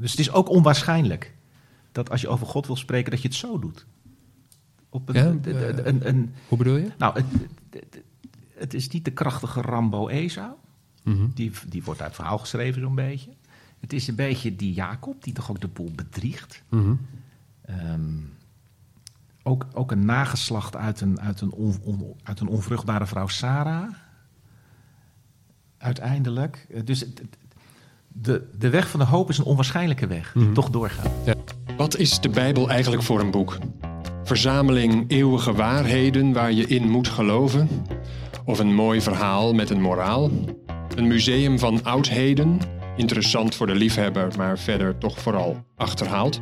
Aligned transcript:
Dus 0.00 0.10
het 0.10 0.20
is 0.20 0.30
ook 0.32 0.48
onwaarschijnlijk 0.48 1.34
dat 1.92 2.10
als 2.10 2.20
je 2.20 2.28
over 2.28 2.46
God 2.46 2.66
wil 2.66 2.76
spreken, 2.76 3.10
dat 3.10 3.22
je 3.22 3.28
het 3.28 3.36
zo 3.36 3.58
doet. 3.58 3.86
Op 4.88 5.08
een, 5.08 5.14
Ja, 5.14 5.30
de- 5.30 5.54
eh, 5.54 5.86
een, 5.86 6.08
een, 6.08 6.34
Hoe 6.48 6.58
bedoel 6.58 6.76
je? 6.76 6.90
nou, 6.98 7.14
het, 7.14 7.24
het, 7.70 8.02
het 8.54 8.74
is 8.74 8.88
niet 8.88 9.04
de 9.04 9.10
krachtige 9.10 9.60
Rambo 9.60 10.08
Esau. 10.08 10.52
Mhm. 11.02 11.26
Die, 11.34 11.50
die 11.68 11.82
wordt 11.82 12.00
uit 12.00 12.08
het 12.08 12.18
verhaal 12.20 12.38
geschreven 12.38 12.80
zo'n 12.80 12.94
beetje. 12.94 13.30
Het 13.80 13.92
is 13.92 14.08
een 14.08 14.14
beetje 14.14 14.56
die 14.56 14.72
Jacob, 14.72 15.24
die 15.24 15.32
toch 15.32 15.50
ook 15.50 15.60
de 15.60 15.68
boel 15.68 15.90
bedriegt. 15.94 16.62
Mhm. 16.68 16.94
Ehm, 17.62 18.10
ook, 19.42 19.66
ook 19.72 19.90
een 19.90 20.04
nageslacht 20.04 20.76
uit 20.76 21.00
een, 21.00 21.20
uit, 21.20 21.40
een 21.40 21.50
on, 21.52 21.76
on- 21.82 22.14
uit 22.22 22.40
een 22.40 22.48
onvruchtbare 22.48 23.06
vrouw 23.06 23.26
Sarah. 23.28 23.94
Uiteindelijk. 25.78 26.66
Eh, 26.70 26.80
Dus 26.84 27.00
het- 27.00 27.22
de, 28.12 28.48
de 28.58 28.70
weg 28.70 28.88
van 28.90 29.00
de 29.00 29.06
hoop 29.06 29.28
is 29.28 29.38
een 29.38 29.44
onwaarschijnlijke 29.44 30.06
weg, 30.06 30.32
die 30.34 30.42
Mhm. 30.42 30.52
toch 30.52 30.70
doorgaat. 30.70 31.10
Wat 31.76 31.96
is 31.96 32.20
de 32.20 32.28
Bijbel 32.28 32.68
eigenlijk 32.70 33.02
voor 33.02 33.20
een 33.20 33.30
boek? 33.30 33.58
Verzameling 34.24 35.04
eeuwige 35.08 35.52
waarheden 35.52 36.32
waar 36.32 36.52
je 36.52 36.66
in 36.66 36.88
moet 36.90 37.08
geloven? 37.08 37.68
Of 38.44 38.58
een 38.58 38.74
mooi 38.74 39.00
verhaal 39.00 39.52
met 39.54 39.70
een 39.70 39.80
moraal? 39.80 40.30
Een 40.96 41.06
museum 41.06 41.58
van 41.58 41.84
oudheden? 41.84 42.58
Interessant 42.96 43.54
voor 43.54 43.66
de 43.66 43.74
liefhebber, 43.74 44.28
maar 44.36 44.58
verder 44.58 44.98
toch 44.98 45.18
vooral 45.18 45.56
achterhaald? 45.76 46.40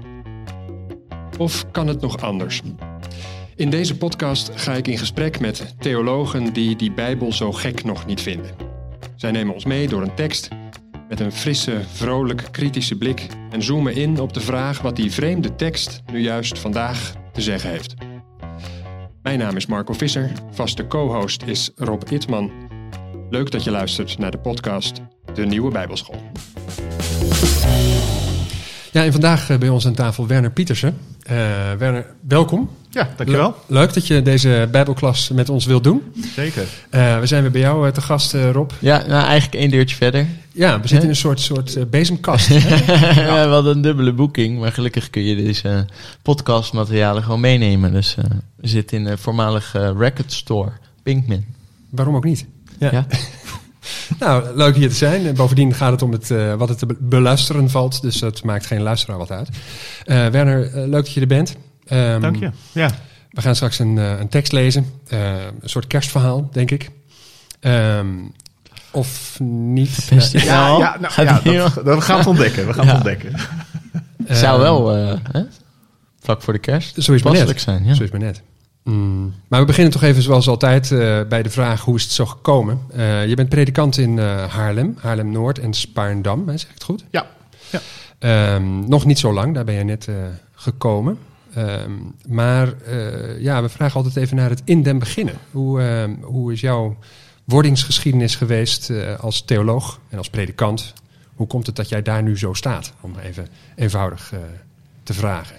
Of 1.39 1.71
kan 1.71 1.87
het 1.87 2.01
nog 2.01 2.21
anders? 2.21 2.63
In 3.57 3.71
deze 3.71 3.97
podcast 3.97 4.51
ga 4.55 4.73
ik 4.75 4.89
in 4.89 4.99
gesprek 4.99 5.41
met 5.41 5.75
theologen 5.79 6.53
die 6.53 6.77
die 6.77 6.93
Bijbel 6.93 7.33
zo 7.33 7.53
gek 7.53 7.85
nog 7.85 8.07
niet 8.07 8.21
vinden. 8.21 8.51
Zij 9.17 9.31
nemen 9.31 9.55
ons 9.55 9.65
mee 9.65 9.89
door 9.89 10.03
een 10.03 10.15
tekst 10.15 10.49
met 11.09 11.21
een 11.21 11.33
frisse, 11.33 11.81
vrolijk, 11.93 12.43
kritische 12.51 12.95
blik 12.97 13.27
en 13.51 13.63
zoomen 13.63 13.95
in 13.95 14.21
op 14.21 14.33
de 14.33 14.41
vraag 14.41 14.81
wat 14.81 14.97
die 14.97 15.13
vreemde 15.13 15.55
tekst 15.55 16.03
nu 16.13 16.21
juist 16.21 16.59
vandaag 16.59 17.13
te 17.33 17.41
zeggen 17.41 17.71
heeft. 17.71 17.95
Mijn 19.23 19.39
naam 19.39 19.57
is 19.57 19.67
Marco 19.67 19.93
Visser, 19.93 20.31
vaste 20.51 20.87
co-host 20.87 21.43
is 21.47 21.71
Rob 21.77 22.03
Itman. 22.11 22.51
Leuk 23.31 23.51
dat 23.51 23.65
je 23.65 23.71
luistert 23.71 24.19
naar 24.19 24.31
de 24.31 24.39
podcast 24.39 25.01
De 25.35 25.47
Nieuwe 25.47 25.71
Bijbelschool. 25.71 26.23
Ja, 28.93 29.05
en 29.05 29.13
vandaag 29.13 29.51
eh, 29.51 29.59
bij 29.59 29.69
ons 29.69 29.87
aan 29.87 29.95
tafel 29.95 30.27
Werner 30.27 30.51
Pietersen. 30.51 30.99
Eh, 31.23 31.37
Werner, 31.79 32.07
welkom. 32.29 32.71
Ja, 32.91 33.09
dankjewel. 33.17 33.55
Le- 33.67 33.75
Leuk 33.79 33.95
dat 33.95 34.07
je 34.07 34.23
deze 34.23 34.69
Bijbelklas 34.71 35.29
met 35.29 35.49
ons 35.49 35.67
wilt 35.67 35.85
doen. 35.85 36.03
Zeker. 36.35 36.67
Eh, 36.91 37.19
we 37.21 37.27
zijn 37.27 37.43
weer 37.43 37.51
bij 37.51 37.61
jou 37.61 37.93
te 37.93 38.01
gast, 38.01 38.35
eh, 38.35 38.51
Rob. 38.51 38.71
Ja, 38.79 38.97
nou 39.07 39.25
eigenlijk 39.25 39.55
één 39.61 39.71
deurtje 39.71 39.97
verder. 39.97 40.27
Ja, 40.59 40.81
we 40.81 40.89
zitten 40.89 41.03
in 41.03 41.09
een 41.09 41.17
soort, 41.21 41.41
soort 41.41 41.77
eh, 41.77 41.85
bezemkast. 41.91 42.49
hè? 42.49 42.55
Ja, 43.27 43.47
we 43.49 43.53
hadden 43.55 43.77
een 43.77 43.83
dubbele 43.83 44.13
boeking, 44.13 44.59
maar 44.59 44.73
gelukkig 44.73 45.11
kun 45.11 45.23
je 45.23 45.37
deze 45.37 45.87
podcastmaterialen 46.23 47.23
gewoon 47.23 47.41
meenemen. 47.41 47.93
Dus 47.93 48.15
eh, 48.17 48.25
we 48.57 48.69
zitten 48.69 48.99
in 48.99 49.07
een 49.07 49.19
voormalige 49.19 49.93
record 49.99 50.33
store, 50.33 50.71
Pinkman. 51.03 51.45
Waarom 51.91 52.17
ook 52.17 52.25
niet? 52.25 52.47
Ja. 52.79 53.07
Nou, 54.19 54.57
leuk 54.57 54.75
hier 54.77 54.89
te 54.89 54.95
zijn. 54.95 55.27
En 55.27 55.35
bovendien 55.35 55.75
gaat 55.75 55.91
het 55.93 56.03
om 56.03 56.13
het, 56.13 56.31
eh, 56.31 56.55
wat 56.55 56.69
het 56.69 56.79
te 56.79 56.87
be- 56.87 56.97
beluisteren 57.01 57.71
valt. 57.71 58.03
Dus 58.03 58.19
dat 58.19 58.43
maakt 58.45 58.67
geen 58.67 58.83
luisteraar 58.83 59.19
wat 59.19 59.31
uit. 59.31 59.49
Eh, 60.05 60.27
Werner, 60.27 60.67
eh, 60.67 60.73
leuk 60.75 60.91
dat 60.93 61.13
je 61.13 61.21
er 61.21 61.27
bent. 61.27 61.57
Ehm, 61.87 62.21
Dank 62.21 62.37
je. 62.37 62.51
Ja. 62.73 62.91
We 63.31 63.41
gaan 63.41 63.55
straks 63.55 63.79
een, 63.79 63.99
eh, 63.99 64.19
een 64.19 64.29
tekst 64.29 64.53
lezen. 64.53 64.87
Eh, 65.09 65.33
een 65.61 65.69
soort 65.69 65.87
kerstverhaal, 65.87 66.49
denk 66.53 66.71
ik. 66.71 66.91
Ehm, 67.61 68.07
of 68.99 69.41
niet. 69.41 69.91
Verpest 69.91 70.33
Ja, 70.33 70.67
Nou, 70.67 70.79
ja, 70.81 70.97
nou, 71.01 71.13
gaat 71.13 71.25
ja, 71.27 71.41
die 71.41 71.59
dat, 71.59 71.75
we 71.75 72.01
gaan 72.01 72.19
het 72.19 72.27
ontdekken. 72.27 72.67
We 72.67 72.73
gaan 72.73 72.85
Ja. 72.87 72.89
het 72.91 72.97
ontdekken. 72.97 73.33
eh, 74.27 74.37
Zou 74.37 74.61
wel 74.61 74.95
eh, 74.97 75.15
hè? 75.33 75.43
vlak 76.21 76.43
voor 76.43 76.53
de 76.53 76.59
kerst 76.59 76.95
Zo 76.95 76.99
is 77.01 77.07
het 77.07 77.09
maar 77.09 77.23
net. 77.23 77.33
passelijk 77.33 77.61
zijn. 77.61 77.79
Ja. 77.85 77.95
Zo 77.95 78.03
is 78.03 78.11
het 78.11 78.19
maar 78.21 78.29
net. 78.29 78.43
Mm. 78.85 79.35
Maar 79.49 79.61
we 79.61 79.67
beginnen 79.67 79.93
toch 79.93 80.03
even 80.03 80.23
zoals 80.23 80.49
altijd 80.49 80.93
eh, 80.93 81.21
bij 81.29 81.43
de 81.43 81.51
vraag 81.51 81.81
hoe 81.81 81.97
is 81.97 82.03
het 82.03 82.13
zo 82.13 82.27
gekomen. 82.27 82.79
Eh, 82.97 83.27
je 83.27 83.35
bent 83.37 83.49
predikant 83.49 83.99
in 83.99 84.19
eh, 84.19 84.45
Haarlem, 84.45 84.97
Haarlem-Noord 85.01 85.59
en 85.59 85.73
Spaarndam, 85.75 86.49
hè, 86.49 86.57
zeg 86.57 86.69
ik 86.69 86.75
het 86.75 86.83
goed? 86.85 87.05
Ja. 87.11 87.27
ja. 87.71 87.81
Ehm, 88.19 88.89
nog 88.89 89.05
niet 89.05 89.19
zo 89.19 89.33
lang, 89.33 89.55
daar 89.55 89.65
ben 89.65 89.75
je 89.75 89.85
net 89.85 90.09
eh, 90.09 90.15
gekomen. 90.55 91.19
Ehm, 91.55 91.93
maar 92.29 92.69
eh, 92.87 93.41
ja, 93.41 93.63
we 93.63 93.69
vragen 93.69 93.97
altijd 93.97 94.17
even 94.17 94.37
naar 94.37 94.51
het 94.51 94.63
in 94.65 94.83
den 94.83 94.99
beginnen. 94.99 95.35
Hoe, 95.51 95.81
ehm, 95.83 96.11
hoe 96.21 96.53
is 96.53 96.61
jouw 96.61 96.97
wordingsgeschiedenis 97.49 98.37
geweest 98.37 98.91
eh, 98.91 99.19
als 99.19 99.43
theoloog 99.43 100.01
en 100.09 100.19
als 100.19 100.31
predikant? 100.31 100.93
Hoe 101.35 101.47
komt 101.47 101.67
het 101.67 101.77
dat 101.77 101.89
jij 101.89 102.03
daar 102.03 102.23
nu 102.23 102.39
zo 102.39 102.53
staat? 102.53 102.93
Om 103.01 103.19
even 103.19 103.49
eenvoudig 103.75 104.33
eh, 104.33 104.41
te 105.03 105.15
vragen. 105.15 105.57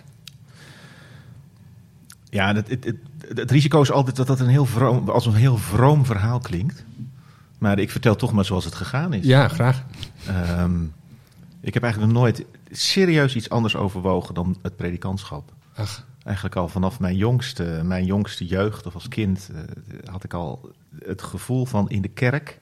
Ja, 2.29 2.55
het, 2.55 2.69
het, 2.69 2.85
het, 2.85 2.97
het 3.38 3.51
risico 3.51 3.81
is 3.81 3.91
altijd 3.91 4.16
dat 4.16 4.27
dat 4.27 4.39
een 4.39 4.47
heel 4.47 4.66
vroom, 4.66 5.09
als 5.09 5.25
een 5.25 5.33
heel 5.33 5.57
vroom 5.57 6.05
verhaal 6.05 6.39
klinkt. 6.39 6.83
Maar 7.57 7.79
ik 7.79 7.91
vertel 7.91 8.16
toch 8.16 8.31
maar 8.31 8.45
zoals 8.45 8.66
het 8.66 8.75
gegaan 8.75 9.13
is. 9.13 9.25
Ja, 9.25 9.47
graag. 9.47 9.85
Ehm, 10.27 10.83
ik 11.61 11.73
heb 11.73 11.83
eigenlijk 11.83 12.13
nog 12.13 12.21
nooit 12.21 12.45
serieus 12.71 13.35
iets 13.35 13.50
anders 13.50 13.75
overwogen 13.75 14.33
dan 14.33 14.57
het 14.61 14.75
predikantschap. 14.75 15.51
Ach, 15.79 16.07
Eigenlijk 16.23 16.56
al 16.56 16.67
vanaf 16.67 17.00
mijn 17.00 17.16
jongste, 17.16 17.81
mijn 17.84 18.06
jongste 18.06 18.45
jeugd 18.45 18.85
of 18.85 18.94
als 18.94 19.07
kind 19.07 19.50
eh, 19.53 20.12
had 20.12 20.23
ik 20.23 20.34
al 20.34 20.72
het 21.06 21.22
gevoel 21.22 21.66
van 21.66 21.90
in 21.90 22.01
de 22.01 22.07
kerk, 22.07 22.59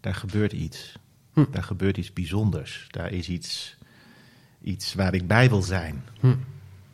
daar 0.00 0.14
gebeurt 0.14 0.52
iets. 0.52 0.98
Hm. 1.32 1.44
Daar 1.50 1.62
gebeurt 1.62 1.96
iets 1.96 2.12
bijzonders. 2.12 2.86
Daar 2.90 3.12
is 3.12 3.28
iets, 3.28 3.76
iets 4.62 4.94
waar 4.94 5.14
ik 5.14 5.26
bij 5.26 5.48
wil 5.48 5.62
zijn. 5.62 6.04
Hm. 6.20 6.34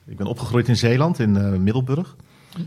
Ik 0.04 0.16
ben 0.16 0.26
opgegroeid 0.26 0.69
in 0.69 0.76
Zeeland, 0.76 1.19
in 1.19 1.37
eh, 1.37 1.50
Middelburg. 1.50 2.16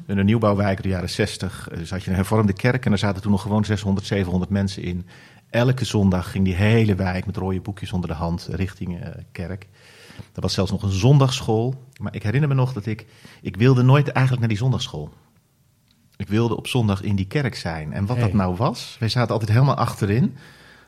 In 0.06 0.18
een 0.18 0.26
nieuwbouwwijk 0.26 0.78
in 0.78 0.84
de 0.84 0.90
jaren 0.90 1.10
60 1.10 1.70
eh, 1.70 1.82
zat 1.82 2.04
je 2.04 2.10
een 2.10 2.16
hervormde 2.16 2.54
kerk 2.54 2.86
en 2.86 2.92
er 2.92 2.98
zaten 2.98 3.22
toen 3.22 3.32
nog 3.32 3.42
gewoon 3.42 3.66
600, 3.66 4.06
700 4.06 4.52
mensen 4.52 4.84
in. 4.84 5.06
Elke 5.50 5.86
zondag 5.86 6.32
ging 6.32 6.46
die 6.46 6.56
hele 6.56 6.96
wijk 6.96 7.26
met 7.26 7.38
rode 7.38 7.62
boekjes 7.62 7.92
onder 7.92 8.10
de 8.10 8.16
hand 8.16 8.48
richting 8.52 9.02
eh, 9.02 9.12
kerk. 9.32 9.68
Er 10.34 10.42
was 10.42 10.54
zelfs 10.54 10.72
nog 10.72 10.84
een 10.84 10.92
zondagschool. 10.92 11.84
Maar 12.02 12.16
ik 12.16 12.24
herinner 12.24 12.50
me 12.50 12.56
nog 12.56 12.74
dat 12.74 12.86
ik... 12.86 13.06
Ik 13.42 13.56
wilde 13.56 13.82
nooit 13.84 14.08
eigenlijk 14.08 14.40
naar 14.40 14.50
die 14.50 14.58
zondagschool. 14.58 15.14
Ik 16.18 16.28
wilde 16.28 16.56
op 16.58 16.68
zondag 16.68 17.02
in 17.02 17.16
die 17.16 17.26
kerk 17.28 17.56
zijn. 17.56 17.94
En 17.94 18.06
wat 18.06 18.16
Hey. 18.18 18.26
dat 18.26 18.34
nou 18.36 18.56
was... 18.56 18.96
Wij 19.00 19.10
zaten 19.10 19.32
altijd 19.34 19.52
helemaal 19.52 19.76
achterin. 19.76 20.36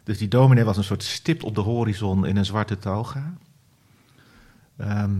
Dus 0.03 0.17
die 0.17 0.27
dominee 0.27 0.63
was 0.63 0.77
een 0.77 0.83
soort 0.83 1.03
stip 1.03 1.43
op 1.43 1.55
de 1.55 1.61
horizon 1.61 2.25
in 2.25 2.37
een 2.37 2.45
zwarte 2.45 2.77
toga. 2.77 3.33
Ehm, 4.77 5.11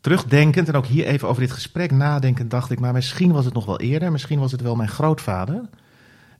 terugdenkend 0.00 0.68
en 0.68 0.74
ook 0.74 0.86
hier 0.86 1.04
even 1.06 1.28
over 1.28 1.42
dit 1.42 1.52
gesprek 1.52 1.90
nadenkend 1.90 2.50
dacht 2.50 2.70
ik... 2.70 2.80
maar 2.80 2.92
misschien 2.92 3.32
was 3.32 3.44
het 3.44 3.54
nog 3.54 3.64
wel 3.64 3.80
eerder. 3.80 4.12
Misschien 4.12 4.38
was 4.38 4.52
het 4.52 4.60
wel 4.60 4.76
mijn 4.76 4.88
grootvader... 4.88 5.68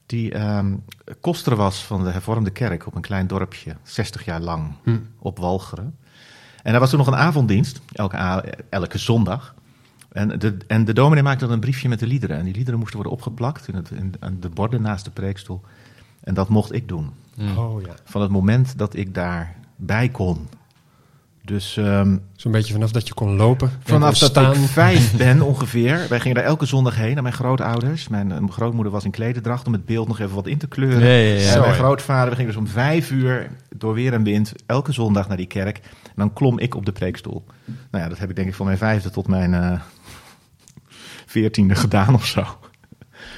die 0.06 0.32
ehm 0.32 0.74
koster 1.20 1.56
was 1.56 1.84
van 1.84 2.04
de 2.04 2.10
hervormde 2.10 2.50
kerk 2.50 2.86
op 2.86 2.94
een 2.94 3.00
klein 3.02 3.26
dorpje... 3.26 3.76
60 3.82 4.24
jaar 4.24 4.40
lang 4.40 4.72
Hm. 4.82 4.98
op 5.18 5.38
Walcheren. 5.38 5.96
En 6.62 6.74
er 6.74 6.80
was 6.80 6.90
toen 6.90 6.98
nog 6.98 7.08
een 7.08 7.16
avonddienst, 7.16 7.80
elke, 7.92 8.16
elke 8.68 8.98
zondag. 8.98 9.54
En 10.12 10.38
de, 10.38 10.56
en 10.66 10.84
de 10.84 10.92
dominee 10.92 11.22
maakte 11.22 11.44
dan 11.44 11.54
een 11.54 11.60
briefje 11.60 11.88
met 11.88 11.98
de 11.98 12.06
liederen. 12.06 12.36
En 12.36 12.44
die 12.44 12.54
liederen 12.54 12.78
moesten 12.78 12.96
worden 12.96 13.16
opgeplakt 13.16 13.68
in, 13.68 13.74
het, 13.74 13.90
in 13.90 14.14
aan 14.18 14.36
de 14.40 14.48
borden 14.48 14.82
naast 14.82 15.04
de 15.04 15.10
preekstoel. 15.10 15.60
En 16.20 16.34
dat 16.34 16.48
mocht 16.48 16.72
ik 16.72 16.88
doen. 16.88 17.10
Oh 17.56 17.82
ja. 17.82 17.94
Van 18.04 18.20
het 18.20 18.30
moment 18.30 18.78
dat 18.78 18.96
ik 18.96 19.14
daarbij 19.14 20.08
kon. 20.08 20.48
Dus 21.44 21.76
ehm, 21.76 22.16
Zo'n 22.36 22.52
beetje 22.52 22.72
vanaf 22.72 22.92
dat 22.92 23.08
je 23.08 23.14
kon 23.14 23.36
lopen. 23.36 23.68
en 23.68 23.80
vanaf 23.84 24.18
dat 24.18 24.56
ik 24.56 24.62
vijf 24.62 25.16
ben 25.16 25.42
ongeveer. 25.42 26.06
Wij 26.08 26.20
gingen 26.20 26.36
daar 26.36 26.44
elke 26.44 26.66
zondag 26.66 26.96
heen 26.96 27.14
naar 27.14 27.22
mijn 27.22 27.34
grootouders. 27.34 28.08
Mijn, 28.08 28.32
eh, 28.32 28.38
mijn 28.38 28.52
grootmoeder 28.52 28.92
was 28.92 29.04
in 29.04 29.10
klededracht 29.10 29.66
om 29.66 29.72
het 29.72 29.84
beeld 29.84 30.08
nog 30.08 30.18
even 30.18 30.34
wat 30.34 30.46
in 30.46 30.58
te 30.58 30.66
kleuren. 30.66 31.00
Ja, 31.00 31.14
ja, 31.14 31.40
ja. 31.40 31.54
En 31.54 31.60
mijn 31.60 31.74
grootvader, 31.74 32.30
we 32.30 32.36
gingen 32.36 32.52
dus 32.52 32.60
om 32.60 32.66
vijf 32.68 33.10
uur 33.10 33.50
door 33.80 33.94
weer 33.94 34.12
en 34.12 34.22
wind 34.22 34.52
elke 34.66 34.92
zondag 34.92 35.28
naar 35.28 35.36
die 35.36 35.46
kerk. 35.46 35.76
En 36.04 36.12
dan 36.16 36.32
klom 36.32 36.58
ik 36.58 36.74
op 36.74 36.86
de 36.86 36.92
preekstoel. 36.92 37.44
Nou 37.90 38.04
ja, 38.04 38.08
dat 38.08 38.18
heb 38.18 38.30
ik 38.30 38.36
denk 38.36 38.48
ik 38.48 38.54
van 38.54 38.66
mijn 38.66 38.78
vijfde 38.78 39.10
tot 39.10 39.28
mijn 39.28 39.54
eh, 39.54 39.80
veertiende 41.26 41.74
gedaan 41.74 42.14
of 42.14 42.26
zo. 42.26 42.58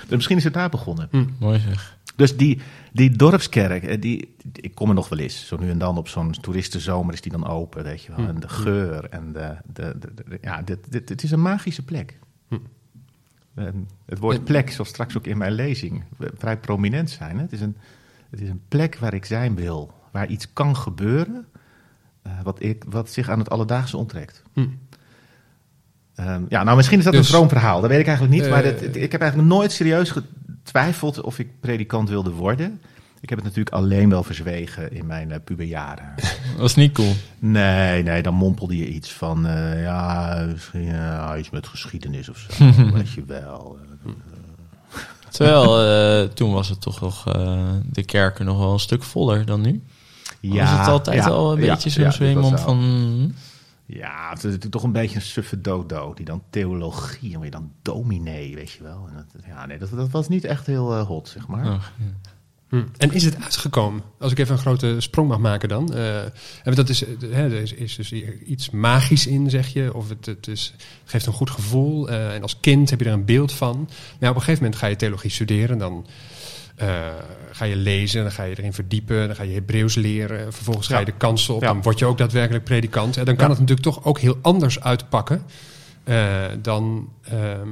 Dus 0.00 0.10
misschien 0.10 0.36
is 0.36 0.44
het 0.44 0.54
daar 0.54 0.68
begonnen. 0.68 1.08
Mooi 1.40 1.58
zeg. 1.60 1.98
Dus 2.16 2.36
die, 2.36 2.60
die 2.92 3.10
dorpskerk, 3.10 3.82
eh, 3.82 4.00
die, 4.00 4.34
ik 4.52 4.74
kom 4.74 4.88
er 4.88 4.94
nog 4.94 5.08
wel 5.08 5.18
eens. 5.18 5.46
Zo 5.46 5.56
nu 5.56 5.70
en 5.70 5.78
dan 5.78 5.98
op 5.98 6.08
zo'n 6.08 6.30
toeristenzomer 6.30 7.14
is 7.14 7.20
die 7.20 7.32
dan 7.32 7.46
open, 7.46 7.82
weet 7.84 8.02
je 8.02 8.14
wel. 8.16 8.26
En 8.26 8.40
de 8.40 8.48
geur 8.48 9.04
en 9.08 9.32
de... 9.32 9.56
de, 9.72 9.94
de, 9.98 10.14
de- 10.14 10.38
ja, 10.40 10.62
dit, 10.62 10.78
dit, 10.92 11.08
het 11.08 11.22
is 11.22 11.30
een 11.30 11.42
magische 11.42 11.84
plek. 11.84 12.18
En 13.54 13.88
het 14.06 14.18
woord 14.18 14.44
plek 14.44 14.70
zal 14.70 14.84
straks 14.84 15.16
ook 15.16 15.26
in 15.26 15.38
mijn 15.38 15.52
lezing 15.52 16.04
vrij 16.38 16.58
prominent 16.58 17.10
zijn. 17.10 17.36
Hè? 17.36 17.42
Het, 17.42 17.52
is 17.52 17.60
een, 17.60 17.76
het 18.30 18.40
is 18.40 18.48
een 18.48 18.62
plek 18.68 18.96
waar 18.98 19.14
ik 19.14 19.24
zijn 19.24 19.54
wil. 19.54 19.94
Waar 20.12 20.26
iets 20.28 20.52
kan 20.52 20.76
gebeuren 20.76 21.46
eh, 22.22 22.32
wat, 22.42 22.62
ik, 22.62 22.84
wat 22.88 23.10
zich 23.10 23.28
aan 23.28 23.38
het 23.38 23.50
alledaagse 23.50 23.96
onttrekt. 23.96 24.42
Hm. 24.52 24.66
Ehm, 26.14 26.42
ja, 26.48 26.62
nou 26.62 26.76
misschien 26.76 26.98
is 26.98 27.04
dat 27.04 27.12
Dus- 27.12 27.26
een 27.28 27.34
vroom 27.34 27.48
verhaal. 27.48 27.80
Dat 27.80 27.90
weet 27.90 28.00
ik 28.00 28.06
eigenlijk 28.06 28.40
niet. 28.40 28.50
maar 28.50 28.64
Eh, 28.64 28.70
dit- 28.70 28.78
dit- 28.92 29.02
ik 29.02 29.12
heb 29.12 29.20
eigenlijk 29.20 29.50
nooit 29.52 29.72
serieus 29.72 30.10
getwijfeld 30.10 31.20
of 31.20 31.38
ik 31.38 31.60
predikant 31.60 32.08
wilde 32.08 32.30
worden. 32.30 32.80
Ik 33.20 33.28
heb 33.28 33.38
het 33.38 33.46
natuurlijk 33.48 33.76
alleen 33.76 34.08
wel 34.08 34.22
verzwegen 34.22 34.92
in 34.92 35.06
mijn 35.06 35.32
eh, 35.32 35.38
puberjaren. 35.44 36.14
was 36.58 36.74
niet 36.74 36.92
cool. 36.92 37.12
Nee, 37.38 38.02
nee, 38.02 38.22
dan 38.22 38.34
mompelde 38.34 38.76
je 38.76 38.88
iets 38.88 39.12
van, 39.12 39.46
eh, 39.46 39.82
ja, 39.82 40.44
misschien 40.52 40.94
iets 41.38 41.50
met 41.50 41.66
geschiedenis 41.66 42.28
of 42.28 42.38
zo, 42.38 42.64
weet 42.94 43.12
je 43.12 43.24
wel. 43.26 43.78
Terwijl 45.30 45.80
eh, 45.82 46.28
toen 46.28 46.52
was 46.52 46.68
het 46.68 46.80
toch 46.80 47.00
nog 47.00 47.26
eh, 47.34 47.68
de 47.92 48.04
kerken 48.04 48.44
nog 48.44 48.58
wel 48.58 48.72
een 48.72 48.78
stuk 48.78 49.02
voller 49.02 49.44
dan 49.44 49.60
nu. 49.60 49.82
Ja, 50.50 50.70
was 50.70 50.78
het 50.78 50.88
altijd 50.88 51.24
ja, 51.24 51.30
al 51.30 51.52
een 51.52 51.60
ja, 51.62 51.74
beetje 51.74 52.02
ja, 52.02 52.10
zo 52.10 52.24
dit 52.24 52.34
was 52.34 52.44
iemand 52.44 52.54
wel- 52.54 52.64
van... 52.64 53.34
Ja, 53.86 54.28
het 54.28 54.38
is 54.38 54.44
natuurlijk 54.44 54.72
toch 54.72 54.82
een 54.82 54.92
beetje 54.92 55.16
een 55.16 55.22
suffe 55.22 55.60
dodo, 55.60 56.14
die 56.14 56.24
dan 56.24 56.42
theologie 56.50 57.34
en 57.34 57.40
weer 57.40 57.50
dan 57.50 57.72
dominee, 57.82 58.54
weet 58.54 58.70
je 58.70 58.82
wel. 58.82 59.08
En 59.08 59.14
dat, 59.14 59.44
ja, 59.46 59.66
nee, 59.66 59.78
dat, 59.78 59.90
dat 59.90 60.10
was 60.10 60.28
niet 60.28 60.44
echt 60.44 60.66
heel 60.66 60.94
eh, 60.96 61.06
hot, 61.06 61.28
zeg 61.28 61.46
maar. 61.46 61.66
Oh, 61.66 61.82
ja. 61.98 62.32
Hm. 62.68 62.82
En 62.96 63.12
is 63.12 63.24
het 63.24 63.42
uitgekomen? 63.42 64.02
Als 64.18 64.32
ik 64.32 64.38
even 64.38 64.54
een 64.54 64.60
grote 64.60 64.96
sprong 64.98 65.28
mag 65.28 65.38
maken 65.38 65.68
dan. 65.68 65.94
Eh, 65.94 66.22
en 66.62 66.74
dat 66.74 66.88
is, 66.88 67.04
eh, 67.04 67.10
hè, 67.20 67.44
er 67.44 67.52
is, 67.52 67.72
is 67.72 67.96
dus 67.96 68.12
iets 68.46 68.70
magisch 68.70 69.26
in, 69.26 69.50
zeg 69.50 69.68
je. 69.68 69.94
Of 69.94 70.08
het, 70.08 70.26
het, 70.26 70.48
is, 70.48 70.72
het 70.76 71.10
geeft 71.10 71.26
een 71.26 71.32
goed 71.32 71.50
gevoel. 71.50 72.08
eh, 72.08 72.34
en 72.34 72.42
als 72.42 72.60
kind 72.60 72.90
heb 72.90 73.00
je 73.00 73.06
er 73.06 73.12
een 73.12 73.24
beeld 73.24 73.52
van. 73.52 73.88
Maar 74.20 74.30
op 74.30 74.36
een 74.36 74.42
gegeven 74.42 74.62
moment 74.62 74.80
ga 74.80 74.86
je 74.86 74.96
theologie 74.96 75.30
studeren. 75.30 75.78
Dan 75.78 76.06
eh, 76.74 77.06
ga 77.50 77.64
je 77.64 77.76
lezen, 77.76 78.22
dan 78.22 78.32
ga 78.32 78.42
je 78.42 78.58
erin 78.58 78.72
verdiepen. 78.72 79.26
Dan 79.26 79.36
ga 79.36 79.42
je 79.42 79.52
Hebreeuws 79.54 79.94
leren. 79.94 80.52
Vervolgens 80.52 80.86
ga 80.86 80.98
je 80.98 81.04
de 81.04 81.12
kansen 81.12 81.54
op. 81.54 81.60
Ja. 81.62 81.66
Dan 81.66 81.82
word 81.82 81.98
je 81.98 82.04
ook 82.06 82.18
daadwerkelijk 82.18 82.64
predikant. 82.64 83.16
En 83.16 83.24
dan 83.24 83.34
kan 83.36 83.44
Ja. 83.44 83.50
het 83.50 83.60
natuurlijk 83.60 83.88
toch 83.88 84.04
ook 84.04 84.18
heel 84.18 84.38
anders 84.42 84.80
uitpakken. 84.80 85.42
eh, 86.04 86.44
dan, 86.62 87.08
ehm, 87.22 87.68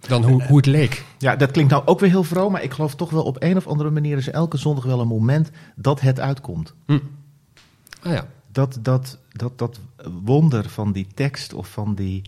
dan 0.00 0.24
hoe, 0.24 0.42
hoe 0.44 0.56
het 0.56 0.66
leek. 0.66 1.04
Ja, 1.18 1.36
dat 1.36 1.50
klinkt 1.50 1.70
nou 1.70 1.82
ook 1.86 2.00
weer 2.00 2.10
heel 2.10 2.24
vroom, 2.24 2.52
maar 2.52 2.62
ik 2.62 2.72
geloof 2.72 2.94
toch 2.94 3.10
wel 3.10 3.22
op 3.22 3.36
een 3.42 3.56
of 3.56 3.66
andere 3.66 3.90
manier 3.90 4.16
is 4.16 4.30
elke 4.30 4.56
zondag 4.56 4.84
wel 4.84 5.00
een 5.00 5.06
moment 5.06 5.50
dat 5.76 6.00
het 6.00 6.20
uitkomt. 6.20 6.74
Ah 6.86 8.12
ja. 8.12 8.26
Dat, 8.52 8.78
dat, 8.82 9.18
dat, 9.32 9.58
dat 9.58 9.80
wonder 10.24 10.68
van 10.68 10.92
die 10.92 11.06
tekst 11.14 11.52
of 11.52 11.68
van 11.68 11.94
die 11.94 12.22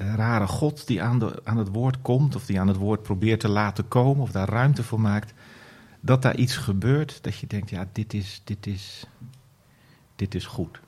rare 0.00 0.46
God 0.46 0.86
die 0.86 1.02
aan, 1.02 1.18
de, 1.18 1.40
aan 1.44 1.56
het 1.58 1.68
woord 1.68 2.02
komt, 2.02 2.34
of 2.34 2.46
die 2.46 2.60
aan 2.60 2.68
het 2.68 2.76
woord 2.76 3.02
probeert 3.02 3.40
te 3.40 3.48
laten 3.48 3.88
komen, 3.88 4.22
of 4.22 4.30
daar 4.30 4.48
ruimte 4.48 4.82
voor 4.82 5.00
maakt, 5.00 5.32
dat 6.00 6.22
daar 6.22 6.36
iets 6.36 6.56
gebeurt, 6.56 7.18
dat 7.22 7.38
je 7.38 7.46
denkt, 7.46 7.70
ja, 7.70 7.88
dit 7.92 8.14
is, 8.14 8.40
dit 8.44 8.66
is, 8.66 9.04
dit 10.16 10.34
is 10.34 10.46
goed. 10.46 10.80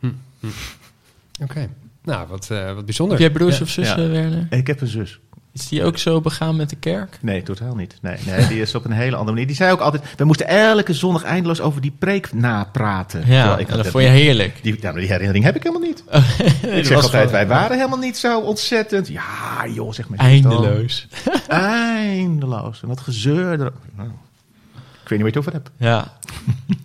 Oké. 1.42 1.68
Nou, 2.02 2.28
wat, 2.28 2.50
eh, 2.50 2.74
wat 2.74 2.84
bijzonder. 2.84 3.18
Heb 3.18 3.26
jij 3.26 3.36
broers 3.38 3.56
Ja. 3.58 3.62
of 3.62 3.68
zussen, 3.70 4.02
Ja. 4.02 4.08
Werner? 4.08 4.46
Ik 4.50 4.66
heb 4.66 4.80
een 4.80 4.86
zus. 4.86 5.20
Is 5.52 5.68
die 5.68 5.84
ook 5.84 5.98
zo 5.98 6.20
begaan 6.20 6.56
met 6.56 6.70
de 6.70 6.76
kerk? 6.76 7.18
Nee, 7.20 7.42
totaal 7.42 7.74
niet. 7.74 7.98
Nee, 8.02 8.16
nee, 8.26 8.46
die 8.46 8.60
is 8.60 8.74
op 8.74 8.84
een 8.84 8.90
hele 8.92 9.12
andere 9.16 9.30
manier. 9.32 9.46
Die 9.46 9.56
zei 9.56 9.72
ook 9.72 9.80
altijd, 9.80 10.02
we 10.16 10.24
moesten 10.24 10.46
elke 10.48 10.94
zondag 10.94 11.22
eindeloos 11.22 11.60
over 11.60 11.80
die 11.80 11.92
preek 11.98 12.32
napraten. 12.32 13.22
Ja, 13.26 13.58
ik 13.58 13.68
dat 13.68 13.86
vond 13.86 14.04
je 14.04 14.10
heerlijk. 14.10 14.58
Die, 14.62 14.76
die 14.80 15.06
herinnering 15.06 15.44
heb 15.44 15.56
ik 15.56 15.62
helemaal 15.62 15.88
niet. 15.88 16.04
Dat 16.62 16.72
ik 16.72 16.84
zeg 16.84 17.02
altijd, 17.02 17.30
wij 17.30 17.46
waren 17.46 17.76
helemaal 17.76 17.98
niet 17.98 18.16
zo 18.16 18.40
ontzettend. 18.40 19.08
Ja, 19.08 19.66
joh, 19.74 19.92
zeg 19.92 20.08
maar. 20.08 20.18
Eindeloos. 20.18 21.06
Eindeloos. 21.48 22.82
En 22.82 22.88
dat 22.88 23.00
gezeur. 23.00 23.60
er- 23.60 23.72
Nou, 23.96 24.08
ik 25.02 25.08
weet 25.08 25.18
niet 25.18 25.18
waar 25.18 25.18
je 25.18 25.24
het 25.26 25.36
over 25.36 25.52
hebt. 25.52 25.70
Ja. 25.76 26.12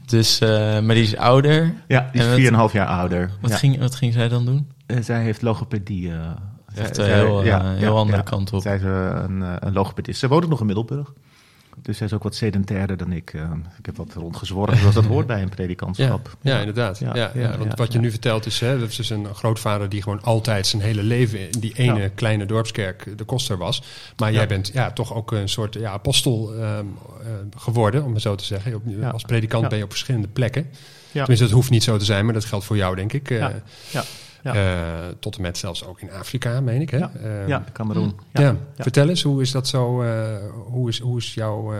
Dus, 0.06 0.39
eh, 0.39 0.50
maar 0.79 0.95
die 0.95 1.03
is 1.03 1.15
ouder. 1.15 1.73
Ja, 1.88 2.09
die 2.11 2.21
is 2.21 2.27
wat- 2.27 2.69
4,5 2.69 2.73
jaar 2.73 2.88
ouder. 2.88 3.31
Wat, 3.41 3.51
Ja. 3.51 3.57
ging, 3.57 3.79
wat 3.79 3.95
ging 3.95 4.13
zij 4.13 4.27
dan 4.29 4.45
doen? 4.45 4.68
Eh, 4.85 4.97
zij 5.01 5.21
heeft 5.23 5.41
logopedie. 5.41 6.11
eh, 6.11 6.18
Echt 6.77 6.98
een 6.98 7.06
heel, 7.06 7.44
eh, 7.44 7.72
heel 7.77 7.98
andere 7.98 8.24
kant 8.24 8.54
op. 8.54 8.62
Zij 8.62 8.75
is 8.75 8.81
eh, 8.83 9.10
een, 9.27 9.44
eh, 9.44 9.54
een 9.60 9.74
logopedist. 9.74 10.19
Ze 10.19 10.27
woont 10.27 10.48
nog 10.50 10.60
in 10.60 10.66
Middelburg. 10.66 11.13
Dus 11.81 11.98
zij 11.98 12.06
is 12.07 12.13
ook 12.13 12.24
wat 12.24 12.36
sedentairder 12.36 12.98
dan 12.98 13.12
ik. 13.12 13.33
eh. 13.33 13.51
ik 13.80 13.86
heb 13.86 13.98
wat 13.98 14.13
rondgezworven, 14.13 14.77
zoals 14.77 14.95
dat 14.95 15.06
hoort 15.06 15.27
bij 15.27 15.42
een 15.42 15.50
predikantschap. 15.50 16.38
ja, 16.42 16.60
inderdaad. 16.60 17.00
Ja, 17.00 17.16
Ja, 17.33 17.57
want 17.57 17.74
wat 17.75 17.94
je 17.94 18.00
nu 18.00 18.10
vertelt 18.12 18.45
is, 18.45 18.60
hè, 18.60 18.80
dat 18.80 18.89
is 18.89 18.95
dus 18.95 19.10
een 19.10 19.33
grootvader 19.36 19.89
die 19.89 20.01
gewoon 20.01 20.22
altijd 20.24 20.68
zijn 20.68 20.81
hele 20.81 21.04
leven 21.04 21.39
in 21.51 21.60
die 21.60 21.74
ene 21.75 22.10
kleine 22.10 22.45
dorpskerk 22.45 23.18
de 23.18 23.24
koster 23.24 23.57
was. 23.57 23.83
Maar 24.18 24.31
jij 24.33 24.48
bent 24.48 24.69
ja, 24.74 24.92
toch 24.92 25.13
ook 25.13 25.31
een 25.31 25.50
soort 25.50 25.74
ja, 25.74 25.92
apostel 25.92 26.54
ehm, 26.54 26.63
eh, 27.21 27.28
geworden, 27.57 28.04
om 28.04 28.13
het 28.13 28.21
zo 28.21 28.36
te 28.36 28.44
zeggen. 28.45 28.81
Als 29.12 29.24
predikant 29.24 29.69
ben 29.69 29.78
je 29.78 29.83
op 29.83 29.89
verschillende 29.92 30.28
plekken. 30.28 30.68
Tenminste, 31.12 31.45
dat 31.45 31.54
hoeft 31.54 31.69
niet 31.69 31.83
zo 31.83 31.98
te 31.98 32.06
zijn, 32.06 32.25
maar 32.25 32.33
dat 32.33 32.45
geldt 32.45 32.66
voor 32.66 32.78
jou, 32.78 32.95
denk 32.95 33.13
ik. 33.13 33.30
Eh, 33.30 33.38
Ja. 33.92 34.04
Ja. 34.53 34.53
Eh, 34.53 35.07
tot 35.19 35.36
en 35.36 35.42
met 35.42 35.57
zelfs 35.57 35.86
ook 35.86 36.01
in 36.01 36.12
Afrika, 36.12 36.62
meen 36.62 36.81
ik. 36.81 36.89
Hè? 36.89 36.97
Ja. 36.97 37.12
Ehm, 37.24 37.47
Ja, 37.47 37.63
Cameroen. 37.74 38.13
ja. 38.33 38.42
Ja. 38.42 38.57
vertel 38.77 39.09
eens, 39.09 39.21
hoe 39.24 39.42
is 39.42 39.51
dat 39.51 39.68
zo? 39.68 40.01
eh, 40.01 40.38
hoe, 40.65 40.89
is, 40.89 41.00
hoe 41.00 41.18
is 41.18 41.33
jouw 41.33 41.74
eh, 41.74 41.80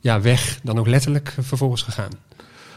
ja, 0.00 0.20
weg 0.20 0.60
dan 0.62 0.78
ook 0.78 0.86
letterlijk 0.86 1.34
vervolgens 1.40 1.82
gegaan? 1.82 2.10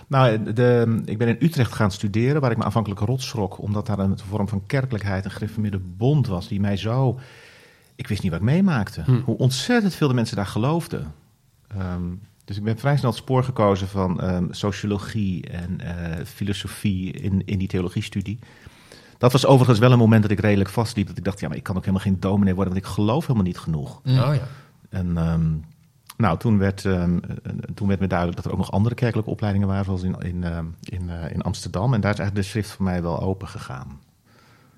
Nou, 0.07 0.53
de, 0.53 1.01
ik 1.05 1.17
ben 1.17 1.27
in 1.27 1.37
Utrecht 1.39 1.73
gaan 1.73 1.91
studeren, 1.91 2.41
waar 2.41 2.51
ik 2.51 2.57
me 2.57 2.63
aanvankelijk 2.63 2.99
rot 3.01 3.21
schrok, 3.21 3.61
omdat 3.61 3.85
daar 3.87 3.99
een 3.99 4.19
vorm 4.29 4.47
van 4.47 4.63
kerkelijkheid, 4.65 5.25
een 5.25 5.31
gereformeerde 5.31 5.79
bond 5.97 6.27
was, 6.27 6.47
die 6.47 6.59
mij 6.59 6.77
zo... 6.77 7.19
Ik 7.95 8.07
wist 8.07 8.21
niet 8.21 8.31
wat 8.31 8.39
ik 8.41 8.45
meemaakte. 8.47 9.01
Hm. 9.01 9.19
Hoe 9.25 9.37
ontzettend 9.37 9.93
veel 9.95 10.07
de 10.07 10.13
mensen 10.13 10.35
daar 10.35 10.45
geloofden. 10.45 11.13
Ehm, 11.67 12.01
dus 12.45 12.57
ik 12.57 12.63
ben 12.63 12.77
vrij 12.77 12.97
snel 12.97 13.09
het 13.09 13.19
spoor 13.19 13.43
gekozen 13.43 13.87
van 13.87 14.21
ehm, 14.21 14.45
sociologie 14.51 15.47
en 15.49 15.79
eh, 15.81 16.25
filosofie 16.25 17.11
in, 17.11 17.41
in 17.45 17.57
die 17.59 17.67
theologiestudie. 17.67 18.39
Dat 19.25 19.41
was 19.41 19.45
overigens 19.45 19.79
wel 19.79 19.91
een 19.91 19.97
moment 19.97 20.21
dat 20.21 20.31
ik 20.31 20.39
redelijk 20.39 20.69
vastliep. 20.69 21.07
Dat 21.07 21.17
ik 21.17 21.23
dacht, 21.23 21.39
ja, 21.39 21.47
maar 21.47 21.57
ik 21.57 21.63
kan 21.63 21.75
ook 21.75 21.85
helemaal 21.85 22.05
geen 22.05 22.19
dominee 22.19 22.55
worden, 22.55 22.73
want 22.73 22.85
ik 22.85 22.91
geloof 22.91 23.21
helemaal 23.21 23.47
niet 23.47 23.57
genoeg. 23.57 23.99
Mm. 24.03 24.19
Oh 24.19 24.35
ja. 24.35 24.47
En 24.89 25.17
ehm, 25.17 25.51
nou, 26.17 26.37
toen 26.37 26.57
werd, 26.57 26.85
eh, 26.85 27.03
toen 27.73 27.87
werd 27.87 27.99
me 27.99 28.07
duidelijk 28.07 28.37
dat 28.37 28.45
er 28.45 28.51
ook 28.51 28.57
nog 28.57 28.71
andere 28.71 28.95
kerkelijke 28.95 29.31
opleidingen 29.31 29.67
waren, 29.67 29.85
zoals 29.85 30.03
in, 30.03 30.15
in, 30.19 30.43
ehm, 30.43 30.65
in, 30.83 31.09
eh, 31.09 31.31
in 31.31 31.41
Amsterdam. 31.41 31.93
En 31.93 32.01
daar 32.01 32.13
is 32.13 32.19
eigenlijk 32.19 32.47
de 32.47 32.51
schrift 32.51 32.69
voor 32.69 32.85
mij 32.85 33.01
wel 33.01 33.21
open 33.21 33.47
gegaan. 33.47 33.99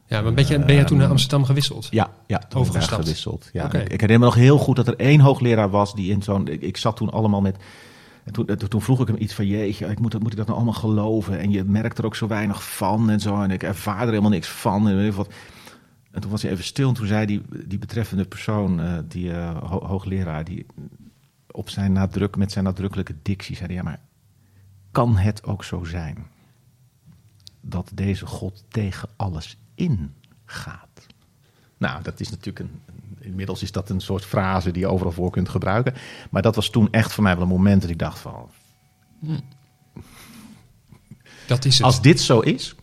Ja, 0.06 0.22
maar 0.22 0.34
ben, 0.34 0.48
je, 0.48 0.60
ben 0.60 0.76
jij 0.76 0.84
toen 0.84 0.98
naar 0.98 1.10
Amsterdam 1.10 1.46
gewisseld? 1.46 1.88
Ja, 1.90 2.10
ja 2.28 2.38
toen 2.38 2.62
Overgestapt. 2.62 3.02
gewisseld. 3.02 3.50
Ja, 3.54 3.66
Oké. 3.66 3.78
ik, 3.78 3.84
ik 3.84 4.02
herinner 4.02 4.20
me 4.20 4.26
nog 4.26 4.36
heel 4.36 4.58
goed 4.58 4.76
dat 4.76 4.88
er 4.88 4.96
één 4.96 5.20
hoogleraar 5.20 5.70
was 5.70 5.96
die 5.96 6.12
in 6.12 6.22
zo'n. 6.22 6.48
Ik, 6.48 6.62
ik 6.62 6.78
zat 6.78 6.96
toen 6.96 7.10
allemaal 7.10 7.42
met. 7.42 7.58
En 8.28 8.34
toen, 8.34 8.48
eh, 8.48 8.56
toen, 8.56 8.82
vroeg 8.82 9.02
ik 9.02 9.08
hem 9.08 9.16
iets 9.20 9.34
van: 9.34 9.46
Jeetje, 9.48 9.86
ik 9.86 10.00
moet, 10.00 10.20
moet 10.20 10.32
ik 10.32 10.38
dat 10.38 10.46
nou 10.46 10.58
allemaal 10.58 10.80
geloven? 10.80 11.40
En 11.40 11.52
je 11.52 11.64
merkt 11.64 11.98
er 11.98 12.06
ook 12.06 12.16
zo 12.16 12.28
weinig 12.28 12.76
van 12.76 13.10
en 13.10 13.20
zo. 13.20 13.42
En 13.42 13.52
ik 13.52 13.64
ervaar 13.64 14.02
er 14.02 14.08
helemaal 14.08 14.30
niks 14.30 14.48
van. 14.48 14.88
En, 14.88 15.14
wat. 15.14 15.34
en 16.12 16.22
toen 16.22 16.32
was 16.32 16.42
hij 16.42 16.52
even 16.52 16.64
stil. 16.64 16.88
En 16.88 16.94
toen 16.94 17.08
zei 17.08 17.26
die, 17.26 17.42
die 17.66 17.78
betreffende 17.78 18.26
persoon, 18.26 18.82
eh, 18.82 18.98
die 19.08 19.32
eh, 19.32 19.58
ho- 19.70 19.86
hoogleraar, 19.86 20.44
die 20.44 20.66
op 21.52 21.70
zijn 21.70 21.92
nadruk, 21.92 22.36
met 22.36 22.52
zijn 22.52 22.64
nadrukkelijke 22.66 23.16
dictie 23.22 23.56
zei: 23.56 23.74
Ja, 23.74 23.84
maar 23.84 24.00
kan 24.92 25.18
het 25.18 25.44
ook 25.44 25.64
zo 25.64 25.84
zijn 25.84 26.26
dat 27.62 27.92
deze 27.94 28.26
God 28.26 28.64
tegen 28.68 29.10
alles 29.16 29.58
ingaat? 29.76 31.08
Nou, 31.78 32.04
dat 32.04 32.20
is 32.20 32.30
natuurlijk 32.30 32.60
een. 32.60 32.82
Inmiddels 33.20 33.62
is 33.62 33.72
dat 33.72 33.90
een 33.90 34.00
soort 34.02 34.26
frase 34.26 34.72
die 34.72 34.82
je 34.82 34.88
overal 34.88 35.12
voor 35.12 35.32
kunt 35.32 35.50
gebruiken. 35.50 35.94
Maar 36.30 36.42
dat 36.42 36.56
was 36.56 36.70
toen 36.70 36.92
echt 36.92 37.14
voor 37.14 37.24
mij 37.24 37.34
wel 37.34 37.44
een 37.44 37.50
moment 37.50 37.82
dat 37.82 37.90
ik 37.90 38.00
dacht 38.00 38.20
van. 38.20 38.50
Dat 41.48 41.66
is 41.66 41.78
het. 41.78 41.86
Als 41.86 42.02
dit 42.02 42.20
zo 42.20 42.40
is, 42.40 42.76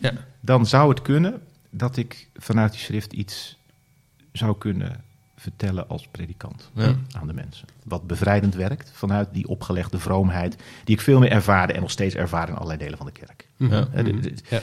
ja. 0.00 0.12
dan 0.40 0.66
zou 0.66 0.88
het 0.88 1.02
kunnen 1.02 1.42
dat 1.70 1.96
ik 1.96 2.28
vanuit 2.34 2.72
die 2.72 2.80
schrift 2.80 3.12
iets 3.12 3.58
zou 4.32 4.58
kunnen 4.58 5.04
vertellen 5.36 5.88
als 5.88 6.08
predikant 6.10 6.70
Ja. 6.74 6.94
aan 7.12 7.26
de 7.26 7.32
mensen. 7.32 7.68
Wat 7.84 8.06
bevrijdend 8.06 8.54
werkt 8.54 8.90
vanuit 8.94 9.28
die 9.32 9.48
opgelegde 9.48 9.98
vroomheid, 9.98 10.56
die 10.84 10.94
ik 10.94 11.00
veel 11.00 11.18
meer 11.18 11.30
ervaarde 11.30 11.72
en 11.72 11.80
nog 11.80 11.90
steeds 11.90 12.14
ervaar 12.14 12.48
in 12.48 12.54
allerlei 12.54 12.78
delen 12.78 12.96
van 12.96 13.06
de 13.06 13.12
kerk. 13.12 13.48
Ja. 14.48 14.60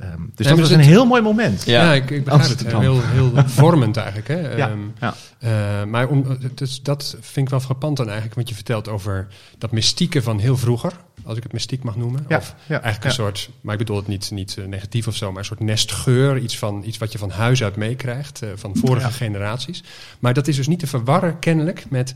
Eh, 0.00 0.08
ehm, 0.08 0.20
dus 0.34 0.46
dat 0.46 0.58
was 0.58 0.70
een 0.70 0.80
heel 0.80 1.06
mooi 1.06 1.22
moment. 1.22 1.64
Ja. 1.64 1.82
Ja, 1.84 1.92
ik, 1.94 2.10
ik 2.10 2.24
begrijp 2.24 2.58
het. 2.58 2.66
Heel, 2.76 3.00
heel 3.02 3.32
vormend 3.46 3.96
eigenlijk. 3.96 4.28
Hè? 4.28 4.56
Ja, 4.56 4.68
Ehm, 4.68 4.78
ja. 5.00 5.14
eh, 5.38 5.84
maar 5.84 6.08
om, 6.08 6.38
dus 6.54 6.82
dat 6.82 7.16
vind 7.20 7.46
ik 7.46 7.48
wel 7.48 7.60
frappant 7.60 7.96
dan 7.96 8.06
eigenlijk, 8.06 8.34
want 8.36 8.48
je 8.48 8.54
vertelt 8.54 8.88
over 8.88 9.26
dat 9.58 9.70
mystieke 9.72 10.22
van 10.22 10.38
heel 10.38 10.56
vroeger, 10.56 10.92
als 11.24 11.36
ik 11.36 11.42
het 11.42 11.52
mystiek 11.52 11.82
mag 11.82 11.96
noemen. 11.96 12.24
Ja, 12.28 12.36
of 12.36 12.54
ja, 12.66 12.80
eigenlijk 12.80 13.02
ja. 13.02 13.08
een 13.08 13.14
soort, 13.14 13.50
maar 13.60 13.72
ik 13.72 13.78
bedoel 13.78 13.96
het 13.96 14.06
niet, 14.06 14.30
niet 14.30 14.56
eh, 14.58 14.64
negatief 14.64 15.06
of 15.06 15.14
zo, 15.16 15.28
maar 15.30 15.38
een 15.38 15.44
soort 15.44 15.60
nestgeur, 15.60 16.38
iets, 16.38 16.58
van, 16.58 16.82
iets 16.86 16.98
wat 16.98 17.12
je 17.12 17.18
van 17.18 17.30
huis 17.30 17.62
uit 17.62 17.76
meekrijgt, 17.76 18.42
eh, 18.42 18.48
van 18.54 18.76
vorige 18.76 19.06
Ja. 19.06 19.12
generaties. 19.12 19.82
Maar 20.18 20.34
dat 20.34 20.48
is 20.48 20.56
dus 20.56 20.66
niet 20.68 20.78
te 20.78 20.86
verwarren 20.86 21.38
kennelijk 21.38 21.84
met 21.90 22.14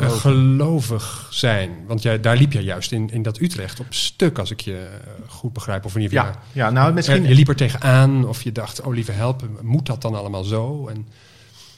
eh, 0.00 0.10
gelovig 0.10 1.28
zijn. 1.30 1.70
Want 1.86 2.02
jij, 2.02 2.20
daar 2.20 2.36
liep 2.36 2.52
je 2.52 2.62
juist 2.62 2.92
in, 2.92 3.10
in 3.10 3.22
dat 3.22 3.40
Utrecht 3.40 3.80
op 3.80 3.86
stuk, 3.88 4.38
als 4.38 4.50
ik 4.50 4.60
je 4.60 4.88
eh, 5.02 5.10
goed 5.26 5.52
begrijp. 5.52 5.84
Of 5.84 5.94
in 5.94 6.00
ieder 6.00 6.18
geval, 6.18 6.34
Ja, 6.34 6.40
ja, 6.52 6.70
nou 6.70 6.92
misschien. 6.92 7.22
je 7.22 7.34
liep 7.34 7.48
er 7.48 7.56
tegenaan 7.56 8.26
of 8.26 8.42
je 8.42 8.52
dacht, 8.52 8.80
oh 8.80 8.94
lieve 8.94 9.12
help, 9.12 9.48
moet 9.62 9.86
dat 9.86 10.02
dan 10.02 10.14
allemaal 10.14 10.44
zo? 10.44 10.86
En 10.88 11.06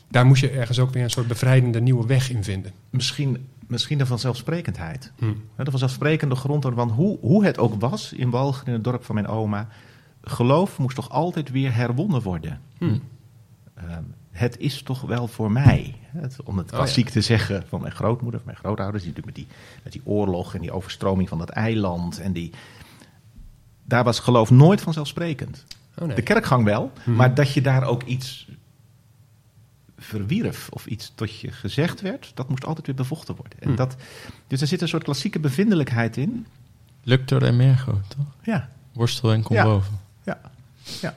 daar 0.09 0.27
moest 0.27 0.41
je 0.41 0.50
ergens 0.50 0.79
ook 0.79 0.93
weer 0.93 1.03
een 1.03 1.11
soort 1.11 1.29
bevrijdende 1.29 1.81
nieuwe 1.81 2.07
weg 2.07 2.31
in 2.31 2.45
vinden. 2.45 2.73
misschien, 2.91 3.47
misschien 3.67 3.99
de 3.99 4.07
vanzelfsprekendheid. 4.07 5.12
Hm. 5.19 5.25
Hè, 5.57 5.65
De 5.65 5.71
vanzelfsprekende 5.71 6.35
grond, 6.35 6.65
want 6.65 6.91
hoe, 6.91 7.19
hoe 7.21 7.45
het 7.45 7.59
ook 7.59 7.81
was 7.81 8.12
in 8.12 8.31
Walgen, 8.31 8.67
in 8.67 8.73
het 8.73 8.85
dorp 8.85 9.05
van 9.05 9.15
mijn 9.15 9.27
oma, 9.27 9.69
geloof 10.23 10.79
moest 10.79 10.97
toch 10.97 11.11
altijd 11.11 11.50
weer 11.50 11.75
herwonnen 11.75 12.23
worden. 12.23 12.61
Hm. 12.79 12.99
Ehm, 13.75 14.03
het 14.31 14.59
is 14.59 14.83
toch 14.83 15.01
wel 15.01 15.27
voor 15.27 15.53
mij. 15.53 15.95
Het, 16.07 16.37
om 16.45 16.59
het 16.59 16.71
Oh, 16.71 16.77
klassiek 16.77 17.09
te 17.09 17.21
zeggen 17.21 17.65
van 17.69 17.81
mijn 17.81 17.93
grootmoeder, 17.93 18.41
van 18.41 18.49
mijn 18.51 18.59
grootouders, 18.63 19.03
die 19.05 19.13
natuurlijk 19.13 19.37
met 19.39 19.47
die, 19.47 19.57
met 19.83 19.93
die 19.93 20.03
oorlog 20.05 20.55
en 20.55 20.61
die 20.61 20.73
overstroming 20.73 21.29
van 21.29 21.39
dat 21.39 21.49
eiland 21.49 22.21
en 22.21 22.33
die. 22.33 22.51
daar 23.85 24.05
was 24.05 24.19
geloof 24.19 24.51
nooit 24.51 24.81
vanzelfsprekend. 24.81 25.65
Oh, 25.99 26.07
nee. 26.07 26.17
De 26.17 26.23
kerkgang 26.23 26.65
wel, 26.65 26.93
Mhm. 27.05 27.17
maar 27.17 27.35
dat 27.35 27.53
je 27.53 27.61
daar 27.61 27.85
ook 27.85 28.03
iets 28.03 28.49
verwierf 29.99 30.69
of 30.69 30.87
iets 30.87 31.13
tot 31.15 31.41
je 31.41 31.53
gezegd 31.53 32.01
werd, 32.01 32.33
dat 32.35 32.49
moest 32.49 32.65
altijd 32.65 32.87
weer 32.87 32.95
bevochten 32.97 33.35
worden. 33.37 33.61
En 33.61 33.69
Mhm. 33.69 33.77
dat, 33.77 33.97
dus 34.47 34.61
er 34.61 34.67
zit 34.67 34.83
een 34.83 34.89
soort 34.89 35.03
klassieke 35.05 35.39
bevindelijkheid 35.39 36.17
in. 36.17 36.47
Luctor 37.03 37.43
en 37.43 37.57
Mergo, 37.57 38.01
toch? 38.09 38.27
Ja, 38.43 38.69
Worstel 38.93 39.33
en 39.33 39.43
kom 39.43 39.57
Ja. 39.57 39.65
boven. 39.65 39.99
ja, 40.25 40.41
ja. 41.01 41.15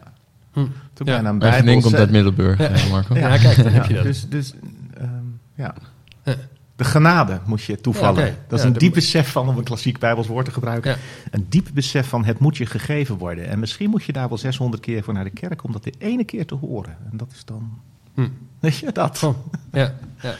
Hm. 0.53 0.59
Toen 0.93 1.07
Ja, 1.07 1.13
bijna 1.13 1.29
een 1.29 1.39
Bijbels, 1.39 1.83
komt 1.83 1.95
uit 1.95 2.11
Middelburg, 2.11 2.59
Ja. 2.59 2.69
eh, 2.69 2.89
Marco. 2.91 3.15
Ja, 3.15 3.37
kijk, 3.37 3.63
dan 3.63 3.71
heb 3.71 3.85
je 3.85 3.93
dat. 3.93 4.03
Dus, 4.03 4.29
dus 4.29 4.53
ehm, 4.97 5.09
ja. 5.55 5.75
Ja. 6.23 6.35
De 6.75 6.83
genade 6.83 7.39
moet 7.45 7.63
je 7.63 7.81
toevallen. 7.81 8.25
Ja. 8.25 8.31
Dat 8.47 8.59
is 8.59 8.65
Ja, 8.65 8.71
een 8.71 8.77
diep 8.77 8.93
besef 8.93 9.31
van, 9.31 9.47
om 9.47 9.57
een 9.57 9.63
klassiek 9.63 9.99
Bijbels 9.99 10.27
woord 10.27 10.45
te 10.45 10.51
gebruiken, 10.51 10.91
Ja. 10.91 10.97
een 11.31 11.45
diep 11.49 11.69
besef 11.73 12.07
van 12.07 12.25
het 12.25 12.39
moet 12.39 12.57
je 12.57 12.65
gegeven 12.65 13.17
worden. 13.17 13.47
En 13.47 13.59
misschien 13.59 13.89
moet 13.89 14.03
je 14.03 14.13
daar 14.13 14.27
wel 14.29 14.37
600 14.37 14.81
keer 14.81 15.03
voor 15.03 15.13
naar 15.13 15.23
de 15.23 15.29
kerk 15.29 15.63
om 15.63 15.71
dat 15.71 15.83
de 15.83 15.93
ene 15.97 16.23
keer 16.23 16.45
te 16.45 16.55
horen. 16.55 16.97
En 17.11 17.17
dat 17.17 17.31
is 17.31 17.45
dan, 17.45 17.79
Hm. 18.13 18.27
weet 18.59 18.77
je, 18.77 18.91
dat. 18.91 19.23
Oh, 19.23 19.35
ja, 19.71 19.93
ja. 20.21 20.35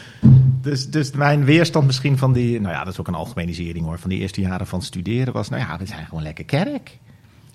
Dus, 0.60 0.90
dus 0.90 1.10
mijn 1.10 1.44
weerstand 1.44 1.86
misschien 1.86 2.18
van 2.18 2.32
die, 2.32 2.60
nou 2.60 2.74
ja, 2.74 2.84
dat 2.84 2.92
is 2.92 3.00
ook 3.00 3.08
een 3.08 3.14
algemenisering 3.14 3.84
hoor, 3.84 3.98
van 3.98 4.10
die 4.10 4.18
eerste 4.18 4.40
jaren 4.40 4.66
van 4.66 4.82
studeren 4.82 5.32
was, 5.32 5.48
nou 5.48 5.62
ja, 5.62 5.78
we 5.78 5.86
zijn 5.86 6.06
gewoon 6.06 6.22
lekker 6.22 6.44
kerk. 6.44 6.98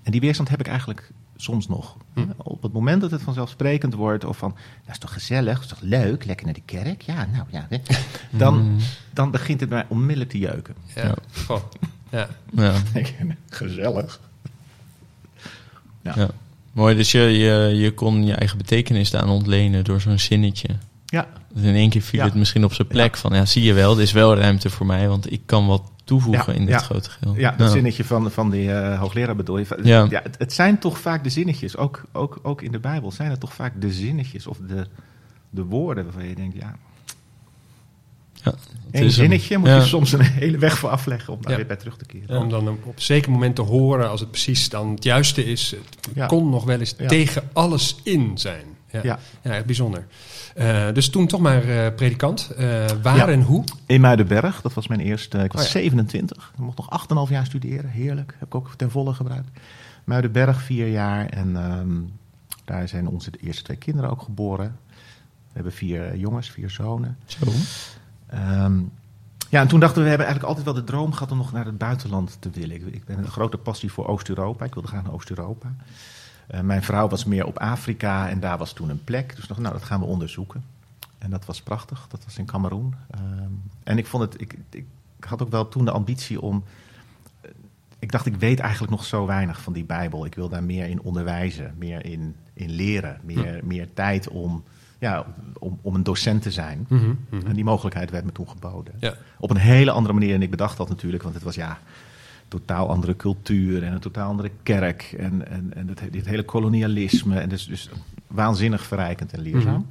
En 0.04 0.12
die 0.12 0.22
weerstand 0.22 0.50
heb 0.50 0.60
ik 0.60 0.68
eigenlijk 0.68 1.12
soms 1.41 1.67
nog. 1.67 1.96
Hm. 2.13 2.22
Op 2.38 2.62
het 2.62 2.74
moment 2.74 3.01
dat 3.01 3.12
het 3.12 3.22
vanzelfsprekend 3.22 3.93
wordt, 3.93 4.25
of 4.25 4.38
van, 4.38 4.55
dat 4.86 4.93
is 4.93 4.98
toch 5.00 5.13
gezellig, 5.13 5.53
dat 5.53 5.63
is 5.63 5.69
toch 5.69 5.81
leuk, 5.81 6.25
lekker 6.25 6.46
naar 6.46 6.55
de 6.55 6.62
kerk, 6.65 7.01
ja, 7.01 7.25
nou 7.31 7.46
ja, 7.50 7.67
dan, 8.31 8.77
dan 9.13 9.31
begint 9.31 9.60
het 9.60 9.69
mij 9.69 9.86
onmiddellijk 9.88 10.29
te 10.29 10.38
jeuken. 10.38 10.75
ja. 10.96 11.03
Ja. 11.03 11.15
Goh. 11.46 11.62
ja. 12.12 12.27
Ja, 12.55 12.74
gezellig. 13.50 14.19
Ja. 16.01 16.13
ja. 16.15 16.29
Mooi, 16.72 16.96
dus 16.96 17.12
je, 17.12 17.19
je, 17.19 17.75
je 17.75 17.93
kon 17.93 18.25
je 18.25 18.34
eigen 18.34 18.58
betekenis 18.58 19.15
aan 19.15 19.29
ontlenen 19.29 19.84
door 19.84 20.01
zo'n 20.01 20.19
zinnetje. 20.19 20.67
Ja, 21.05 21.27
Dus 21.53 21.63
in 21.63 21.75
één 21.75 21.89
keer 21.89 22.01
viel 22.01 22.19
Ja. 22.19 22.25
het 22.25 22.36
misschien 22.36 22.63
op 22.63 22.74
zijn 22.74 22.88
plek 22.88 23.17
van, 23.17 23.34
ja, 23.34 23.46
zie 23.46 23.63
je 23.63 23.74
wel, 23.74 23.96
er 23.96 24.01
is 24.01 24.12
wel 24.12 24.36
ruimte 24.36 24.69
voor 24.69 24.86
mij, 24.86 25.08
want 25.08 25.31
ik 25.31 25.41
kan 25.46 25.67
wat 25.67 25.81
toevoegen 26.10 26.54
Ja, 26.54 26.60
in 26.60 26.66
dit 26.66 26.75
ja. 26.75 26.80
grote 26.80 27.10
geheel. 27.10 27.36
ja, 27.36 27.51
dat 27.58 27.72
zinnetje 27.72 28.04
van, 28.04 28.32
van 28.32 28.50
die 28.50 28.72
eh, 28.74 29.00
hoogleraar 29.00 29.36
bedoel 29.36 29.58
je. 29.58 29.66
Ja. 29.84 30.08
Ja. 30.10 30.20
het, 30.24 30.36
het 30.38 30.54
zijn 30.54 30.80
toch 30.80 30.98
vaak 31.00 31.24
de 31.24 31.30
zinnetjes, 31.30 31.78
ook, 31.78 32.04
ook, 32.12 32.39
ook 32.44 32.62
in 32.62 32.72
de 32.72 32.80
Bijbel 32.80 33.12
zijn 33.12 33.30
het 33.30 33.39
toch 33.39 33.54
vaak 33.54 33.74
de 33.82 33.92
zinnetjes 33.92 34.48
of 34.48 34.58
de, 34.68 34.88
de 35.50 35.63
woorden 35.63 36.04
waarvan 36.04 36.28
je 36.28 36.36
denkt, 36.36 36.56
ja, 36.56 36.75
Ja, 38.44 38.51
het 38.51 38.60
één 38.92 39.04
is 39.04 39.10
een- 39.10 39.12
zinnetje 39.12 39.58
moet 39.58 39.68
ja. 39.68 39.75
je 39.75 39.82
soms 39.86 40.12
een 40.12 40.22
hele 40.22 40.58
weg 40.58 40.78
voor 40.78 40.89
afleggen 40.89 41.34
om 41.34 41.42
daar 41.42 41.51
Ja. 41.51 41.58
weer 41.58 41.68
bij 41.68 41.75
terug 41.75 41.98
te 41.98 42.06
keren. 42.06 42.39
Om 42.42 42.50
dan 42.50 42.68
op 42.68 42.86
een 42.86 42.92
zeker 42.96 43.32
moment 43.32 43.56
te 43.56 43.62
horen, 43.62 44.10
als 44.10 44.20
het 44.20 44.32
precies 44.32 44.70
dan 44.70 44.89
het 44.92 45.04
juiste 45.04 45.46
is, 45.46 45.72
het 45.72 46.10
Ja. 46.16 46.25
kon 46.25 46.50
nog 46.50 46.63
wel 46.63 46.80
eens 46.80 46.96
Ja. 46.98 47.08
tegen 47.08 47.44
alles 47.54 47.96
in 48.04 48.32
zijn. 48.38 48.66
Ja, 48.91 49.00
ja. 49.03 49.19
Ja. 49.41 49.51
echt 49.51 49.65
bijzonder. 49.65 50.05
Eh, 50.55 50.88
dus 50.93 51.10
toen 51.10 51.27
toch 51.27 51.39
maar 51.39 51.63
eh, 51.63 51.96
predikant. 51.96 52.50
Eh, 52.50 52.86
waar 53.01 53.15
Ja. 53.15 53.27
en 53.27 53.41
hoe? 53.41 53.63
In 53.86 54.01
Muidenberg, 54.01 54.62
dat 54.62 54.74
was 54.74 54.88
mijn 54.88 55.00
eerste, 55.00 55.38
ik 55.38 55.51
was 55.51 55.62
Oh 55.62 55.67
ja. 55.67 55.74
27, 55.79 56.51
ik 56.53 56.60
mocht 56.60 56.77
nog 56.77 56.89
8,5 56.89 57.29
jaar 57.29 57.46
studeren, 57.46 57.89
heerlijk, 57.89 58.36
heb 58.38 58.48
ik 58.48 58.55
ook 58.55 58.74
ten 58.75 58.91
volle 58.91 59.13
gebruikt. 59.13 59.50
Muidenberg 60.03 60.62
vier 60.62 60.88
jaar 60.88 61.25
en 61.25 61.55
ehm, 61.55 61.89
daar 62.65 62.88
zijn 62.88 63.08
onze 63.08 63.31
eerste 63.41 63.63
twee 63.63 63.77
kinderen 63.77 64.10
ook 64.10 64.22
geboren. 64.22 64.77
We 65.48 65.55
hebben 65.55 65.74
vier 65.74 66.17
jongens, 66.17 66.50
vier 66.50 66.69
zonen. 66.69 67.17
Zo. 67.25 67.46
Ehm, 68.27 68.79
ja, 69.50 69.62
en 69.62 69.67
toen 69.67 69.79
dachten 69.79 69.98
we, 69.98 70.03
we 70.03 70.10
hebben 70.10 70.27
eigenlijk 70.27 70.58
altijd 70.58 70.65
wel 70.65 70.86
de 70.86 70.91
droom 70.91 71.12
gehad 71.13 71.31
om 71.31 71.38
nog 71.38 71.51
naar 71.51 71.65
het 71.65 71.77
buitenland 71.77 72.38
te 72.39 72.50
willen. 72.50 72.75
Ik, 72.75 72.86
ik 72.86 73.05
ben 73.05 73.17
een 73.17 73.27
grote 73.27 73.58
passie 73.58 73.91
voor 73.91 74.08
Oost-Europa. 74.08 74.65
Ik 74.65 74.74
wilde 74.74 74.88
graag 74.88 75.03
naar 75.03 75.13
Oost-Europa. 75.13 75.74
Eh, 76.50 76.60
mijn 76.62 76.84
vrouw 76.84 77.08
was 77.10 77.25
meer 77.25 77.46
op 77.46 77.58
Afrika 77.58 78.29
en 78.29 78.39
daar 78.39 78.58
was 78.58 78.74
toen 78.74 78.89
een 78.89 79.03
plek. 79.03 79.36
Dus 79.36 79.48
dacht, 79.48 79.60
nou, 79.60 79.74
dat 79.74 79.84
gaan 79.84 80.00
we 80.00 80.06
onderzoeken. 80.06 80.63
En 81.18 81.29
dat 81.29 81.46
was 81.46 81.62
prachtig. 81.62 82.06
Dat 82.10 82.24
was 82.25 82.38
in 82.38 82.46
Cameroen. 82.46 82.96
Ehm, 83.12 83.24
en 83.84 83.98
ik 83.98 84.08
vond 84.08 84.24
het, 84.24 84.41
ik, 84.41 84.58
ik, 84.70 84.86
had 85.20 85.41
ook 85.41 85.50
wel 85.51 85.68
toen 85.70 85.86
de 85.86 85.91
ambitie 85.91 86.41
om. 86.41 86.63
eh, 87.41 87.51
Ik 88.00 88.12
dacht, 88.12 88.25
ik 88.25 88.36
weet 88.36 88.60
eigenlijk 88.60 88.91
nog 88.91 89.06
zo 89.06 89.25
weinig 89.25 89.62
van 89.62 89.74
die 89.74 89.84
Bijbel. 89.84 90.25
Ik 90.25 90.36
wil 90.36 90.50
daar 90.50 90.63
meer 90.63 90.86
in 90.88 91.01
onderwijzen, 91.01 91.74
meer 91.77 92.06
in, 92.06 92.36
in 92.53 92.70
leren, 92.70 93.20
meer, 93.24 93.60
meer 93.63 93.94
tijd 93.94 94.27
om, 94.29 94.63
ja, 95.00 95.25
om, 95.60 95.79
om 95.82 95.96
een 95.96 96.03
docent 96.03 96.41
te 96.41 96.51
zijn. 96.51 96.86
Mhm, 96.89 97.13
mhm. 97.29 97.48
En 97.48 97.53
die 97.53 97.63
mogelijkheid 97.63 98.12
werd 98.12 98.25
me 98.25 98.32
toen 98.32 98.50
geboden. 98.50 98.94
Ja. 99.00 99.13
Op 99.39 99.50
een 99.50 99.58
hele 99.58 99.91
andere 99.91 100.13
manier. 100.13 100.34
En 100.36 100.41
ik 100.41 100.50
bedacht 100.50 100.77
dat 100.77 100.89
natuurlijk, 100.89 101.24
want 101.24 101.36
het 101.36 101.44
was 101.44 101.56
ja, 101.56 101.77
totaal 102.50 102.89
andere 102.89 103.15
cultuur 103.15 103.84
en 103.84 103.94
een 103.94 104.00
totaal 104.00 104.29
andere 104.29 104.51
kerk. 104.63 105.15
En, 105.18 105.48
en, 105.48 105.72
en 105.75 105.88
het, 105.88 106.01
dit 106.12 106.25
hele 106.25 106.44
kolonialisme. 106.44 107.39
En 107.39 107.50
dus, 107.50 107.68
dus 107.68 107.89
waanzinnig 108.27 108.84
verrijkend 108.86 109.34
en 109.34 109.39
leerzaam. 109.41 109.74
Mhm. 109.74 109.84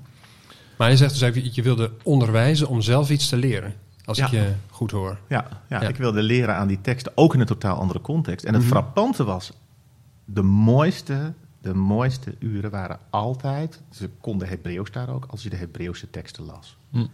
Maar 0.76 0.90
je 0.90 0.96
zegt 0.96 1.12
dus 1.12 1.20
even, 1.20 1.54
je 1.54 1.62
wilde 1.62 1.90
onderwijzen 2.02 2.68
om 2.68 2.80
zelf 2.80 3.10
iets 3.10 3.28
te 3.28 3.36
leren. 3.36 3.74
Als 4.04 4.18
ik 4.18 4.26
je 4.26 4.52
goed 4.70 4.90
hoor. 4.90 5.18
Ja, 5.28 5.46
ja, 5.68 5.80
Ja. 5.82 5.88
ik 5.88 5.96
wilde 5.96 6.22
leren 6.22 6.54
aan 6.56 6.68
die 6.68 6.80
teksten, 6.80 7.12
ook 7.14 7.34
in 7.34 7.40
een 7.40 7.46
totaal 7.46 7.78
andere 7.78 8.00
context. 8.00 8.44
En 8.44 8.52
het 8.54 8.62
Mhm. 8.62 8.70
frappante 8.72 9.24
was, 9.24 9.52
de 10.24 10.42
mooiste, 10.42 11.32
de 11.60 11.74
mooiste 11.74 12.34
uren 12.38 12.70
waren 12.70 12.98
altijd, 13.10 13.80
ze 13.90 14.10
konden 14.20 14.48
Hebreeuws 14.48 14.90
daar 14.90 15.08
ook, 15.08 15.24
als 15.30 15.42
je 15.42 15.50
de 15.50 15.56
Hebreeuwse 15.56 16.10
teksten 16.10 16.44
las. 16.44 16.76
Hm. 16.90 17.06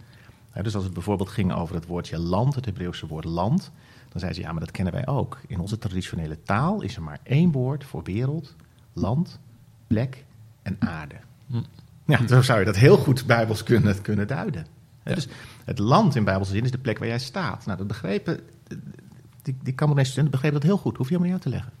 Hè, 0.49 0.63
dus 0.63 0.75
als 0.75 0.83
het 0.83 0.93
bijvoorbeeld 0.93 1.29
ging 1.29 1.53
over 1.53 1.75
het 1.75 1.85
woordje 1.85 2.19
land, 2.19 2.55
het 2.55 2.65
Hebreeuwse 2.65 3.07
woord 3.07 3.25
land, 3.25 3.71
dan 4.15 4.23
zei 4.23 4.35
ze, 4.35 4.41
ja, 4.41 4.51
maar 4.51 4.59
dat 4.59 4.71
kennen 4.71 4.93
wij 4.93 5.07
ook. 5.07 5.39
In 5.47 5.59
onze 5.59 5.77
traditionele 5.77 6.41
taal 6.41 6.81
is 6.81 6.95
er 6.95 7.01
maar 7.01 7.19
één 7.23 7.51
woord 7.51 7.83
voor 7.83 8.03
wereld, 8.03 8.55
land, 8.93 9.39
plek 9.87 10.25
en 10.61 10.75
aarde. 10.79 11.15
Hm. 11.47 11.61
Ja, 12.05 12.27
zo 12.27 12.41
zou 12.41 12.59
je 12.59 12.65
dat 12.65 12.75
heel 12.75 12.97
goed 12.97 13.25
bijbels 13.25 13.63
kunnen, 13.63 14.01
kunnen 14.01 14.27
duiden. 14.27 14.65
Ja. 15.03 15.13
Dus 15.15 15.27
het 15.65 15.79
land 15.79 16.15
in 16.15 16.23
bijbelse 16.23 16.51
zin 16.53 16.63
is 16.63 16.71
de 16.71 16.77
plek 16.77 16.97
waar 16.97 17.07
jij 17.07 17.19
staat. 17.19 17.65
Nou, 17.65 17.77
dat 17.77 17.87
begrepen, 17.87 18.39
die, 19.41 19.57
die 19.63 19.75
Cameroonese 19.75 20.11
studenten 20.11 20.39
begrepen 20.39 20.59
dat 20.59 20.69
heel 20.69 20.79
goed. 20.79 20.97
Hoef 20.97 21.09
je 21.09 21.17
helemaal 21.17 21.37
niet 21.37 21.45
uit 21.45 21.53
te 21.53 21.61
leggen. 21.61 21.73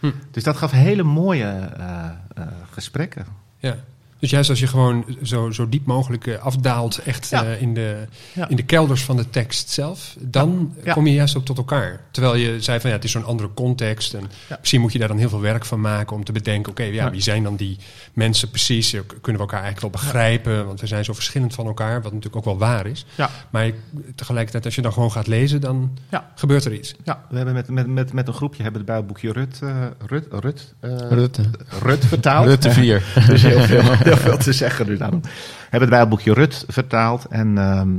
Hm. 0.00 0.30
Dus 0.30 0.42
dat 0.42 0.56
gaf 0.56 0.70
hele 0.70 1.02
mooie 1.02 1.46
eh, 1.46 2.10
eh, 2.34 2.46
gesprekken. 2.70 3.26
Ja. 3.58 3.76
Dus 4.24 4.32
juist 4.32 4.50
als 4.50 4.60
je 4.60 4.66
gewoon 4.66 5.04
zo, 5.22 5.50
zo 5.50 5.68
diep 5.68 5.86
mogelijk 5.86 6.26
eh, 6.26 6.38
afdaalt, 6.38 6.98
echt 6.98 7.28
Ja. 7.30 7.44
eh, 7.44 7.60
in, 7.62 7.74
de, 7.74 7.96
Ja. 8.32 8.48
in 8.48 8.56
de 8.56 8.62
kelders 8.62 9.04
van 9.04 9.16
de 9.16 9.30
tekst 9.30 9.70
zelf, 9.70 10.16
dan 10.20 10.74
Ja. 10.84 10.92
kom 10.92 11.06
je 11.06 11.12
juist 11.12 11.36
ook 11.36 11.44
tot 11.44 11.56
elkaar. 11.56 12.00
Terwijl 12.10 12.34
je 12.34 12.60
zei 12.60 12.80
van 12.80 12.90
ja, 12.90 12.96
het 12.96 13.04
is 13.04 13.10
zo'n 13.10 13.24
andere 13.24 13.48
context. 13.54 14.14
En 14.14 14.30
Ja. 14.48 14.56
misschien 14.60 14.80
moet 14.80 14.92
je 14.92 14.98
daar 14.98 15.08
dan 15.08 15.18
heel 15.18 15.28
veel 15.28 15.40
werk 15.40 15.64
van 15.64 15.80
maken 15.80 16.16
om 16.16 16.24
te 16.24 16.32
bedenken, 16.32 16.70
oké, 16.72 16.82
ja, 16.82 16.92
Ja. 16.92 17.10
wie 17.10 17.20
zijn 17.20 17.42
dan 17.42 17.56
die 17.56 17.78
mensen 18.12 18.50
precies? 18.50 18.90
Kunnen 18.90 19.06
we 19.22 19.38
elkaar 19.38 19.62
eigenlijk 19.62 19.94
wel 19.94 20.02
begrijpen? 20.02 20.66
Want 20.66 20.80
we 20.80 20.86
zijn 20.86 21.04
zo 21.04 21.12
verschillend 21.12 21.54
van 21.54 21.66
elkaar, 21.66 21.94
wat 22.02 22.12
natuurlijk 22.12 22.36
ook 22.36 22.44
wel 22.44 22.58
waar 22.58 22.86
is. 22.86 23.06
Ja. 23.14 23.30
Maar 23.50 23.66
je- 23.66 23.74
tegelijkertijd, 24.14 24.64
als 24.64 24.74
je 24.74 24.82
dan 24.82 24.92
gewoon 24.92 25.12
gaat 25.12 25.26
lezen, 25.26 25.60
dan 25.60 25.98
Ja. 26.10 26.30
gebeurt 26.34 26.64
er 26.64 26.72
iets. 26.74 26.94
Ja, 27.04 27.24
we 27.30 27.36
hebben 27.36 27.54
met, 27.54 27.68
met, 27.68 27.86
met, 27.86 28.12
met 28.12 28.28
een 28.28 28.34
groepje 28.34 28.62
hebben 28.62 28.80
het 28.80 28.90
Bijbelboekje 28.90 29.32
Rut, 29.32 29.58
eh, 29.62 29.76
Rut, 30.06 30.26
Rut, 30.30 30.74
eh, 30.80 30.90
Rutte. 31.10 31.42
Rut 31.82 32.04
vertaald. 32.04 32.46
Rutte 32.46 32.70
4. 32.70 33.02
dus 33.28 33.42
heel 33.42 33.60
veel, 33.60 33.82
heel 34.14 34.30
veel 34.30 34.38
te 34.38 34.52
zeggen. 34.52 34.86
Dus 34.86 34.98
daarom 34.98 35.20
hebben 35.60 35.80
het 35.80 35.90
Bijbelboekje 35.90 36.32
Rut 36.32 36.64
vertaald. 36.68 37.26
En 37.26 37.58
ehm, 37.58 37.92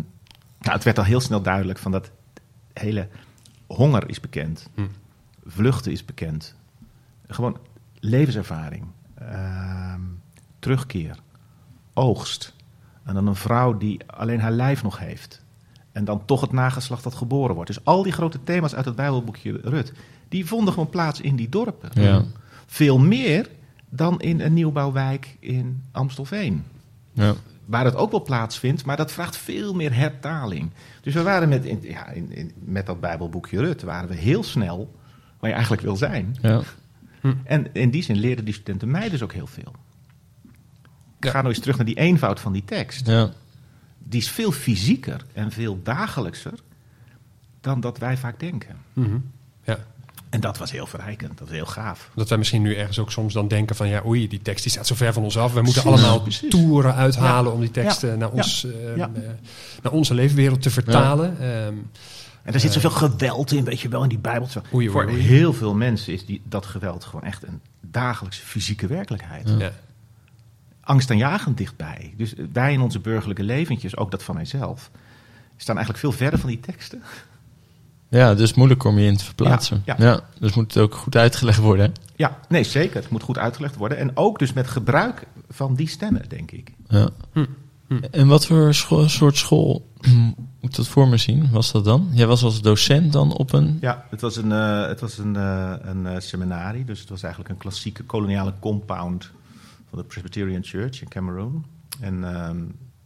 nou, 0.60 0.76
het 0.76 0.84
werd 0.84 0.98
al 0.98 1.04
heel 1.04 1.20
snel 1.20 1.42
duidelijk 1.42 1.80
van 1.80 1.92
dat 1.92 2.12
hele 2.74 3.08
honger 3.68 4.10
is 4.10 4.20
bekend. 4.20 4.70
Hm. 4.76 4.82
Vluchten 5.46 5.92
is 5.92 6.06
bekend. 6.06 6.56
Gewoon 7.28 7.58
levenservaring. 8.00 8.86
Ehm, 9.16 10.02
terugkeer. 10.60 11.18
Oogst. 11.94 12.54
En 13.04 13.14
dan 13.14 13.28
een 13.28 13.36
vrouw 13.36 13.78
die 13.78 14.00
alleen 14.08 14.40
haar 14.40 14.52
lijf 14.52 14.84
nog 14.84 15.00
heeft. 15.00 15.44
En 15.92 16.06
dan 16.06 16.26
toch 16.26 16.42
het 16.42 16.52
nageslacht 16.52 17.04
dat 17.04 17.14
geboren 17.16 17.56
wordt. 17.56 17.70
Dus 17.74 17.86
al 17.86 18.04
die 18.04 18.12
grote 18.12 18.44
thema's 18.44 18.76
uit 18.76 18.86
het 18.86 18.96
Bijbelboekje 18.96 19.60
Rut, 19.64 19.94
die 20.30 20.46
vonden 20.46 20.74
gewoon 20.74 20.90
plaats 20.90 21.22
in 21.22 21.36
die 21.36 21.50
dorpen. 21.50 21.90
Ja. 21.94 22.24
Veel 22.66 22.98
meer 22.98 23.50
dan 23.96 24.20
in 24.22 24.40
een 24.42 24.54
nieuwbouwwijk 24.54 25.38
in 25.40 25.84
Amstelveen. 25.92 26.64
Ja. 27.14 27.34
Waar 27.66 27.86
het 27.86 27.96
ook 27.96 28.12
wel 28.12 28.22
plaatsvindt, 28.24 28.86
maar 28.86 28.98
dat 28.98 29.12
vraagt 29.12 29.38
veel 29.38 29.74
meer 29.74 29.96
hertaling. 29.96 30.70
Dus 31.02 31.14
we 31.14 31.22
waren 31.22 31.50
met, 31.50 31.66
in, 31.66 31.80
ja, 31.82 32.08
in, 32.10 32.32
in- 32.32 32.52
met 32.60 32.86
dat 32.86 33.00
Bijbelboekje 33.00 33.60
Rut, 33.60 33.82
waren 33.82 34.10
we 34.10 34.16
heel 34.16 34.44
snel 34.44 34.96
waar 35.40 35.50
je 35.50 35.56
eigenlijk 35.56 35.84
wil 35.86 35.96
zijn. 35.96 36.38
Ja. 36.42 36.62
En 37.44 37.74
in 37.74 37.90
die 37.90 38.04
zin 38.04 38.16
leerden 38.18 38.46
die 38.46 38.54
studenten 38.54 38.92
mij 38.92 39.10
dus 39.10 39.22
ook 39.22 39.34
heel 39.34 39.48
veel. 39.48 39.76
Ik 41.18 41.24
Ja. 41.26 41.30
ga 41.32 41.38
nou 41.38 41.48
eens 41.54 41.60
terug 41.60 41.76
naar 41.78 41.86
die 41.86 41.98
eenvoud 41.98 42.40
van 42.40 42.54
die 42.54 42.64
tekst. 42.66 43.08
Ja. 43.08 43.30
Die 44.00 44.20
is 44.22 44.30
veel 44.30 44.52
fysieker 44.52 45.26
en 45.34 45.52
veel 45.52 45.80
dagelijkser 45.84 46.54
dan 47.62 47.80
dat 47.80 47.98
wij 47.98 48.18
vaak 48.18 48.40
denken. 48.40 48.78
Mhm. 48.94 49.10
Ja. 49.12 49.20
En 50.36 50.42
dat 50.42 50.58
was 50.58 50.72
heel 50.72 50.86
verrijkend, 50.88 51.38
dat 51.38 51.48
was 51.48 51.58
heel 51.58 51.66
gaaf. 51.66 52.10
Dat 52.16 52.30
wij 52.30 52.38
misschien 52.38 52.62
nu 52.62 52.76
ergens 52.76 53.00
ook 53.00 53.12
soms 53.12 53.34
dan 53.34 53.48
denken 53.48 53.76
van 53.76 53.88
ja, 53.88 54.02
oei, 54.06 54.28
die 54.28 54.42
tekst 54.42 54.64
die 54.64 54.72
staat 54.72 54.88
zo 54.88 54.96
ver 54.96 55.14
van 55.14 55.24
ons 55.24 55.38
af. 55.38 55.54
We 55.54 55.62
moeten 55.62 55.84
allemaal 55.84 56.22
Precies. 56.22 56.50
toeren 56.50 56.96
uithalen 56.96 57.46
Ja. 57.52 57.56
om 57.56 57.60
die 57.60 57.72
teksten 57.72 58.10
Ja. 58.10 58.16
naar, 58.16 58.30
Ja. 58.30 58.34
ons, 58.36 58.66
eh, 58.66 58.96
Ja. 58.98 59.10
eh, 59.14 59.22
naar 59.84 59.92
onze 59.92 60.14
leefwereld 60.14 60.62
te 60.62 60.70
vertalen. 60.70 61.38
Ehm, 61.40 61.74
En 62.44 62.54
er 62.54 62.60
zit 62.60 62.74
zoveel 62.74 62.90
geweld 62.90 63.52
in, 63.52 63.64
weet 63.64 63.80
je 63.80 63.90
wel, 63.90 64.04
in 64.04 64.10
die 64.10 64.18
Bijbel. 64.18 64.48
Zo. 64.48 64.60
Oei, 64.60 64.66
oei, 64.74 64.90
Voor 64.90 65.06
oei. 65.06 65.22
heel 65.22 65.54
veel 65.54 65.74
mensen 65.76 66.14
is 66.14 66.26
die, 66.26 66.42
dat 66.50 66.66
geweld 66.66 67.04
gewoon 67.04 67.24
echt 67.26 67.44
een 67.48 67.62
dagelijkse 67.82 68.42
fysieke 68.46 68.88
werkelijkheid. 68.88 69.50
Ja. 69.58 69.72
Angstaanjagend 70.82 71.58
dichtbij. 71.58 72.14
Dus 72.18 72.34
wij 72.54 72.74
in 72.74 72.82
onze 72.82 73.00
burgerlijke 73.00 73.44
leventjes, 73.44 73.98
ook 73.98 74.12
dat 74.12 74.24
van 74.24 74.36
mijzelf, 74.36 74.92
staan 75.58 75.76
eigenlijk 75.76 76.06
veel 76.06 76.18
verder 76.18 76.40
van 76.40 76.50
die 76.50 76.60
teksten. 76.60 77.02
Ja, 78.10 78.34
dus 78.36 78.54
moeilijk 78.54 78.84
om 78.84 78.98
je 79.00 79.06
in 79.08 79.18
te 79.18 79.24
verplaatsen. 79.26 79.82
Ja, 79.86 79.96
Ja, 79.98 80.06
ja. 80.06 80.20
dus 80.40 80.54
moet 80.54 80.74
het 80.74 80.84
ook 80.84 80.96
goed 80.96 81.16
uitgelegd 81.16 81.60
worden. 81.60 81.86
hè? 81.86 81.92
Ja, 82.16 82.40
nee, 82.50 82.64
zeker. 82.64 82.96
Het 83.02 83.10
moet 83.10 83.24
goed 83.24 83.38
uitgelegd 83.38 83.76
worden. 83.76 83.98
En 83.98 84.12
ook 84.18 84.40
dus 84.40 84.54
met 84.54 84.68
gebruik 84.68 85.24
van 85.50 85.76
die 85.76 85.88
stemmen, 85.88 86.30
denk 86.30 86.52
ik. 86.52 86.74
Ja. 86.88 87.10
Hm. 87.34 87.46
En 88.12 88.28
wat 88.28 88.46
voor 88.46 88.74
scho- 88.74 89.08
soort 89.08 89.38
school 89.38 89.92
moet 90.62 90.76
dat 90.76 90.88
voor 90.88 91.08
me 91.08 91.18
zien? 91.18 91.50
Was 91.52 91.72
dat 91.72 91.86
dan? 91.86 92.08
Jij 92.12 92.28
was 92.28 92.44
als 92.44 92.62
docent 92.62 93.14
dan 93.14 93.34
op 93.34 93.54
een... 93.54 93.78
Ja, 93.82 94.06
het 94.10 94.22
was 94.22 94.36
een, 94.36 94.52
eh, 94.52 94.88
het 94.88 95.00
was 95.00 95.18
een, 95.18 95.36
eh, 95.36 95.74
een 95.82 96.06
eh, 96.08 96.20
seminarie. 96.20 96.86
Dus 96.86 97.00
het 97.00 97.10
was 97.10 97.24
eigenlijk 97.24 97.54
een 97.54 97.60
klassieke 97.60 98.04
koloniale 98.04 98.54
compound 98.60 99.32
van 99.90 99.98
de 100.00 100.04
Presbyterian 100.04 100.64
Church 100.64 101.02
in 101.02 101.08
Cameroon. 101.08 101.66
En 102.00 102.34
ehm, 102.36 102.58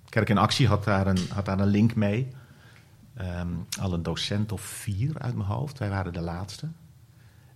Kerk 0.09 0.29
in 0.29 0.37
Actie 0.37 0.67
had 0.67 0.83
daar 0.83 1.07
een, 1.07 1.19
had 1.29 1.45
daar 1.45 1.59
een 1.59 1.67
link 1.67 1.95
mee. 1.95 2.27
Ehm, 3.19 3.47
al 3.79 3.93
een 3.93 4.03
docent 4.03 4.51
of 4.51 4.61
vier 4.61 5.19
uit 5.19 5.35
mijn 5.35 5.49
hoofd. 5.49 5.79
Wij 5.79 5.89
waren 5.89 6.13
de 6.13 6.21
laatste. 6.21 6.67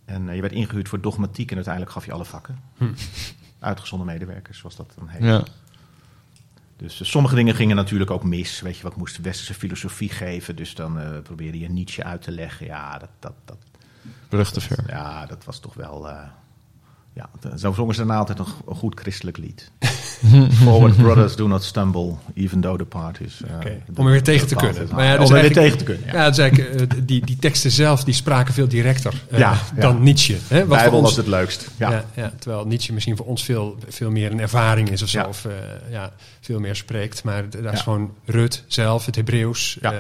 En 0.06 0.30
eh, 0.30 0.36
je 0.36 0.42
werd 0.42 0.54
ingehuurd 0.54 0.90
voor 0.90 1.02
dogmatiek 1.02 1.50
en 1.50 1.56
uiteindelijk 1.56 1.94
gaf 1.94 2.06
je 2.06 2.12
alle 2.12 2.26
vakken. 2.26 2.60
Uitgezonden 3.60 4.08
medewerkers, 4.08 4.58
zoals 4.58 4.76
dat 4.76 4.94
dan 4.96 5.08
heet. 5.08 5.24
Ja. 5.24 5.44
Dus 6.76 7.02
eh, 7.02 7.08
sommige 7.08 7.36
dingen 7.36 7.56
gingen 7.56 7.76
natuurlijk 7.76 8.12
ook 8.12 8.24
mis. 8.24 8.62
Weet 8.62 8.78
je, 8.78 8.84
wat 8.84 8.96
moest 8.96 9.18
westerse 9.18 9.54
filosofie 9.54 10.10
geven? 10.10 10.56
Dus 10.56 10.76
dan 10.76 11.00
eh, 11.00 11.20
probeerde 11.22 11.60
je 11.60 11.70
Nietzsche 11.70 12.04
uit 12.04 12.22
te 12.22 12.32
leggen. 12.32 12.66
Ja, 12.66 12.98
dat, 12.98 13.10
dat, 13.20 13.36
dat, 13.46 13.58
Brug 14.30 14.52
te 14.52 14.62
ver. 14.62 14.84
ja, 14.88 15.26
dat 15.26 15.46
was 15.46 15.60
toch 15.60 15.74
wel. 15.74 16.08
Ja, 17.14 17.30
zo 17.58 17.72
zongen 17.74 17.94
ze 17.96 18.00
daarna 18.00 18.18
altijd 18.18 18.40
een, 18.40 18.46
g- 18.46 18.60
een 18.68 18.76
goed 18.76 19.00
christelijk 19.00 19.38
lied. 19.38 19.72
Forward 20.64 20.96
brothers 20.98 21.36
do 21.36 21.48
not 21.48 21.64
stumble, 21.64 22.14
even 22.34 22.62
though 22.62 22.78
the 22.78 22.86
part 22.86 23.20
is. 23.20 23.42
eh, 23.48 23.72
Om 23.96 24.06
er 24.06 24.12
weer 24.12 24.24
tegen 24.24 24.48
te 24.48 24.56
kunnen. 24.56 24.88
Maar 24.92 25.06
ja, 25.06 25.18
dus 25.18 25.30
Om 25.30 25.36
er 25.36 25.42
weer 25.42 25.54
tegen 25.54 25.78
te 25.78 25.84
kunnen. 25.84 26.06
Ja, 26.08 26.14
Ja. 26.14 26.20
eigenlijk, 26.38 26.58
eh, 26.92 26.98
die, 27.04 27.26
die 27.26 27.36
teksten 27.38 27.72
zelf 27.72 28.04
die 28.04 28.14
spraken 28.14 28.54
veel 28.54 28.68
directer 28.68 29.24
eh, 29.30 29.40
Ja, 29.40 29.52
ja. 29.76 29.82
dan 29.82 30.04
Nietzsche. 30.04 30.34
Hè? 30.48 30.58
Wat 30.58 30.68
voor 30.68 30.78
Bijbel 30.78 30.98
ons- 31.00 31.08
was 31.08 31.18
het 31.18 31.28
leukst. 31.28 31.68
Ja. 31.78 31.92
Ja. 31.92 32.06
Ja, 32.16 32.32
terwijl 32.40 32.66
Nietzsche 32.68 32.94
misschien 32.94 33.18
voor 33.18 33.26
ons 33.26 33.44
veel, 33.44 33.78
veel 33.88 34.12
meer 34.12 34.32
een 34.32 34.40
ervaring 34.40 34.90
is 34.90 35.02
of 35.04 35.10
zo. 35.10 35.20
Ja. 35.20 35.28
Of 35.28 35.48
ja, 35.92 36.12
veel 36.42 36.60
meer 36.60 36.76
spreekt. 36.76 37.24
Maar 37.24 37.50
daar 37.50 37.74
is 37.74 37.82
gewoon 37.82 38.12
Rut 38.26 38.64
zelf, 38.68 39.06
het 39.06 39.16
Hebreeuws. 39.16 39.78
Ja. 39.82 39.94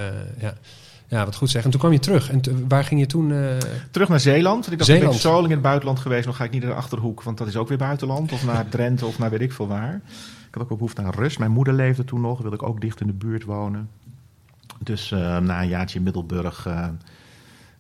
Ja. 1.14 1.26
wat 1.26 1.36
goed 1.36 1.50
zeggen. 1.50 1.72
En 1.72 1.80
toen 1.80 1.80
kwam 1.80 1.92
je 1.94 2.00
terug. 2.06 2.30
En 2.30 2.68
waar 2.68 2.84
ging 2.84 3.00
je 3.00 3.06
toen? 3.06 3.32
eh, 3.32 3.58
Terug 3.92 4.10
naar 4.10 4.20
Zeeland. 4.20 4.60
Want 4.62 4.72
ik 4.72 4.78
dacht, 4.78 4.86
Zeeland. 4.90 5.16
ik 5.16 5.22
ben 5.22 5.30
zo 5.32 5.34
lang 5.34 5.46
in 5.46 5.52
het 5.52 5.62
buitenland 5.62 6.00
geweest. 6.00 6.24
Dan 6.24 6.34
ga 6.34 6.44
ik 6.44 6.52
niet 6.52 6.62
naar 6.62 6.72
de 6.72 6.78
Achterhoek, 6.78 7.24
want 7.24 7.38
dat 7.38 7.48
is 7.48 7.56
ook 7.56 7.68
weer 7.68 7.78
buitenland. 7.78 8.32
Of 8.32 8.46
naar 8.46 8.70
Drenthe 8.70 9.06
of 9.06 9.20
naar 9.20 9.30
weet 9.30 9.42
ik 9.42 9.54
veel 9.54 9.68
waar. 9.68 9.94
Ik 10.48 10.54
had 10.60 10.64
ook 10.64 10.70
wel 10.70 10.78
behoefte 10.78 11.02
aan 11.02 11.10
rust. 11.12 11.40
Mijn 11.40 11.52
moeder 11.52 11.74
leefde 11.74 12.06
toen 12.06 12.22
nog. 12.22 12.40
Wilde 12.42 12.56
ik 12.56 12.64
ook 12.64 12.82
dicht 12.82 13.02
in 13.02 13.08
de 13.08 13.14
buurt 13.14 13.44
wonen. 13.44 13.90
Dus 14.80 15.12
eh, 15.12 15.38
na 15.38 15.62
een 15.62 15.68
jaartje 15.68 15.98
in 15.98 16.04
Middelburg 16.04 16.66
eh, 16.66 16.88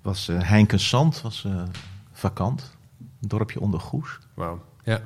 was 0.01 0.27
eh 0.29 0.35
Heinkensand 0.41 1.21
was, 1.21 1.47
vakant. 2.11 2.75
Een 3.21 3.27
dorpje 3.27 3.59
onder 3.59 3.79
Goes. 3.79 4.19
Wauw. 4.33 4.61
Ja. 4.83 4.99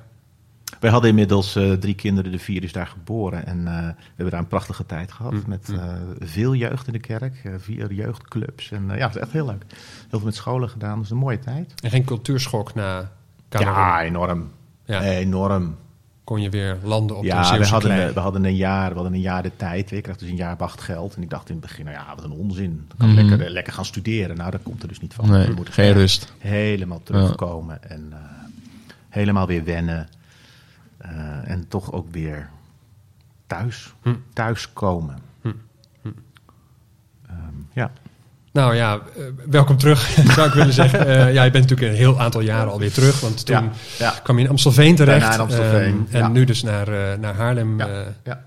Wij 0.79 0.91
hadden 0.91 1.10
inmiddels 1.10 1.55
eh, 1.55 1.72
drie 1.72 1.96
kinderen, 1.96 2.31
de 2.31 2.39
vier 2.39 2.63
is 2.63 2.72
daar 2.72 2.88
geboren. 2.88 3.46
En 3.46 3.67
eh, 3.67 3.74
we 3.88 3.93
hebben 4.15 4.29
daar 4.31 4.39
een 4.39 4.48
prachtige 4.48 4.86
tijd 4.86 5.12
gehad. 5.12 5.31
Mm, 5.34 5.43
Met 5.48 5.67
mm. 5.67 5.75
eh, 5.77 5.84
veel 6.19 6.55
jeugd 6.55 6.88
in 6.88 6.93
de 6.93 7.00
kerk. 7.00 7.41
vier 7.57 7.93
jeugdclubs. 7.93 8.72
En 8.72 8.84
ja, 8.88 9.05
het 9.07 9.15
is 9.15 9.22
echt 9.22 9.31
heel 9.31 9.46
leuk. 9.46 9.63
Heel 9.69 10.07
veel 10.10 10.22
met 10.24 10.36
scholen 10.36 10.69
gedaan. 10.69 11.00
Dus 11.00 11.10
een 11.10 11.17
mooie 11.17 11.39
tijd. 11.39 11.74
En 11.84 11.89
geen 11.89 12.03
cultuurschok 12.03 12.74
na 12.74 13.12
Cameroen. 13.50 13.74
Ja, 13.75 14.01
enorm. 14.01 14.50
Ja. 14.86 15.01
Enorm. 15.01 15.75
Kon 16.24 16.41
je 16.41 16.50
weer 16.50 16.77
landen 16.84 17.15
op 17.15 17.22
de 17.22 17.27
ja, 17.27 17.57
we 17.57 17.65
hadden, 17.65 18.13
we 18.13 18.19
hadden 18.19 18.45
een 18.45 18.56
jaar, 18.56 18.88
we 18.89 18.93
hadden 18.95 19.13
een 19.13 19.19
jaar 19.21 19.43
de 19.43 19.51
tijd. 19.56 19.91
Ik 19.91 20.04
kreeg 20.04 20.17
dus 20.17 20.30
een 20.30 20.36
jaar 20.36 20.58
wachtgeld. 20.58 21.15
En 21.15 21.21
ik 21.21 21.30
dacht 21.30 21.49
in 21.49 21.56
het 21.56 21.63
begin, 21.65 21.86
nou 21.86 21.97
ja, 21.97 22.15
wat 22.15 22.23
een 22.23 22.32
onzin. 22.32 22.86
Dan 22.88 22.97
kan 22.97 23.10
ik 23.10 23.15
Mhm. 23.23 23.30
lekker, 23.30 23.49
lekker 23.49 23.73
gaan 23.73 23.86
studeren. 23.86 24.38
Nou, 24.38 24.51
dat 24.51 24.63
komt 24.63 24.82
er 24.82 24.88
dus 24.88 24.99
niet 24.99 25.13
van. 25.13 25.30
Nee, 25.30 25.47
Je 25.47 25.54
moet 25.54 25.69
geen 25.69 25.93
rust. 25.93 26.34
Helemaal 26.38 27.01
terugkomen. 27.04 27.89
En 27.89 28.13
helemaal 29.10 29.47
weer 29.47 29.63
wennen. 29.63 30.08
Eh, 30.97 31.49
en 31.49 31.67
toch 31.67 31.91
ook 31.91 32.07
weer 32.12 32.49
thuis. 33.47 33.93
Hm. 34.01 34.13
Thuiskomen. 34.33 35.17
Hm. 35.41 35.51
Ehm, 37.27 37.36
ja. 37.73 37.91
Nou 38.51 38.75
ja, 38.75 38.93
eh, 39.17 39.23
welkom 39.49 39.77
terug, 39.77 39.99
zou 40.36 40.47
ik 40.47 40.53
willen 40.53 40.73
zeggen. 40.73 41.07
Eh, 41.07 41.33
ja, 41.33 41.43
je 41.43 41.51
bent 41.51 41.63
natuurlijk 41.69 41.91
een 41.91 41.97
heel 42.03 42.19
aantal 42.19 42.41
jaren 42.41 42.71
alweer 42.71 42.91
terug. 42.91 43.19
Want 43.19 43.45
toen 43.45 43.55
Ja, 43.55 43.71
ja. 43.97 44.13
kwam 44.23 44.38
je 44.38 44.43
in 44.43 44.49
Amstelveen 44.49 44.95
terecht. 44.95 45.19
Daarna 45.19 45.36
in 45.36 45.41
Amstelveen, 45.41 46.05
Ehm, 46.07 46.15
en 46.15 46.19
ja. 46.19 46.27
nu 46.27 46.43
dus 46.45 46.63
naar, 46.63 47.19
naar 47.19 47.36
Haarlem 47.36 47.81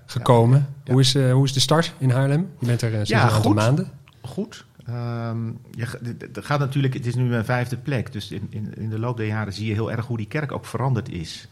gekomen. 0.05 0.67
Hoe, 0.85 0.99
is, 0.99 1.13
hoe 1.13 1.45
is 1.45 1.53
de 1.53 1.59
start 1.59 1.93
in 1.97 2.09
Haarlem? 2.09 2.49
Je 2.59 2.65
bent 2.65 2.81
er 2.81 2.91
sinds 2.91 3.09
een 3.11 3.17
aantal 3.17 3.41
goed. 3.41 3.55
maanden. 3.55 3.91
Goed. 4.21 4.65
Ehm, 4.85 5.47
je, 5.71 6.15
er 6.33 6.43
gaat 6.43 6.59
natuurlijk, 6.59 6.93
het 6.93 7.05
is 7.05 7.15
nu 7.15 7.23
mijn 7.23 7.45
vijfde 7.45 7.77
plek. 7.77 8.11
Dus 8.11 8.31
in, 8.31 8.47
in, 8.49 8.73
in 8.77 8.89
de 8.89 8.99
loop 8.99 9.17
der 9.17 9.25
jaren 9.27 9.53
zie 9.53 9.67
je 9.67 9.73
heel 9.73 9.91
erg 9.91 10.05
hoe 10.05 10.17
die 10.17 10.27
kerk 10.27 10.51
ook 10.51 10.65
veranderd 10.65 11.09
is. 11.09 11.47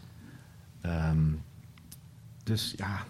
Ehm, 0.80 1.18
dus 2.44 2.74
ja, 2.76 3.04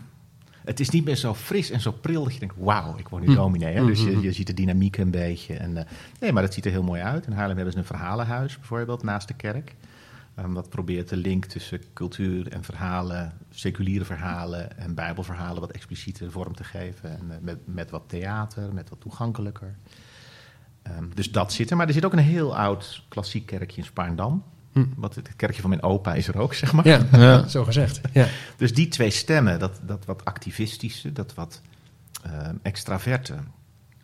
het 0.65 0.81
is 0.81 0.91
niet 0.91 1.05
meer 1.05 1.17
zo 1.17 1.35
fris 1.35 1.71
en 1.71 1.81
zo 1.81 1.93
pril 1.93 2.25
dat 2.25 2.33
je 2.33 2.39
denkt, 2.39 2.55
wauw, 2.59 2.97
ik 2.99 3.09
word 3.09 3.23
nu 3.23 3.29
Hm. 3.29 3.35
dominee. 3.35 3.75
Hè? 3.75 3.85
Dus 3.87 4.03
je, 4.03 4.21
je 4.21 4.33
ziet 4.33 4.47
de 4.47 4.55
dynamiek 4.55 4.97
een 4.97 5.11
beetje. 5.11 5.55
En, 5.55 5.77
eh, 5.77 5.85
nee, 6.21 6.33
maar 6.33 6.43
dat 6.43 6.55
ziet 6.55 6.65
er 6.65 6.71
heel 6.71 6.83
mooi 6.83 7.03
uit. 7.03 7.27
In 7.27 7.33
Haarlem 7.33 7.57
hebben 7.57 7.73
ze 7.73 7.79
een 7.79 7.85
verhalenhuis 7.85 8.57
bijvoorbeeld 8.59 9.03
naast 9.03 9.29
de 9.29 9.35
kerk. 9.35 9.75
Ehm, 10.35 10.53
wat 10.53 10.69
probeert 10.69 11.09
de 11.09 11.17
link 11.17 11.45
tussen 11.45 11.81
cultuur 11.93 12.49
en 12.53 12.65
verhalen, 12.65 13.33
seculiere 13.51 14.05
verhalen 14.05 14.79
en 14.79 14.95
bijbelverhalen 14.95 15.61
wat 15.61 15.71
expliciete 15.71 16.31
vorm 16.31 16.55
te 16.55 16.65
geven. 16.65 17.11
En 17.11 17.31
eh, 17.31 17.37
met, 17.41 17.59
met 17.65 17.91
wat 17.91 18.03
theater, 18.07 18.73
met 18.75 18.89
wat 18.91 19.01
toegankelijker. 19.01 19.77
Ehm, 20.83 21.05
dus 21.15 21.33
dat 21.33 21.53
zit 21.53 21.71
er. 21.71 21.77
Maar 21.77 21.87
er 21.87 21.93
zit 21.93 22.05
ook 22.05 22.13
een 22.13 22.19
heel 22.19 22.57
oud 22.57 23.05
klassiek 23.09 23.47
kerkje 23.47 23.77
in 23.81 23.85
Spaarndam. 23.87 24.43
Hm. 24.73 24.85
Wat, 24.97 25.15
het 25.15 25.37
kerkje 25.37 25.61
van 25.61 25.71
mijn 25.71 25.83
opa 25.83 26.15
is 26.15 26.29
er 26.29 26.39
ook, 26.39 26.55
zeg 26.55 26.73
maar. 26.73 26.87
Ja, 26.87 27.07
Ja. 27.13 27.47
zo 27.49 27.65
gezegd. 27.65 28.01
Ja. 28.13 28.27
Dus 28.57 28.75
die 28.75 28.89
twee 28.89 29.11
stemmen, 29.11 29.59
dat, 29.59 29.81
dat 29.87 30.05
wat 30.05 30.25
activistische, 30.25 31.13
dat 31.13 31.35
wat 31.35 31.61
ehm, 32.23 32.55
extraverte 32.63 33.37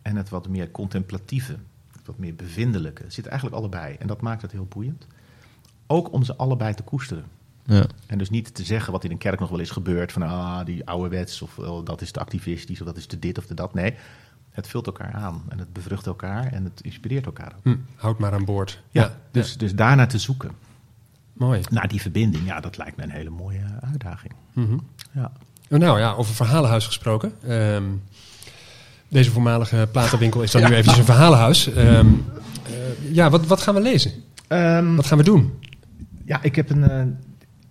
en 0.02 0.16
het 0.16 0.29
wat 0.29 0.48
meer 0.48 0.70
contemplatieve, 0.70 1.57
het 1.92 2.07
wat 2.07 2.18
meer 2.18 2.35
bevindelijke, 2.35 3.05
zit 3.09 3.26
eigenlijk 3.26 3.57
allebei. 3.59 3.96
En 3.98 4.07
dat 4.07 4.20
maakt 4.20 4.42
het 4.42 4.52
heel 4.52 4.66
boeiend. 4.66 5.07
Ook 5.87 6.12
om 6.12 6.22
ze 6.22 6.37
allebei 6.37 6.74
te 6.74 6.83
koesteren. 6.83 7.24
Ja. 7.64 7.87
En 8.07 8.18
dus 8.18 8.31
niet 8.31 8.55
te 8.55 8.64
zeggen 8.64 8.92
wat 8.92 9.05
in 9.05 9.11
een 9.11 9.18
kerk 9.18 9.40
nog 9.40 9.50
wel 9.50 9.59
is 9.59 9.70
gebeurd, 9.70 10.12
van 10.12 10.22
ah, 10.22 10.64
die 10.64 10.87
ouderwets, 10.87 11.42
of 11.42 11.59
oh, 11.59 11.85
dat 11.85 12.00
is 12.00 12.11
te 12.11 12.20
activistisch, 12.20 12.81
of 12.81 12.87
dat 12.87 12.96
is 12.96 13.07
te 13.07 13.18
dit 13.18 13.38
of 13.38 13.46
te 13.46 13.55
dat. 13.55 13.74
Nee, 13.74 13.94
het 14.57 14.69
vult 14.69 14.87
elkaar 14.87 15.12
aan 15.12 15.42
en 15.49 15.59
het 15.59 15.73
bevrucht 15.73 16.07
elkaar 16.07 16.53
en 16.53 16.64
het 16.64 16.81
inspireert 16.81 17.27
elkaar 17.27 17.53
ook. 17.57 17.62
Hm, 17.64 17.77
houd 17.97 18.19
maar 18.19 18.33
aan 18.33 18.45
boord. 18.45 18.83
Ja, 18.90 19.14
dus, 19.31 19.57
dus 19.57 19.75
daarnaar 19.75 20.09
te 20.09 20.19
zoeken, 20.19 20.51
Mooi. 21.33 21.61
naar 21.71 21.88
die 21.88 22.01
verbinding, 22.01 22.47
ja, 22.47 22.61
dat 22.61 22.77
lijkt 22.77 22.97
me 22.97 23.03
een 23.03 23.11
hele 23.11 23.31
mooie 23.31 23.61
uitdaging. 23.90 24.33
Mhm. 24.53 24.77
Ja. 25.12 25.33
Nou 25.69 25.99
ja, 25.99 26.12
over 26.12 26.35
verhalenhuis 26.35 26.87
gesproken. 26.87 27.33
Ehm, 27.42 27.85
deze 29.09 29.31
voormalige 29.31 29.88
platenwinkel 29.92 30.42
is 30.42 30.51
dan 30.51 30.62
nu 30.62 30.69
eventjes 30.69 30.99
een 30.99 31.05
verhalenhuis. 31.05 31.73
Ehm, 31.73 32.07
eh, 32.64 33.12
ja, 33.12 33.31
wat, 33.31 33.47
wat 33.47 33.61
gaan 33.62 33.75
we 33.75 33.81
lezen? 33.81 34.12
Ehm, 34.49 34.95
Wat 34.95 35.07
gaan 35.07 35.19
we 35.19 35.25
doen? 35.25 35.59
Ja, 36.25 36.42
ik 36.42 36.57
heb 36.57 36.71
een, 36.71 36.90
eh, 36.90 37.05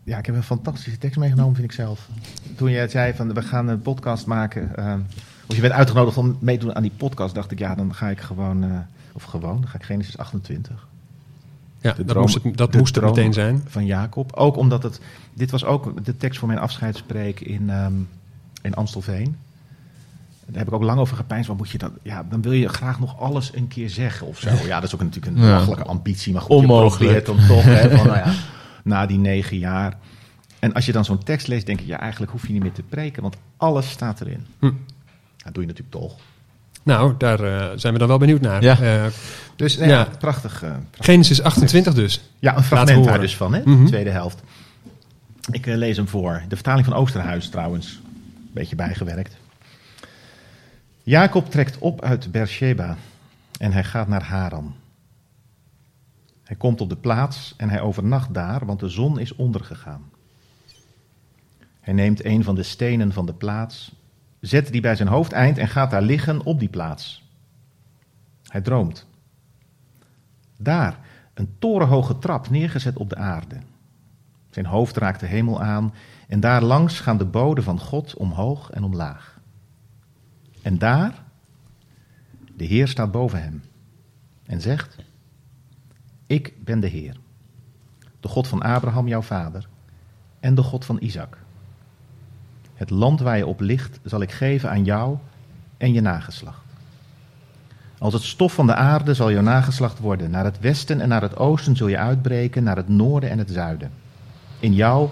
ja, 0.04 0.18
ik 0.18 0.26
heb 0.26 0.36
een 0.36 0.44
fantastische 0.44 0.98
tekst 0.98 1.20
meegenomen, 1.20 1.56
vind 1.56 1.68
ik 1.68 1.76
zelf. 1.76 2.10
Toen 2.56 2.72
jij 2.72 2.88
zei 2.88 3.14
van 3.14 3.34
we 3.34 3.42
gaan 3.42 3.68
een 3.68 3.82
podcast 3.82 4.26
maken, 4.26 4.76
eh, 4.76 4.94
of 5.48 5.56
je 5.56 5.62
werd 5.62 5.74
uitgenodigd 5.74 6.18
om 6.18 6.38
mee 6.40 6.58
te 6.58 6.66
doen 6.66 6.76
aan 6.76 6.82
die 6.82 6.92
podcast, 6.98 7.36
dacht 7.36 7.52
ik 7.52 7.60
ja, 7.60 7.76
dan 7.76 7.94
ga 7.96 8.10
ik 8.10 8.20
gewoon, 8.22 8.64
eh, 8.64 8.70
of 9.12 9.24
gewoon, 9.24 9.62
dan 9.62 9.68
ga 9.70 9.76
ik 9.78 9.84
Genesis 9.84 10.18
28 10.18 10.88
Ja, 11.82 11.92
de 11.92 11.98
dat 11.98 12.08
droom- 12.08 12.22
moest 12.22 12.44
het, 12.44 12.58
dat 12.58 12.72
de 12.72 12.78
moest 12.78 12.94
droom 12.94 13.10
meteen 13.10 13.34
zijn. 13.34 13.64
van 13.68 13.86
Jacob. 13.86 14.34
Ook 14.36 14.58
omdat 14.58 14.84
het, 14.84 15.00
dit 15.34 15.52
was 15.52 15.66
ook 15.66 16.06
de 16.06 16.18
tekst 16.18 16.40
voor 16.40 16.48
mijn 16.48 16.60
afscheidspreek 16.60 17.40
in, 17.40 17.70
ehm, 17.70 17.94
in 18.62 18.74
Amstelveen. 18.74 19.36
Daar 20.48 20.58
heb 20.58 20.68
ik 20.68 20.74
ook 20.74 20.84
lang 20.84 21.00
over 21.00 21.18
gepeinsd. 21.18 21.48
Wat 21.48 21.58
moet 21.58 21.70
je 21.70 21.78
dan? 21.78 21.92
Ja, 22.02 22.26
dan 22.30 22.42
wil 22.42 22.52
je 22.52 22.68
graag 22.70 23.00
nog 23.00 23.20
alles 23.20 23.52
een 23.56 23.68
keer 23.68 23.90
zeggen 23.90 24.28
of 24.28 24.40
zo. 24.40 24.50
Ja, 24.66 24.76
dat 24.80 24.84
is 24.84 24.94
ook 24.96 25.02
natuurlijk 25.02 25.38
een 25.38 25.44
Ja. 25.44 25.58
ambitie. 25.84 26.34
Maar 26.34 26.42
goed, 26.42 26.50
Onmogelijk. 26.56 27.00
je 27.16 27.22
probeert 27.22 27.26
dan 27.26 27.48
toch. 27.48 27.64
Hè, 27.64 27.98
van, 27.98 28.08
nou 28.08 28.18
ja, 28.18 28.34
na 28.84 29.06
die 29.06 29.18
negen 29.18 29.58
jaar. 29.58 29.98
En 30.60 30.74
als 30.74 30.86
je 30.86 30.92
dan 30.92 31.06
zo'n 31.06 31.24
tekst 31.24 31.48
leest, 31.48 31.66
denk 31.66 31.80
je, 31.80 31.86
ja, 31.86 32.00
eigenlijk 32.00 32.32
hoef 32.32 32.48
je 32.48 32.54
niet 32.54 32.62
meer 32.62 32.72
te 32.72 32.82
preken, 32.84 33.22
want 33.22 33.36
alles 33.58 33.90
staat 33.90 34.22
erin. 34.22 34.46
Hm. 34.60 34.72
Dat 35.46 35.54
doe 35.54 35.64
je 35.64 35.70
natuurlijk 35.70 35.98
toch. 35.98 36.16
Nou, 36.84 37.14
daar 37.18 37.40
eh, 37.44 37.72
zijn 37.78 37.94
we 37.94 38.00
dan 38.00 38.08
wel 38.08 38.18
benieuwd 38.18 38.42
naar. 38.42 38.62
Ja. 38.64 38.80
Eh, 38.82 39.06
Dus 39.56 39.78
nou 39.78 39.90
ja, 39.90 40.08
prachtig. 40.20 40.64
eh, 40.64 40.70
prachtig. 40.70 41.06
Genesis 41.06 41.42
28 41.42 41.94
dus. 41.94 42.22
Ja, 42.40 42.58
een 42.58 42.64
fragment 42.64 43.06
daar 43.06 43.20
dus 43.20 43.36
van, 43.38 43.54
hè? 43.54 43.62
Mhm. 43.66 43.84
de 43.84 43.90
tweede 43.90 44.10
helft. 44.10 44.42
Ik 45.52 45.66
lees 45.66 45.98
hem 45.98 46.08
voor. 46.08 46.44
De 46.48 46.56
vertaling 46.56 46.86
van 46.86 46.94
Oosterhuis 46.96 47.50
trouwens. 47.50 48.00
Een 48.06 48.50
beetje 48.54 48.76
bijgewerkt. 48.76 49.36
Jacob 51.04 51.50
trekt 51.52 51.78
op 51.78 52.02
uit 52.02 52.32
Beersheba. 52.32 52.98
en 53.60 53.72
hij 53.72 53.84
gaat 53.84 54.08
naar 54.08 54.24
Haran. 54.24 54.76
Hij 56.44 56.56
komt 56.56 56.82
op 56.82 56.90
de 56.90 56.96
plaats 56.96 57.54
en 57.58 57.70
hij 57.70 57.82
overnacht 57.82 58.34
daar, 58.34 58.66
want 58.66 58.80
de 58.80 58.90
zon 58.90 59.20
is 59.20 59.36
ondergegaan. 59.36 60.04
Hij 61.80 61.94
neemt 61.94 62.26
een 62.26 62.44
van 62.44 62.56
de 62.56 62.64
stenen 62.64 63.14
van 63.14 63.26
de 63.26 63.34
plaats, 63.34 63.92
zet 64.48 64.72
die 64.72 64.82
bij 64.82 64.96
zijn 64.96 65.08
hoofdeind 65.08 65.58
en 65.58 65.68
gaat 65.68 65.92
daar 65.92 66.02
liggen 66.02 66.44
op 66.44 66.60
die 66.60 66.70
plaats. 66.70 67.30
Hij 68.44 68.62
droomt. 68.62 69.08
Daar, 70.58 71.00
een 71.34 71.56
torenhoge 71.60 72.20
trap 72.20 72.50
neergezet 72.50 72.98
op 72.98 73.10
de 73.10 73.16
aarde. 73.16 73.58
Zijn 74.50 74.66
hoofd 74.66 74.98
raakt 74.98 75.20
de 75.20 75.26
hemel 75.26 75.62
aan 75.62 75.94
en 76.28 76.40
daar 76.40 76.64
langs 76.64 77.00
gaan 77.00 77.18
de 77.18 77.26
boden 77.26 77.64
van 77.64 77.80
God 77.80 78.14
omhoog 78.14 78.70
en 78.70 78.84
omlaag. 78.84 79.40
En 80.62 80.78
daar, 80.78 81.24
de 82.56 82.66
Heer 82.66 82.88
staat 82.88 83.12
boven 83.12 83.44
hem 83.44 83.64
en 84.46 84.62
zegt: 84.62 84.98
Ik 86.28 86.64
ben 86.64 86.80
de 86.80 86.88
Heer, 86.88 87.18
de 88.20 88.28
God 88.28 88.48
van 88.48 88.62
Abraham, 88.62 89.08
jouw 89.08 89.22
vader, 89.22 89.68
en 90.40 90.56
de 90.56 90.64
God 90.64 90.86
van 90.86 90.98
Isaac. 91.00 91.45
Het 92.76 92.90
land 92.90 93.20
waar 93.20 93.38
je 93.38 93.46
op 93.46 93.60
ligt 93.60 94.00
zal 94.04 94.22
ik 94.22 94.32
geven 94.32 94.70
aan 94.70 94.84
jou 94.84 95.18
en 95.78 95.94
je 95.94 96.02
nageslacht. 96.02 96.64
Als 97.98 98.14
het 98.14 98.24
stof 98.24 98.54
van 98.54 98.68
de 98.68 98.76
aarde 98.76 99.14
zal 99.14 99.32
jouw 99.32 99.42
nageslacht 99.42 100.00
worden. 100.00 100.32
Naar 100.32 100.44
het 100.44 100.60
westen 100.60 101.02
en 101.02 101.10
naar 101.10 101.22
het 101.22 101.38
oosten 101.38 101.76
zul 101.76 101.88
je 101.88 101.98
uitbreken, 101.98 102.64
naar 102.64 102.76
het 102.76 102.88
noorden 102.88 103.30
en 103.30 103.38
het 103.38 103.52
zuiden. 103.52 103.92
In 104.60 104.74
jou 104.74 105.10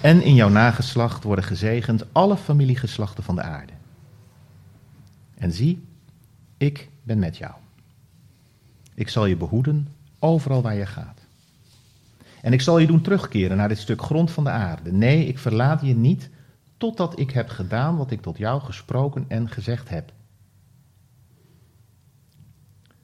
en 0.00 0.22
in 0.22 0.34
jouw 0.34 0.48
nageslacht 0.48 1.24
worden 1.24 1.44
gezegend 1.44 2.04
alle 2.12 2.36
familiegeslachten 2.36 3.24
van 3.24 3.34
de 3.34 3.42
aarde. 3.42 3.72
En 5.34 5.52
zie, 5.52 5.84
ik 6.56 6.88
ben 7.02 7.18
met 7.18 7.36
jou. 7.36 7.52
Ik 8.94 9.08
zal 9.08 9.26
je 9.26 9.36
behoeden 9.36 9.88
overal 10.18 10.62
waar 10.62 10.74
je 10.74 10.86
gaat. 10.86 11.20
En 12.42 12.52
ik 12.52 12.60
zal 12.60 12.78
je 12.78 12.86
doen 12.86 13.00
terugkeren 13.00 13.56
naar 13.56 13.68
dit 13.68 13.78
stuk 13.78 14.02
grond 14.02 14.30
van 14.30 14.44
de 14.44 14.50
aarde. 14.50 14.92
Nee, 14.92 15.26
ik 15.26 15.38
verlaat 15.38 15.80
je 15.82 15.94
niet 15.94 16.30
totdat 16.76 17.18
ik 17.18 17.30
heb 17.30 17.48
gedaan 17.48 17.96
wat 17.96 18.10
ik 18.10 18.20
tot 18.20 18.38
jou 18.38 18.60
gesproken 18.60 19.24
en 19.28 19.48
gezegd 19.48 19.88
heb. 19.88 20.12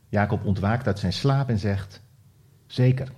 Jacob 0.08 0.44
ontwaakt 0.44 0.86
uit 0.86 0.98
zijn 0.98 1.12
slaap 1.12 1.48
en 1.48 1.58
zegt: 1.58 2.02
Zeker, 2.66 3.12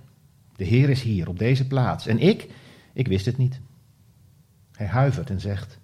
de 0.55 0.63
Heer 0.63 0.89
is 0.89 1.01
hier 1.01 1.27
op 1.27 1.39
deze 1.39 1.67
plaats. 1.67 2.07
En 2.07 2.19
ik, 2.19 2.49
ik 2.93 3.07
wist 3.07 3.25
het 3.25 3.37
niet. 3.37 3.59
Hij 4.71 4.87
huivert 4.87 5.29
en 5.29 5.39
zegt: 5.39 5.79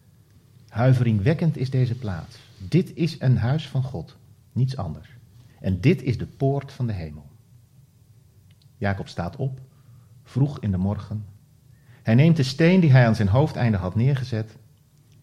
Huiveringwekkend 0.68 1.58
is 1.58 1.70
deze 1.70 1.96
plaats. 1.96 2.40
Dit 2.58 2.96
is 2.96 3.20
een 3.20 3.38
huis 3.38 3.68
van 3.68 3.84
God, 3.84 4.18
niets 4.52 4.78
anders. 4.78 5.10
En 5.60 5.82
dit 5.82 6.02
is 6.02 6.18
de 6.18 6.28
poort 6.28 6.72
van 6.72 6.88
de 6.88 6.94
hemel. 6.94 7.30
Jacob 8.78 9.08
staat 9.08 9.36
op, 9.36 9.60
vroeg 10.24 10.60
in 10.60 10.72
de 10.72 10.78
morgen. 10.78 11.26
Hij 12.04 12.16
neemt 12.16 12.38
de 12.38 12.44
steen 12.44 12.80
die 12.80 12.92
hij 12.92 13.08
aan 13.08 13.16
zijn 13.16 13.28
hoofdeinde 13.28 13.78
had 13.78 13.96
neergezet, 13.96 14.58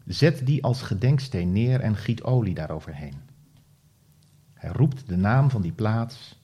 zet 0.09 0.47
die 0.47 0.65
als 0.65 0.83
gedenksteen 0.83 1.53
neer 1.53 1.81
en 1.81 1.97
giet 1.97 2.23
olie 2.23 2.55
daaroverheen. 2.55 3.15
Hij 4.55 4.71
roept 4.71 5.09
de 5.09 5.17
naam 5.17 5.51
van 5.51 5.63
die 5.63 5.73
plaats 5.73 6.41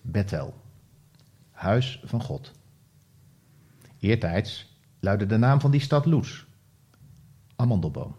Bethel, 0.00 0.54
huis 1.50 2.00
van 2.04 2.22
God. 2.22 2.52
Eertijds 3.98 4.76
luidde 5.00 5.26
de 5.26 5.36
naam 5.36 5.60
van 5.60 5.70
die 5.70 5.80
stad 5.80 6.06
Loes, 6.06 6.46
amandelboom. 7.56 8.14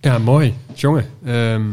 Ja, 0.00 0.18
mooi. 0.18 0.54
Jongen. 0.74 1.10
ehm, 1.24 1.72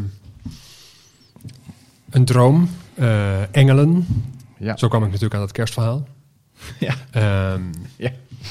een 2.10 2.24
droom, 2.24 2.68
eh, 2.94 3.56
engelen. 3.56 4.06
Ja. 4.58 4.76
Zo 4.76 4.88
kwam 4.88 5.02
ik 5.02 5.08
natuurlijk 5.08 5.34
aan 5.34 5.40
het 5.40 5.52
kerstverhaal. 5.52 6.06
Ja. 6.80 6.94
Ehm, 7.10 7.60
Ja. 7.96 8.10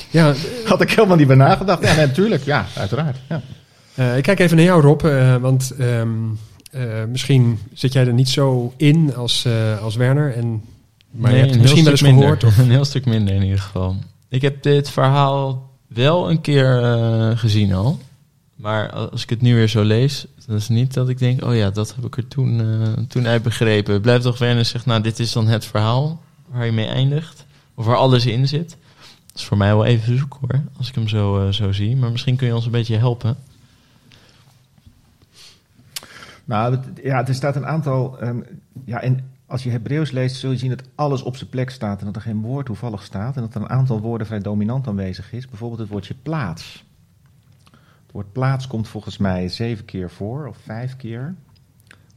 ja, 0.10 0.34
Had 0.66 0.82
ik 0.82 0.90
helemaal 0.92 1.18
niet 1.18 1.28
bij 1.28 1.36
nagedacht. 1.36 1.84
Ja, 1.84 1.96
natuurlijk. 1.96 2.44
Ja, 2.44 2.66
uiteraard. 2.78 3.18
Ja. 3.30 3.42
eh, 3.96 4.18
ik 4.18 4.24
kijk 4.24 4.40
even 4.40 4.56
naar 4.56 4.66
jou, 4.66 4.82
Rob. 4.82 5.02
eh, 5.06 5.36
want 5.36 5.72
ehm, 5.80 6.10
eh, 6.72 6.82
misschien 7.10 7.60
zit 7.74 7.94
jij 7.94 8.08
er 8.08 8.14
niet 8.14 8.30
zo 8.30 8.74
in 8.78 9.16
als, 9.16 9.46
eh, 9.46 9.82
als 9.82 9.96
Werner. 9.96 10.34
En, 10.36 10.64
maar 11.12 11.32
je 11.32 11.38
hebt 11.38 11.52
het 11.52 11.62
misschien 11.62 11.84
wel 11.84 11.92
eens 11.92 12.02
minder. 12.02 12.22
gehoord. 12.24 12.44
Of, 12.44 12.58
Een 12.64 12.70
heel 12.72 12.86
stuk 12.86 13.06
minder 13.06 13.36
in 13.36 13.44
ieder 13.44 13.60
geval. 13.60 13.96
Ik 14.30 14.42
heb 14.42 14.64
dit 14.64 14.90
verhaal 14.90 15.70
wel 15.88 16.30
een 16.30 16.42
keer 16.42 16.82
eh, 16.84 17.38
gezien 17.38 17.74
al. 17.74 18.00
Maar 18.56 18.90
als 18.92 19.24
ik 19.24 19.30
het 19.30 19.42
nu 19.42 19.56
weer 19.56 19.68
zo 19.68 19.82
lees, 19.84 20.26
dan 20.48 20.56
is 20.56 20.62
het 20.68 20.78
niet 20.78 20.94
dat 20.94 21.10
ik 21.10 21.20
denk... 21.20 21.44
oh 21.46 21.56
ja, 21.56 21.70
dat 21.70 21.96
heb 21.96 22.06
ik 22.06 22.18
er 22.18 22.28
toen, 22.28 22.60
eh, 22.60 23.04
toen 23.08 23.28
uit 23.28 23.44
begrepen. 23.44 23.94
Het 23.94 24.02
blijft 24.02 24.24
toch 24.24 24.38
Werner 24.38 24.66
zegt, 24.66 24.86
nou, 24.86 25.02
dit 25.02 25.20
is 25.20 25.32
dan 25.32 25.48
het 25.48 25.66
verhaal 25.66 26.22
waar 26.52 26.66
je 26.66 26.72
mee 26.72 26.88
eindigt. 26.88 27.46
Waar 27.84 27.96
alles 27.96 28.26
in 28.26 28.48
zit. 28.48 28.70
Dat 29.26 29.40
is 29.40 29.46
voor 29.46 29.58
mij 29.58 29.76
wel 29.76 29.86
even 29.86 30.18
zoek 30.18 30.38
hoor, 30.42 30.62
als 30.78 30.90
ik 30.90 30.96
hem 30.96 31.08
zo, 31.08 31.46
eh, 31.46 31.54
zo 31.54 31.72
zie. 31.72 31.96
Maar 31.96 32.12
misschien 32.12 32.36
kun 32.36 32.48
je 32.48 32.56
ons 32.56 32.66
een 32.66 32.72
beetje 32.72 32.98
helpen. 32.98 33.36
Nou, 36.46 36.80
ja, 37.04 37.28
er 37.28 37.36
staat 37.36 37.56
een 37.56 37.66
aantal. 37.66 38.20
ehm, 38.20 38.42
ja, 38.86 39.02
en 39.02 39.30
als 39.46 39.64
je 39.64 39.70
Hebreeuws 39.70 40.12
leest, 40.12 40.36
zul 40.36 40.52
je 40.52 40.58
zien 40.58 40.70
dat 40.70 40.84
alles 40.96 41.22
op 41.22 41.36
zijn 41.38 41.50
plek 41.50 41.70
staat 41.70 42.00
en 42.00 42.06
dat 42.06 42.16
er 42.16 42.22
geen 42.22 42.42
woord 42.42 42.66
toevallig 42.66 43.04
staat. 43.04 43.36
En 43.36 43.42
dat 43.42 43.56
er 43.56 43.62
een 43.62 43.70
aantal 43.70 44.00
woorden 44.00 44.28
vrij 44.28 44.40
dominant 44.40 44.88
aanwezig 44.88 45.34
is. 45.34 45.48
Bijvoorbeeld 45.48 45.80
het 45.80 45.90
woordje 45.90 46.16
plaats. 46.24 46.84
Het 47.72 48.12
woord 48.12 48.32
plaats 48.32 48.68
komt 48.68 48.88
volgens 48.88 49.18
mij 49.18 49.50
zeven 49.50 49.86
keer 49.86 50.10
voor, 50.10 50.48
of 50.48 50.58
vijf 50.58 50.96
keer. 50.96 51.36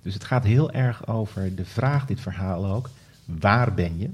Dus 0.03 0.15
het 0.15 0.25
gaat 0.25 0.45
heel 0.45 0.71
erg 0.71 1.07
over 1.07 1.55
de 1.55 1.65
vraag, 1.65 2.07
dit 2.07 2.21
verhaal 2.21 2.67
ook. 2.67 2.91
Waar 3.25 3.75
ben 3.75 3.99
je? 3.99 4.11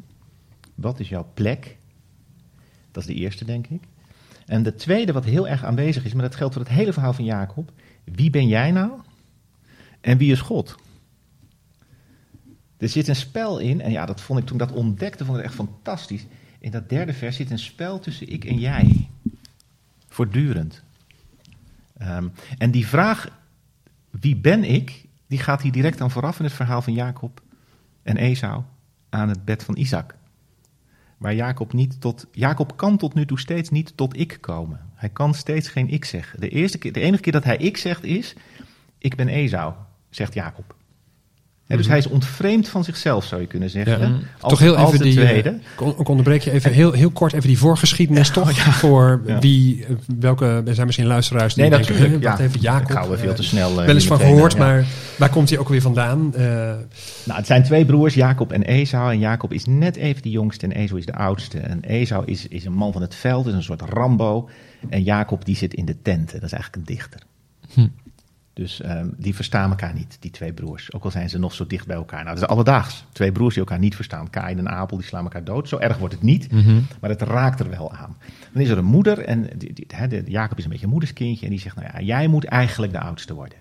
Wat 0.81 1.01
is 1.01 1.09
jouw 1.09 1.27
plek? 1.35 1.77
Dat 2.91 3.03
is 3.03 3.09
de 3.09 3.15
eerste, 3.15 3.45
denk 3.45 3.67
ik. 3.67 3.83
En 4.47 4.63
de 4.63 4.75
tweede, 4.75 5.13
wat 5.13 5.25
heel 5.25 5.49
erg 5.49 5.65
aanwezig 5.65 6.05
is, 6.05 6.13
maar 6.13 6.23
dat 6.23 6.35
geldt 6.35 6.55
voor 6.55 6.63
het 6.63 6.73
hele 6.73 6.93
verhaal 6.93 7.13
van 7.13 7.25
Jacob. 7.25 7.73
Wie 8.05 8.31
ben 8.31 8.49
jij 8.49 8.71
nou? 8.71 8.91
En 10.01 10.19
wie 10.19 10.33
is 10.33 10.41
God? 10.41 10.77
Er 12.77 12.89
zit 12.89 13.09
een 13.09 13.17
spel 13.17 13.59
in, 13.59 13.81
en 13.81 13.91
ja, 13.91 14.07
dat 14.07 14.21
vond 14.21 14.39
ik 14.39 14.47
toen 14.47 14.61
ik 14.61 14.69
dat 14.69 14.77
ontdekte, 14.77 15.25
vond 15.25 15.39
ik 15.39 15.45
echt 15.45 15.55
fantastisch. 15.55 16.27
In 16.59 16.71
dat 16.71 16.89
derde 16.89 17.13
vers 17.13 17.37
zit 17.37 17.51
een 17.51 17.59
spel 17.59 17.99
tussen 17.99 18.29
ik 18.29 18.45
en 18.45 18.59
jij. 18.59 19.09
Voortdurend. 20.09 20.83
Ehm, 21.97 22.29
en 22.59 22.71
die 22.71 22.87
vraag, 22.87 23.29
wie 24.11 24.37
ben 24.37 24.65
ik, 24.65 25.05
die 25.27 25.39
gaat 25.39 25.63
hier 25.63 25.73
direct 25.73 26.01
aan 26.01 26.11
vooraf 26.11 26.39
in 26.39 26.45
het 26.45 26.55
verhaal 26.55 26.83
van 26.83 26.93
Jacob 26.93 27.43
en 28.03 28.17
Esau 28.17 28.63
aan 29.09 29.29
het 29.29 29.45
bed 29.45 29.65
van 29.65 29.77
Isaac. 29.77 30.19
Waar 31.21 31.35
Jacob 31.35 31.73
niet 31.73 32.01
tot. 32.01 32.27
Jacob 32.33 32.77
kan 32.77 32.97
tot 32.97 33.15
nu 33.15 33.27
toe 33.27 33.39
steeds 33.39 33.71
niet 33.71 33.97
tot 33.97 34.19
ik 34.19 34.39
komen. 34.41 34.81
Hij 34.95 35.09
kan 35.09 35.35
steeds 35.35 35.69
geen 35.69 35.89
ik 35.89 36.05
zeggen. 36.05 36.41
De, 36.41 36.49
eerste 36.49 36.79
keer, 36.79 36.93
de 36.93 37.01
enige 37.01 37.23
keer 37.23 37.33
dat 37.33 37.45
hij 37.45 37.57
ik 37.57 37.77
zegt 37.77 38.05
is. 38.05 38.35
Ik 38.99 39.17
ben 39.17 39.29
Esau, 39.29 39.75
zegt 40.11 40.35
Jacob. 40.35 40.75
Hè, 41.71 41.77
dus 41.77 41.87
hij 41.89 41.99
is 41.99 42.07
ontvreemd 42.07 42.69
van 42.69 42.85
zichzelf, 42.85 43.25
zou 43.25 43.41
je 43.41 43.47
kunnen 43.47 43.71
zeggen. 43.71 43.99
Ja. 43.99 44.05
Als, 44.07 44.13
Mhm. 44.13 44.49
Toch 44.49 44.59
heel 44.59 44.77
als 44.77 44.87
even 44.93 44.99
de 45.05 45.11
die. 45.11 45.21
eh, 45.21 45.29
tweede. 45.29 45.49
ik 45.75 45.81
on- 45.81 45.95
ik 45.99 46.09
onderbreek 46.09 46.43
je 46.43 46.51
even 46.51 46.73
heel, 46.73 46.93
heel 46.93 47.11
kort 47.11 47.33
even 47.33 47.49
die 47.49 47.59
voorgeschiedenis 47.59 48.31
toch? 48.31 48.53
Voor 48.59 49.23
Ja. 49.27 49.39
wie, 49.39 49.85
eh, 49.85 49.95
welke, 50.19 50.63
er 50.67 50.75
zijn 50.75 50.87
misschien 50.87 51.07
luisteraars 51.09 51.55
die 51.55 51.63
Nee, 51.63 51.73
denken, 51.73 51.93
natuurlijk. 51.95 52.23
Ja. 52.23 52.39
even 52.41 52.61
Jacob. 52.61 52.91
Ik 52.91 52.97
hou 52.97 53.13
er 53.13 53.19
veel 53.19 53.29
eh, 53.31 53.35
te 53.35 53.43
snel. 53.43 53.75
wel 53.77 53.89
eens 53.95 54.07
van 54.07 54.19
gehoord, 54.21 54.53
eh, 54.55 54.59
ja. 54.59 54.67
maar 54.67 54.85
waar 55.19 55.31
komt 55.31 55.51
hij 55.51 55.59
ook 55.59 55.69
weer 55.69 55.81
vandaan? 55.83 56.35
Eh, 56.35 56.45
Nou, 57.25 57.39
het 57.39 57.47
zijn 57.47 57.63
twee 57.63 57.85
broers, 57.85 58.15
Jacob 58.15 58.53
en 58.53 58.63
Esau. 58.63 59.13
En 59.13 59.19
Jacob 59.19 59.53
is 59.53 59.65
net 59.65 59.97
even 59.97 60.23
de 60.23 60.31
jongste 60.31 60.67
en 60.67 60.73
Esau 60.73 60.99
is 61.01 61.07
de 61.07 61.15
oudste. 61.15 61.59
En 61.59 61.81
Esau 61.85 62.23
is, 62.27 62.49
is 62.49 62.65
een 62.65 62.73
man 62.73 62.93
van 62.93 63.03
het 63.03 63.15
veld, 63.15 63.47
is 63.47 63.53
een 63.53 63.63
soort 63.63 63.81
Rambo. 63.83 64.49
En 64.89 65.03
Jacob 65.03 65.45
die 65.45 65.57
zit 65.57 65.75
in 65.75 65.85
de 65.85 65.97
tenten, 66.03 66.41
dat 66.41 66.53
is 66.53 66.53
eigenlijk 66.53 66.77
een 66.89 66.95
dichter. 66.95 67.21
Hm. 67.75 67.87
Dus 68.61 68.81
ehm, 68.81 69.09
die 69.17 69.35
verstaan 69.35 69.71
elkaar 69.71 69.95
niet, 69.95 70.17
die 70.21 70.31
twee 70.31 70.53
broers. 70.53 70.93
Ook 70.93 71.05
al 71.05 71.11
zijn 71.11 71.31
ze 71.31 71.39
nog 71.39 71.55
zo 71.55 71.67
dicht 71.67 71.87
bij 71.87 71.97
elkaar. 71.97 72.25
Nou, 72.25 72.35
dat 72.35 72.45
is 72.45 72.49
alledaags. 72.51 73.05
Twee 73.13 73.33
broers 73.33 73.55
die 73.55 73.63
elkaar 73.63 73.79
niet 73.79 73.95
verstaan. 73.95 74.31
Kain 74.31 74.59
en 74.59 74.69
Abel, 74.69 74.97
die 74.97 75.07
slaan 75.07 75.23
elkaar 75.23 75.45
dood. 75.45 75.69
Zo 75.69 75.79
erg 75.79 75.99
wordt 75.99 76.15
het 76.15 76.23
niet, 76.23 76.53
Mhm. 76.53 76.81
maar 77.01 77.11
het 77.11 77.23
raakt 77.23 77.61
er 77.61 77.71
wel 77.71 77.93
aan. 77.93 78.17
Dan 78.53 78.63
is 78.63 78.69
er 78.69 78.79
een 78.79 78.85
moeder 78.85 79.19
en 79.19 79.49
die, 79.57 79.73
die, 79.73 80.31
Jacob 80.31 80.59
is 80.59 80.65
een 80.65 80.71
beetje 80.71 80.85
een 80.85 80.93
moederskindje. 80.93 81.45
En 81.45 81.51
die 81.51 81.61
zegt, 81.61 81.77
nou 81.77 81.89
ja, 81.93 82.01
jij 82.01 82.27
moet 82.27 82.45
eigenlijk 82.45 82.93
de 82.93 83.01
oudste 83.01 83.35
worden. 83.35 83.59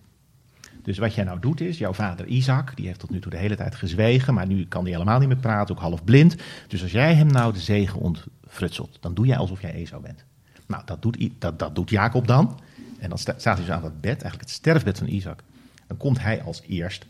Dus 0.84 0.98
wat 0.98 1.14
jij 1.14 1.24
nou 1.24 1.40
doet 1.40 1.62
is, 1.62 1.78
jouw 1.78 1.94
vader 1.94 2.26
Isaac, 2.26 2.76
die 2.76 2.86
heeft 2.86 3.00
tot 3.00 3.10
nu 3.10 3.20
toe 3.20 3.32
de 3.32 3.38
hele 3.38 3.56
tijd 3.56 3.76
gezwegen, 3.76 4.34
maar 4.34 4.48
nu 4.48 4.66
kan 4.66 4.84
hij 4.84 4.92
helemaal 4.92 5.20
niet 5.20 5.28
meer 5.28 5.38
praten, 5.38 5.76
ook 5.76 5.82
half 5.82 6.04
blind. 6.04 6.36
Dus 6.68 6.82
als 6.82 6.92
jij 6.92 7.14
hem 7.16 7.28
nou 7.28 7.54
de 7.54 7.60
zegen 7.60 8.00
ontfrutselt, 8.00 8.98
dan 9.02 9.14
doe 9.14 9.26
jij 9.26 9.38
alsof 9.38 9.62
jij 9.62 9.74
Esau 9.74 10.02
bent. 10.02 10.24
Nou, 10.68 10.82
dat 10.86 11.02
doet, 11.02 11.30
dat, 11.40 11.60
dat 11.60 11.76
doet 11.76 11.90
Jacob 11.90 12.28
dan. 12.28 12.60
En 13.00 13.10
dan 13.10 13.18
sta- 13.18 13.34
staat 13.38 13.58
hij 13.58 13.66
dus 13.66 13.76
aan 13.76 13.82
dat 13.82 14.02
bed, 14.02 14.12
eigenlijk 14.22 14.42
het 14.42 14.50
sterfbed 14.50 14.98
van 14.98 15.08
Isaac. 15.08 15.44
Dan 15.88 15.98
komt 15.98 16.20
hij 16.22 16.42
als 16.44 16.62
eerst. 16.68 17.06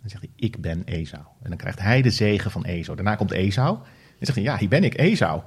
Dan 0.00 0.10
zegt 0.10 0.22
hij, 0.22 0.32
ik 0.36 0.60
ben 0.60 0.84
Esau. 0.84 1.22
En 1.42 1.48
dan 1.48 1.58
krijgt 1.58 1.78
hij 1.80 2.02
de 2.02 2.10
zegen 2.10 2.50
van 2.50 2.64
Esau. 2.64 2.96
Daarna 2.96 3.14
komt 3.14 3.30
Esau. 3.30 3.76
En 4.18 4.26
zegt 4.26 4.34
hij, 4.34 4.42
ja, 4.42 4.56
hier 4.56 4.68
ben 4.68 4.84
ik, 4.84 4.94
Esau. 4.94 5.40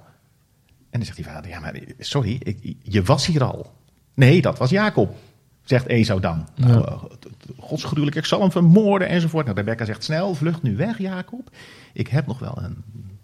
En 0.89 1.01
dan 1.01 1.03
zegt 1.05 1.15
die 1.15 1.25
vader, 1.25 1.49
ja, 1.49 1.59
maar 1.59 1.79
sorry, 1.99 2.35
ik, 2.43 2.75
je 2.81 3.03
was 3.03 3.25
hier 3.25 3.43
al. 3.43 3.73
Nee, 4.13 4.41
dat 4.41 4.57
was 4.57 4.69
Jacob, 4.69 5.15
zegt 5.63 5.85
Esau 5.87 6.19
dan. 6.19 6.47
Ja. 6.55 6.67
Nou, 6.67 7.11
godsgruwelijk, 7.57 8.15
ik 8.15 8.25
zal 8.25 8.41
hem 8.41 8.51
vermoorden 8.51 9.07
enzovoort. 9.07 9.45
Nou, 9.45 9.57
Rebecca 9.57 9.85
zegt 9.85 10.03
snel, 10.03 10.35
vlucht 10.35 10.61
nu 10.61 10.75
weg 10.75 10.97
Jacob. 10.97 11.49
Ik 11.93 12.07
heb 12.07 12.27
nog 12.27 12.39
wel 12.39 12.57
een 12.61 12.83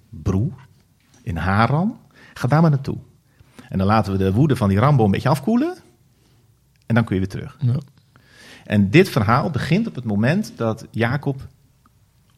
broer 0.09 0.53
in 1.23 1.35
Haran. 1.37 1.99
Ga 2.33 2.47
daar 2.47 2.61
maar 2.61 2.69
naartoe. 2.71 2.97
En 3.69 3.77
dan 3.77 3.87
laten 3.87 4.11
we 4.11 4.17
de 4.17 4.33
woede 4.33 4.55
van 4.55 4.69
die 4.69 4.79
Rambo 4.79 5.05
een 5.05 5.11
beetje 5.11 5.29
afkoelen. 5.29 5.77
En 6.91 6.97
dan 6.97 7.05
kun 7.05 7.15
je 7.15 7.21
weer 7.21 7.29
terug. 7.31 7.57
Ja. 7.59 7.75
En 8.65 8.89
dit 8.89 9.09
verhaal 9.09 9.49
begint 9.49 9.87
op 9.87 9.95
het 9.95 10.03
moment 10.03 10.53
dat 10.55 10.85
Jacob 10.89 11.47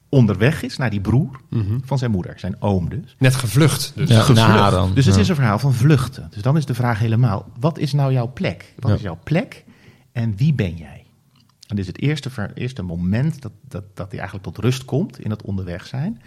onderweg 0.10 0.64
is 0.64 0.78
naar 0.78 0.90
die 0.90 1.02
broer 1.02 1.42
van 1.86 1.98
zijn 1.98 2.12
moeder, 2.12 2.40
zijn 2.40 2.56
oom 2.62 2.90
dus. 2.90 3.16
Net 3.20 3.36
gevlucht. 3.36 3.92
Dus. 3.96 4.10
Ja. 4.10 4.20
Gevlucht. 4.20 4.40
naar 4.48 4.58
Haran. 4.58 4.94
Dus 4.94 5.06
het 5.06 5.16
Ja. 5.16 5.22
is 5.22 5.30
een 5.30 5.36
verhaal 5.36 5.60
van 5.60 5.74
vluchten. 5.74 6.28
Dus 6.32 6.42
dan 6.42 6.58
is 6.58 6.66
de 6.66 6.74
vraag 6.74 7.00
helemaal, 7.00 7.46
wat 7.60 7.78
is 7.78 7.94
nou 7.94 8.12
jouw 8.14 8.32
plek? 8.34 8.74
Wat 8.80 8.90
Ja. 8.92 8.96
is 8.98 9.02
jouw 9.04 9.20
plek 9.24 9.64
en 10.12 10.36
wie 10.36 10.54
ben 10.54 10.76
jij? 10.76 11.06
En 11.68 11.76
dit 11.76 11.80
is 11.80 11.88
het 11.88 12.00
eerste, 12.02 12.30
eerste 12.54 12.82
moment 12.82 13.42
dat, 13.42 13.52
dat, 13.68 13.84
dat 13.94 14.10
hij 14.10 14.20
eigenlijk 14.20 14.48
tot 14.54 14.64
rust 14.64 14.86
komt 14.86 15.20
in 15.20 15.30
het 15.30 15.42
onderweg 15.42 15.88
zijn. 15.88 16.22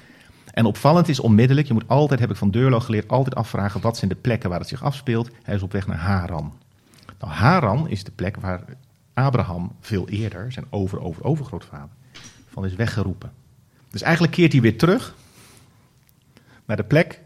En 0.52 0.64
opvallend 0.64 1.08
is 1.08 1.20
onmiddellijk, 1.20 1.66
je 1.66 1.72
moet 1.72 1.88
altijd, 1.88 2.20
heb 2.20 2.30
ik 2.30 2.36
van 2.36 2.50
Deurlo 2.50 2.80
geleerd, 2.80 3.08
altijd 3.08 3.34
afvragen 3.34 3.80
wat 3.80 3.96
zijn 3.96 4.10
de 4.10 4.16
plekken 4.16 4.50
waar 4.50 4.58
het 4.58 4.68
zich 4.68 4.82
afspeelt. 4.84 5.30
Hij 5.42 5.54
is 5.54 5.62
op 5.62 5.72
weg 5.72 5.86
naar 5.86 5.98
Haran. 5.98 6.52
Nou, 7.20 7.32
Haran 7.32 7.88
is 7.88 8.04
de 8.04 8.10
plek 8.10 8.36
waar 8.36 8.64
Abraham 9.14 9.72
veel 9.80 10.08
eerder, 10.08 10.52
zijn 10.52 10.66
over, 10.70 11.00
over, 11.00 11.24
overgrootvader, 11.24 11.96
van 12.48 12.64
is 12.64 12.74
weggeroepen. 12.74 13.32
Dus 13.90 14.02
eigenlijk 14.02 14.32
keert 14.34 14.52
hij 14.52 14.60
weer 14.60 14.78
terug 14.78 15.14
naar 16.64 16.76
de 16.76 16.84
plek 16.84 17.20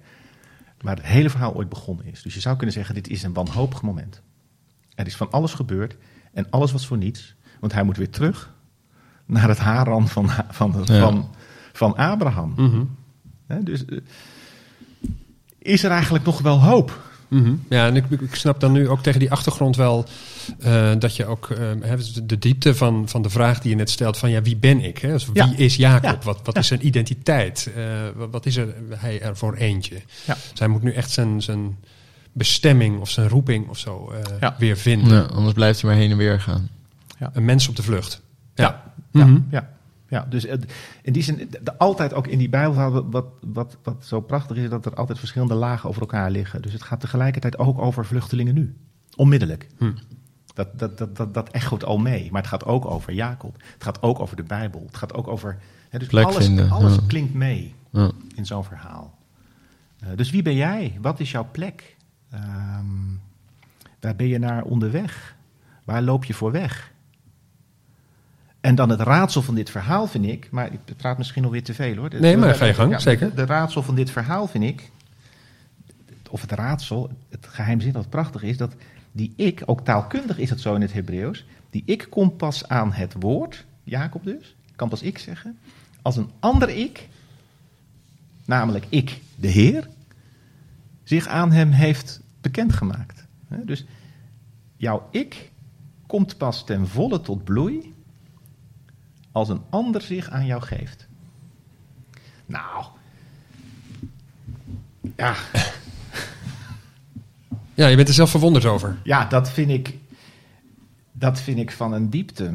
waar 0.80 0.96
het 0.96 1.06
hele 1.06 1.30
verhaal 1.30 1.54
ooit 1.54 1.68
begonnen 1.68 2.04
is. 2.06 2.22
Dus 2.22 2.34
je 2.34 2.40
zou 2.40 2.56
kunnen 2.56 2.74
zeggen, 2.74 2.94
dit 2.94 3.08
is 3.08 3.22
een 3.22 3.32
wanhopig 3.32 3.82
moment. 3.82 4.22
Er 4.94 5.06
is 5.06 5.16
van 5.16 5.30
alles 5.30 5.54
gebeurd 5.54 5.96
en 6.32 6.50
alles 6.50 6.72
was 6.72 6.86
voor 6.86 6.96
niets. 6.98 7.34
Want 7.60 7.72
hij 7.72 7.82
moet 7.82 7.96
weer 7.96 8.10
terug 8.10 8.52
naar 9.26 9.48
het 9.48 9.58
Haran 9.58 10.08
van, 10.08 10.30
van, 10.50 10.82
Ja. 10.84 10.98
van, 11.00 11.34
van 11.72 11.96
Abraham. 11.96 12.52
Mhm. 12.56 12.84
Dus 13.64 13.84
eh, 13.84 13.98
is 15.58 15.84
er 15.84 15.90
eigenlijk 15.90 16.24
nog 16.24 16.40
wel 16.40 16.60
hoop? 16.60 17.09
Mhm. 17.30 17.54
Ja, 17.68 17.86
en 17.86 17.96
ik, 17.96 18.04
ik 18.10 18.34
snap 18.34 18.60
dan 18.60 18.72
nu 18.72 18.88
ook 18.88 19.02
tegen 19.02 19.20
die 19.20 19.30
achtergrond 19.30 19.76
wel 19.76 20.06
eh, 20.58 20.90
dat 20.98 21.16
je 21.16 21.26
ook 21.26 21.50
eh, 21.50 21.58
hè, 21.80 21.96
de- 22.24 22.38
diepte 22.38 22.74
van, 22.74 23.08
van 23.08 23.22
de 23.22 23.30
vraag 23.30 23.60
die 23.60 23.70
je 23.70 23.76
net 23.76 23.90
stelt: 23.90 24.18
van 24.18 24.30
ja, 24.30 24.42
wie 24.42 24.56
ben 24.56 24.80
ik? 24.80 24.98
Hè? 24.98 25.08
Dus 25.12 25.26
wie 25.26 25.34
Ja. 25.34 25.52
is 25.56 25.76
Jacob? 25.76 26.02
Ja. 26.02 26.18
Wat, 26.24 26.40
wat 26.44 26.54
Ja. 26.54 26.60
is 26.60 26.66
zijn 26.66 26.86
identiteit? 26.86 27.70
Eh, 27.76 27.82
wat, 28.30 28.46
is 28.46 28.56
er, 28.56 28.74
hij 28.90 29.20
er 29.22 29.36
voor 29.36 29.54
eentje? 29.54 29.94
Ja. 30.26 30.36
Dus 30.50 30.58
hij 30.58 30.68
moet 30.68 30.82
nu 30.82 30.92
echt 30.92 31.10
zijn, 31.10 31.42
zijn 31.42 31.76
bestemming 32.32 33.00
of 33.00 33.10
zijn 33.10 33.28
roeping 33.28 33.68
of 33.68 33.78
zo 33.78 34.10
eh, 34.10 34.18
Ja. 34.40 34.54
weer 34.58 34.76
vinden. 34.76 35.14
Ja, 35.16 35.22
anders 35.22 35.54
blijft 35.54 35.80
hij 35.80 35.90
maar 35.90 35.98
heen 36.00 36.10
en 36.10 36.16
weer 36.16 36.40
gaan. 36.40 36.68
Een 37.32 37.44
mens 37.44 37.68
op 37.68 37.76
de 37.76 37.82
vlucht. 37.82 38.20
Ja. 38.54 38.64
Ja. 38.64 38.82
Ja, 39.20 39.26
Mhm. 39.26 39.40
ja, 39.50 39.68
ja. 40.10 40.26
dus 40.28 40.46
eh, 40.46 40.58
in 41.02 41.12
die 41.12 41.22
zin, 41.22 41.50
altijd 41.78 42.14
ook 42.14 42.26
in 42.26 42.38
die 42.38 42.48
Bijbelverhaal, 42.48 43.10
wat, 43.10 43.26
wat, 43.40 43.76
wat 43.82 44.04
zo 44.04 44.20
prachtig 44.20 44.56
is, 44.56 44.68
dat 44.68 44.86
er 44.86 44.94
altijd 44.94 45.18
verschillende 45.18 45.54
lagen 45.54 45.88
over 45.88 46.00
elkaar 46.00 46.30
liggen. 46.30 46.62
Dus 46.62 46.72
het 46.72 46.82
gaat 46.82 47.00
tegelijkertijd 47.00 47.58
ook 47.58 47.78
over 47.78 48.06
vluchtelingen 48.06 48.54
nu. 48.54 48.76
Onmiddellijk. 49.16 49.68
Hm. 49.78 49.92
Dat, 50.54 50.78
dat, 50.78 50.98
dat, 50.98 51.16
dat, 51.16 51.34
dat 51.34 51.48
echoot 51.50 51.84
al 51.84 51.98
mee. 51.98 52.28
Maar 52.30 52.40
het 52.40 52.50
gaat 52.50 52.64
ook 52.64 52.84
over 52.86 53.12
Jacob. 53.12 53.56
Het 53.72 53.82
gaat 53.82 54.02
ook 54.02 54.20
over 54.20 54.36
de 54.36 54.42
Bijbel. 54.42 54.82
Het 54.86 54.96
gaat 54.96 55.14
ook 55.14 55.28
over. 55.28 55.58
Hè, 55.88 55.98
dus 55.98 56.08
Plek 56.08 56.24
alles, 56.24 56.44
vinden, 56.44 56.70
alles 56.70 56.94
ja. 56.94 57.00
klinkt 57.06 57.34
mee 57.34 57.74
Ja. 57.90 58.10
in 58.34 58.46
zo'n 58.46 58.64
verhaal. 58.64 59.18
Eh, 59.98 60.08
dus 60.16 60.30
wie 60.30 60.42
ben 60.42 60.54
jij? 60.54 60.98
Wat 61.00 61.20
is 61.20 61.30
jouw 61.30 61.48
plek? 61.50 61.96
Ehm, 62.30 62.84
waar 64.00 64.16
ben 64.16 64.26
je 64.26 64.38
naar 64.38 64.64
onderweg? 64.64 65.36
Waar 65.84 66.02
loop 66.02 66.24
je 66.24 66.34
voor 66.34 66.52
weg? 66.52 66.92
En 68.60 68.74
dan 68.74 68.88
het 68.88 69.00
raadsel 69.00 69.42
van 69.42 69.54
dit 69.54 69.70
verhaal 69.70 70.06
vind 70.06 70.26
ik, 70.26 70.48
maar 70.50 70.72
ik 70.72 70.96
praat 70.96 71.18
misschien 71.18 71.44
alweer 71.44 71.62
te 71.62 71.74
veel 71.74 71.96
hoor. 71.96 72.10
Nee, 72.20 72.36
maar 72.36 72.54
ga 72.54 72.64
je 72.64 72.74
gang, 72.74 72.90
Ja, 72.90 72.98
zeker. 72.98 73.34
De, 73.34 73.44
raadsel 73.44 73.82
van 73.82 73.94
dit 73.94 74.10
verhaal 74.10 74.46
vind 74.46 74.64
ik, 74.64 74.90
of 76.30 76.40
het 76.40 76.52
raadsel, 76.52 77.10
het 77.28 77.46
geheimzin 77.46 77.92
dat 77.92 78.08
prachtig 78.08 78.42
is, 78.42 78.56
dat 78.56 78.74
die 79.12 79.32
ik, 79.36 79.62
ook 79.64 79.84
taalkundig 79.84 80.38
is 80.38 80.50
het 80.50 80.60
zo 80.60 80.74
in 80.74 80.80
het 80.80 80.92
Hebreeuws, 80.92 81.44
die 81.70 81.82
ik 81.86 82.06
komt 82.10 82.36
pas 82.36 82.68
aan 82.68 82.92
het 82.92 83.14
woord, 83.18 83.64
Jacob 83.84 84.24
dus, 84.24 84.54
kan 84.76 84.88
pas 84.88 85.02
ik 85.02 85.18
zeggen, 85.18 85.58
als 86.02 86.16
een 86.16 86.30
ander 86.38 86.68
ik, 86.68 87.08
namelijk 88.44 88.86
ik, 88.88 89.20
de 89.36 89.48
Heer, 89.48 89.88
zich 91.04 91.26
aan 91.26 91.52
hem 91.52 91.70
heeft 91.70 92.20
bekendgemaakt. 92.40 93.24
Dus 93.48 93.84
jouw 94.76 95.08
ik 95.10 95.50
komt 96.06 96.36
pas 96.36 96.64
ten 96.64 96.88
volle 96.88 97.20
tot 97.20 97.44
bloei 97.44 97.94
als 99.32 99.48
een 99.48 99.62
ander 99.70 100.00
zich 100.02 100.30
aan 100.30 100.46
jou 100.46 100.62
geeft. 100.62 101.08
Nou, 102.46 102.84
ja, 105.16 105.34
Ja, 107.74 107.86
je 107.86 107.96
bent 107.96 108.08
er 108.08 108.14
zelf 108.14 108.30
verwonderd 108.30 108.64
over. 108.64 108.98
ja 109.04 109.24
dat, 109.24 109.50
vind 109.50 109.70
ik, 109.70 109.96
dat 111.12 111.40
vind 111.40 111.58
ik 111.58 111.72
van 111.72 111.92
een 111.92 112.10
diepte. 112.10 112.54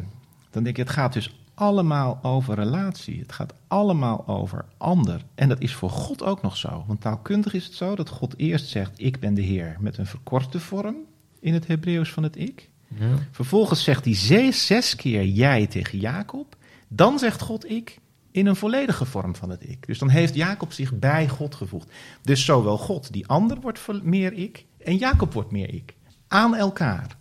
Dan 0.50 0.62
denk 0.62 0.76
ik, 0.76 0.86
het 0.86 0.90
gaat 0.94 1.12
dus 1.12 1.36
allemaal 1.54 2.18
over 2.22 2.54
relatie. 2.54 3.18
Het 3.20 3.32
gaat 3.32 3.54
allemaal 3.66 4.26
over 4.26 4.64
ander. 4.76 5.20
En 5.34 5.48
dat 5.48 5.60
is 5.60 5.74
voor 5.74 5.90
God 5.90 6.22
ook 6.22 6.42
nog 6.42 6.56
zo. 6.56 6.84
Want 6.86 7.00
taalkundig 7.00 7.54
is 7.54 7.64
het 7.64 7.74
zo 7.74 7.94
dat 7.96 8.08
God 8.08 8.34
eerst 8.36 8.68
zegt, 8.68 8.92
ik 8.96 9.20
ben 9.20 9.34
de 9.34 9.42
Heer, 9.42 9.76
met 9.80 9.98
een 9.98 10.06
verkorte 10.06 10.60
vorm 10.60 10.96
in 11.40 11.54
het 11.54 11.66
Hebreeuws 11.66 12.12
van 12.12 12.22
het 12.22 12.38
ik. 12.38 12.68
Ja. 12.88 13.06
Vervolgens 13.30 13.84
zegt 13.84 14.04
hij 14.04 14.14
zes, 14.14 14.66
zes 14.66 14.96
keer 14.96 15.24
jij 15.24 15.66
tegen 15.66 15.98
Jacob. 15.98 16.55
Dan 16.88 17.18
zegt 17.18 17.40
God 17.40 17.70
ik 17.70 17.98
in 18.30 18.46
een 18.46 18.56
volledige 18.56 19.04
vorm 19.04 19.36
van 19.36 19.50
het 19.50 19.68
ik. 19.68 19.86
Dus 19.86 19.98
dan 19.98 20.08
heeft 20.08 20.34
Jacob 20.34 20.72
zich 20.72 20.98
bij 20.98 21.28
God 21.28 21.54
gevoegd. 21.54 21.92
Dus 22.22 22.44
zowel 22.44 22.78
God, 22.78 23.12
die 23.12 23.26
ander, 23.26 23.60
wordt 23.60 24.02
meer 24.02 24.32
ik. 24.32 24.66
En 24.78 24.96
Jacob 24.96 25.32
wordt 25.32 25.50
meer 25.50 25.74
ik. 25.74 25.94
Aan 26.28 26.54
elkaar. 26.54 27.16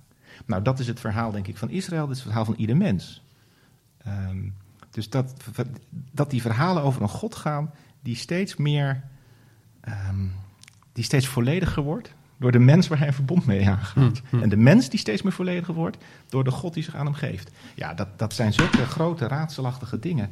Nou, 0.46 0.62
dat 0.62 0.80
is 0.80 0.88
het 0.88 1.00
verhaal, 1.00 1.32
denk 1.32 1.48
ik, 1.48 1.58
van 1.58 1.70
Israël. 1.70 2.02
Dat 2.02 2.12
is 2.12 2.18
het 2.18 2.28
verhaal 2.28 2.46
van 2.46 2.56
ieder 2.56 2.78
mens. 2.78 3.24
Ehm, 3.98 4.50
dus 4.90 5.10
dat, 5.10 5.34
dat 6.12 6.30
die 6.30 6.42
verhalen 6.42 6.84
over 6.84 7.02
een 7.02 7.10
God 7.10 7.36
gaan 7.36 7.72
die 8.02 8.16
steeds 8.16 8.56
meer, 8.56 9.04
ehm, 9.82 10.28
die 10.94 11.04
steeds 11.04 11.28
vollediger 11.28 11.84
wordt 11.84 12.14
door 12.40 12.52
de 12.52 12.60
mens 12.60 12.88
waar 12.88 12.98
hij 12.98 13.08
een 13.08 13.14
verbond 13.14 13.46
mee 13.46 13.70
aangaat. 13.70 14.22
En 14.42 14.50
de 14.50 14.58
mens 14.58 14.90
die 14.90 15.00
steeds 15.00 15.22
meer 15.22 15.32
vollediger 15.34 15.74
wordt 15.74 15.98
door 16.30 16.44
de 16.44 16.52
God 16.52 16.74
die 16.74 16.84
zich 16.84 16.96
aan 16.96 17.06
hem 17.06 17.14
geeft. 17.16 17.52
Ja, 17.76 17.94
dat, 17.94 18.08
dat 18.16 18.34
zijn 18.34 18.54
zulke 18.54 18.86
grote 18.86 19.28
raadselachtige 19.28 20.00
dingen. 20.00 20.30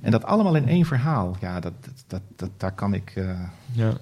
En 0.00 0.10
dat 0.10 0.24
allemaal 0.24 0.54
in 0.56 0.68
één 0.68 0.84
verhaal. 0.86 1.36
Ja, 1.40 1.60
dat, 1.60 1.72
dat, 2.06 2.20
dat, 2.36 2.50
daar 2.56 2.72
kan 2.72 2.94
ik 2.94 3.12
eh, 3.14 3.24
Ja. 3.72 3.92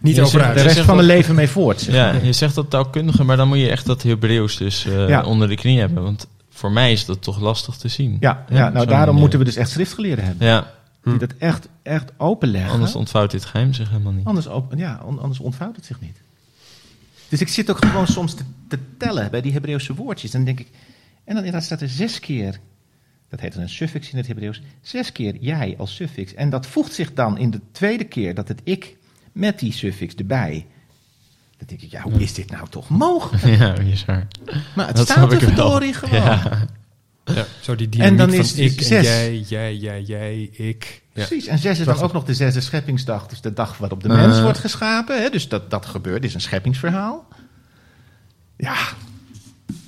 Niet 0.00 0.14
Je 0.16 0.20
over 0.22 0.32
zegt- 0.40 0.44
uit. 0.44 0.56
de 0.56 0.62
rest 0.62 0.78
van 0.80 0.94
mijn 0.96 1.06
leven 1.06 1.34
mee 1.34 1.48
voort. 1.48 1.80
zeg. 1.80 1.94
ja, 1.94 2.12
je 2.12 2.32
zegt 2.32 2.54
dat 2.54 2.70
taalkundige, 2.70 3.24
maar 3.24 3.36
dan 3.36 3.48
moet 3.48 3.58
je 3.58 3.70
echt 3.70 3.86
dat 3.86 4.02
Hebreeuws 4.02 4.56
dus 4.56 4.86
eh, 4.86 5.08
Ja. 5.08 5.22
onder 5.24 5.48
de 5.48 5.54
knie 5.56 5.78
hebben. 5.78 6.02
Want 6.02 6.26
voor 6.50 6.72
mij 6.72 6.92
is 6.92 7.04
dat 7.04 7.22
toch 7.22 7.40
lastig 7.40 7.76
te 7.76 7.88
zien. 7.88 8.16
Ja, 8.20 8.44
ja, 8.48 8.56
Ja, 8.56 8.68
nou 8.68 8.86
daarom 8.86 9.04
manier. 9.06 9.20
moeten 9.20 9.38
we 9.38 9.44
dus 9.44 9.56
echt 9.56 9.70
schriftgeleerden 9.70 10.24
hebben. 10.24 10.46
Ja, 10.46 10.70
Die 11.04 11.16
dat 11.18 11.32
echt, 11.38 11.68
echt 11.82 12.12
openleggen. 12.16 12.70
anders 12.72 12.94
ontvouwt 12.94 13.30
dit 13.30 13.44
geheim 13.44 13.72
zich 13.72 13.88
helemaal 13.90 14.12
niet. 14.12 14.24
Anders, 14.26 14.46
op, 14.46 14.72
ja, 14.76 14.94
anders 15.18 15.38
ontvouwt 15.40 15.76
het 15.76 15.84
zich 15.84 16.00
niet. 16.00 16.20
Dus 17.28 17.40
ik 17.40 17.48
zit 17.48 17.70
ook 17.70 17.84
gewoon 17.84 18.06
soms 18.06 18.34
te, 18.34 18.42
te 18.68 18.78
tellen 18.98 19.30
bij 19.30 19.40
die 19.40 19.52
Hebreeuwse 19.52 19.94
woordjes. 19.94 20.34
En 20.34 20.44
dan 20.44 20.54
denk 20.54 20.68
ik, 20.68 20.74
en 21.24 21.34
dan 21.34 21.36
inderdaad 21.36 21.64
staat 21.64 21.80
er 21.80 21.88
zes 21.88 22.20
keer, 22.20 22.60
dat 23.28 23.40
heet 23.40 23.52
dan 23.52 23.62
een 23.62 23.68
suffix 23.68 24.10
in 24.10 24.16
het 24.16 24.26
Hebreeuws, 24.26 24.62
zes 24.80 25.12
keer 25.12 25.36
jij 25.40 25.74
als 25.78 25.94
suffix. 25.94 26.34
En 26.34 26.50
dat 26.50 26.66
voegt 26.66 26.92
zich 26.92 27.14
dan 27.14 27.38
in 27.38 27.50
de 27.50 27.60
tweede 27.72 28.04
keer 28.04 28.34
dat 28.34 28.48
het 28.48 28.60
ik 28.64 28.96
met 29.32 29.58
die 29.58 29.72
suffix 29.72 30.14
erbij. 30.14 30.66
Dan 31.58 31.66
denk 31.66 31.80
ik, 31.80 31.90
ja, 31.90 32.02
hoe 32.02 32.22
is 32.22 32.34
dit 32.34 32.50
nou 32.50 32.68
toch 32.68 32.88
mogelijk? 32.88 33.44
Ja, 33.58 33.72
bizar. 33.72 34.26
Maar 34.74 34.86
het 34.86 34.96
Dat 34.96 35.08
staat 35.08 35.32
er 35.32 35.40
verdorie 35.40 35.92
gewoon. 35.92 36.22
Ja. 36.22 36.66
Ja, 37.34 37.46
zo 37.60 37.74
die 37.74 37.86
En 37.86 37.90
dynamiek 37.90 38.18
dan 38.18 38.30
van 38.30 38.38
is 38.38 38.54
ik 38.54 38.78
en 38.78 38.84
zes. 38.84 39.04
jij, 39.04 39.38
jij, 39.38 39.76
jij, 39.76 40.02
jij, 40.02 40.42
ik. 40.52 41.02
Precies, 41.26 41.46
en 41.46 41.58
zes 41.58 41.78
is 41.78 41.86
dan 41.86 42.00
ook 42.00 42.12
nog 42.12 42.24
de 42.24 42.34
zesde 42.34 42.60
scheppingsdag. 42.60 43.26
Dus 43.26 43.40
de 43.40 43.52
dag 43.52 43.78
waarop 43.78 44.02
de 44.02 44.08
Eh. 44.08 44.14
mens 44.14 44.40
wordt 44.40 44.58
geschapen. 44.58 45.22
Hè? 45.22 45.28
Dus 45.30 45.48
dat, 45.48 45.70
dat 45.70 45.86
gebeurt, 45.86 46.24
is 46.24 46.34
een 46.34 46.40
scheppingsverhaal. 46.40 47.26
Ja, 48.56 48.76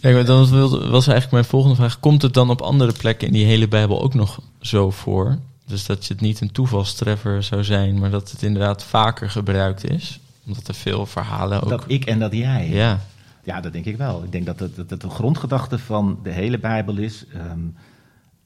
Kijk, 0.00 0.26
dan 0.26 0.50
was 0.70 1.06
eigenlijk 1.06 1.30
mijn 1.30 1.44
volgende 1.44 1.76
vraag. 1.76 2.00
Komt 2.00 2.22
het 2.22 2.34
dan 2.34 2.50
op 2.50 2.60
andere 2.60 2.92
plekken 2.92 3.26
in 3.26 3.32
die 3.32 3.44
hele 3.46 3.68
Bijbel 3.68 4.02
ook 4.02 4.14
nog 4.14 4.40
zo 4.60 4.90
voor? 4.90 5.38
Dus 5.66 5.86
dat 5.86 6.08
het 6.08 6.20
niet 6.20 6.40
een 6.40 6.52
toevalstreffer 6.52 7.42
zou 7.42 7.64
zijn, 7.64 7.98
maar 7.98 8.10
dat 8.10 8.30
het 8.30 8.42
inderdaad 8.42 8.84
vaker 8.84 9.30
gebruikt 9.30 9.90
is? 9.90 10.20
Omdat 10.46 10.68
er 10.68 10.74
veel 10.74 11.06
verhalen 11.06 11.62
ook... 11.62 11.68
dat 11.68 11.84
ik 11.86 12.04
en 12.04 12.18
dat 12.18 12.32
jij. 12.32 12.68
Ja, 12.68 13.00
Ja, 13.44 13.60
dat 13.60 13.72
denk 13.72 13.84
ik 13.84 13.96
wel. 13.96 14.24
Ik 14.24 14.32
denk 14.32 14.46
dat 14.46 14.60
het, 14.60 14.76
dat 14.76 14.90
het 14.90 15.00
de 15.00 15.10
grondgedachte 15.10 15.78
van 15.78 16.18
de 16.22 16.30
hele 16.30 16.58
Bijbel 16.58 16.96
is 16.96 17.24
ehm, 17.32 17.58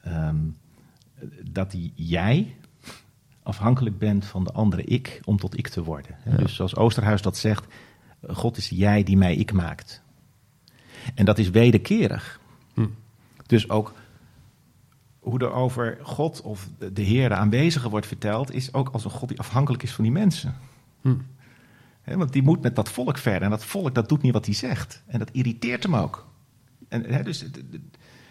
ehm, 0.03 0.37
dat 1.51 1.71
die 1.71 1.93
jij 1.95 2.55
afhankelijk 3.45 3.99
bent 3.99 4.25
van 4.25 4.45
de 4.45 4.53
andere 4.53 4.85
ik 4.85 5.21
om 5.25 5.37
tot 5.39 5.59
ik 5.59 5.69
te 5.69 5.83
worden. 5.85 6.17
Ja. 6.25 6.37
Dus 6.37 6.55
zoals 6.55 6.77
Oosterhuis 6.77 7.23
dat 7.23 7.37
zegt, 7.37 7.65
God 8.29 8.57
is 8.57 8.69
jij 8.69 9.03
die 9.03 9.17
mij 9.17 9.35
ik 9.35 9.53
maakt. 9.53 10.03
En 11.15 11.25
dat 11.25 11.39
is 11.39 11.51
wederkerig. 11.51 12.41
Hm. 12.75 12.87
Dus 13.47 13.71
ook 13.71 13.93
hoe 15.19 15.39
er 15.39 15.53
over 15.53 15.99
God 16.03 16.41
of 16.41 16.69
de- 16.93 17.03
Heer, 17.03 17.29
de 17.29 17.35
aanwezige, 17.35 17.89
wordt 17.89 18.07
verteld, 18.07 18.53
is 18.53 18.73
ook 18.73 18.89
als 18.89 19.05
een 19.05 19.11
God 19.11 19.29
die 19.29 19.39
afhankelijk 19.39 19.83
is 19.83 19.93
van 19.93 20.05
die 20.05 20.13
mensen. 20.13 20.55
Hm. 21.01 21.15
Want 22.05 22.33
die 22.33 22.43
moet 22.43 22.63
met 22.63 22.77
dat 22.77 22.89
volk 22.89 23.19
verder. 23.19 23.43
En 23.43 23.51
dat 23.51 23.65
volk 23.65 23.95
dat 23.95 24.09
doet 24.09 24.23
niet 24.23 24.33
wat 24.33 24.47
hij 24.47 24.55
zegt. 24.55 25.03
En 25.07 25.19
dat 25.19 25.31
irriteert 25.33 25.83
hem 25.83 25.97
ook. 25.97 26.27
En 26.89 27.25
dus, 27.25 27.45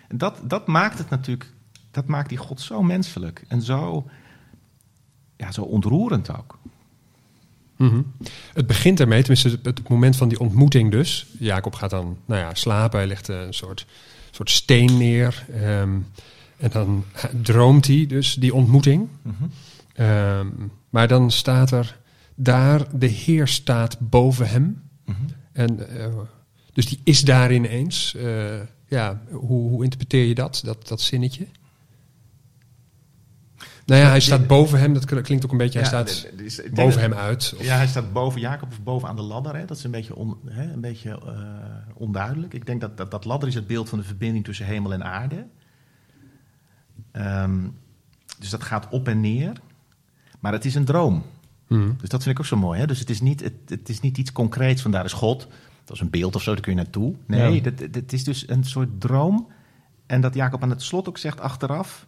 dat, 0.07 0.41
dat 0.43 0.67
maakt 0.67 0.97
het 0.97 1.09
natuurlijk, 1.09 1.51
dat 1.91 2.05
maakt 2.07 2.29
die 2.29 2.37
God 2.37 2.61
zo 2.61 2.83
menselijk. 2.83 3.45
En 3.47 3.61
zo, 3.61 4.09
ja, 5.43 5.51
zo 5.51 5.61
ontroerend 5.61 6.37
ook. 6.37 6.57
Mhm. 7.77 8.01
Het 8.53 8.67
begint 8.67 8.99
ermee, 8.99 9.19
tenminste 9.19 9.49
het, 9.49 9.65
het 9.65 9.89
moment 9.89 10.15
van 10.15 10.29
die 10.29 10.39
ontmoeting 10.39 10.91
dus. 10.91 11.25
Jacob 11.39 11.75
gaat 11.75 11.89
dan 11.89 12.17
nou 12.25 12.41
ja, 12.41 12.53
slapen, 12.53 12.97
hij 12.99 13.07
legt 13.07 13.27
een 13.27 13.53
soort, 13.53 13.85
soort 14.31 14.49
steen 14.49 14.97
neer. 14.97 15.45
ehm, 15.53 15.97
en 16.57 16.69
dan 16.71 17.03
droomt 17.41 17.87
hij 17.87 18.05
dus 18.05 18.33
die 18.33 18.53
ontmoeting. 18.53 19.07
Ehm, 19.93 20.47
maar 20.89 21.07
dan 21.07 21.31
staat 21.31 21.71
er 21.71 21.97
daar, 22.35 22.99
de 22.99 23.07
Heer 23.07 23.47
staat 23.47 23.97
boven 23.99 24.49
hem. 24.49 24.81
En, 25.51 25.99
eh, 25.99 26.07
dus 26.73 26.85
die 26.85 26.99
is 27.03 27.21
daar 27.21 27.53
ineens. 27.53 28.15
Eh, 28.15 28.59
ja, 28.87 29.21
hoe, 29.31 29.69
hoe 29.69 29.83
interpreteer 29.83 30.25
je 30.25 30.35
dat, 30.35 30.61
dat, 30.65 30.87
dat 30.87 31.01
zinnetje? 31.01 31.47
Nou 33.85 34.01
ja, 34.01 34.07
hij 34.07 34.19
staat 34.19 34.47
boven 34.47 34.79
hem, 34.79 34.93
dat 34.93 35.05
klinkt 35.05 35.45
ook 35.45 35.51
een 35.51 35.57
beetje, 35.57 35.79
hij 35.79 35.89
Ja, 35.91 36.05
staat 36.05 36.27
dus 36.37 36.61
boven 36.73 37.01
hem 37.01 37.13
uit. 37.13 37.53
Of- 37.57 37.65
Ja, 37.65 37.75
hij 37.75 37.87
staat 37.87 38.13
boven 38.13 38.41
Jacob 38.41 38.69
of 38.71 38.81
boven 38.83 39.07
aan 39.07 39.15
de 39.15 39.21
ladder. 39.21 39.55
Hè? 39.55 39.65
Dat 39.65 39.77
is 39.77 39.83
een 39.83 39.91
beetje, 39.91 40.15
on, 40.15 40.37
hè, 40.45 40.71
een 40.73 40.81
beetje 40.81 41.09
eh, 41.09 41.41
onduidelijk. 41.93 42.53
Ik 42.53 42.65
denk 42.65 42.81
dat, 42.81 42.97
dat 42.97 43.11
dat 43.11 43.25
ladder 43.25 43.49
is 43.49 43.55
het 43.55 43.67
beeld 43.67 43.89
van 43.89 43.99
de 43.99 44.05
verbinding 44.05 44.45
tussen 44.45 44.65
hemel 44.65 44.93
en 44.93 45.03
aarde. 45.03 45.45
Ehm, 47.11 47.59
dus 48.39 48.49
dat 48.49 48.63
gaat 48.63 48.87
op 48.89 49.07
en 49.07 49.21
neer. 49.21 49.51
Maar 50.39 50.51
het 50.51 50.65
is 50.65 50.75
een 50.75 50.85
droom. 50.85 51.23
Mhm. 51.67 51.91
Dus 51.97 52.09
dat 52.09 52.23
vind 52.23 52.35
ik 52.35 52.39
ook 52.41 52.47
zo 52.47 52.57
mooi. 52.57 52.79
Hè? 52.79 52.87
Dus 52.87 52.99
het 52.99 53.09
is, 53.09 53.21
niet, 53.21 53.41
het, 53.43 53.53
het 53.67 53.89
is 53.89 53.99
niet 53.99 54.17
iets 54.17 54.31
concreets 54.31 54.81
van 54.81 54.91
daar 54.91 55.05
is 55.05 55.13
God. 55.13 55.47
Dat 55.85 55.95
is 55.95 56.01
een 56.01 56.09
beeld 56.09 56.35
of 56.35 56.41
zo, 56.41 56.51
daar 56.53 56.61
kun 56.61 56.71
je 56.71 56.77
naartoe. 56.77 57.15
Nee, 57.27 57.61
Ja. 57.63 57.71
dat 57.91 58.11
is 58.11 58.23
dus 58.23 58.49
een 58.49 58.63
soort 58.63 59.01
droom. 59.01 59.47
En 60.05 60.21
dat 60.21 60.33
Jacob 60.33 60.63
aan 60.63 60.69
het 60.69 60.81
slot 60.81 61.07
ook 61.07 61.17
zegt 61.17 61.39
achteraf... 61.39 62.05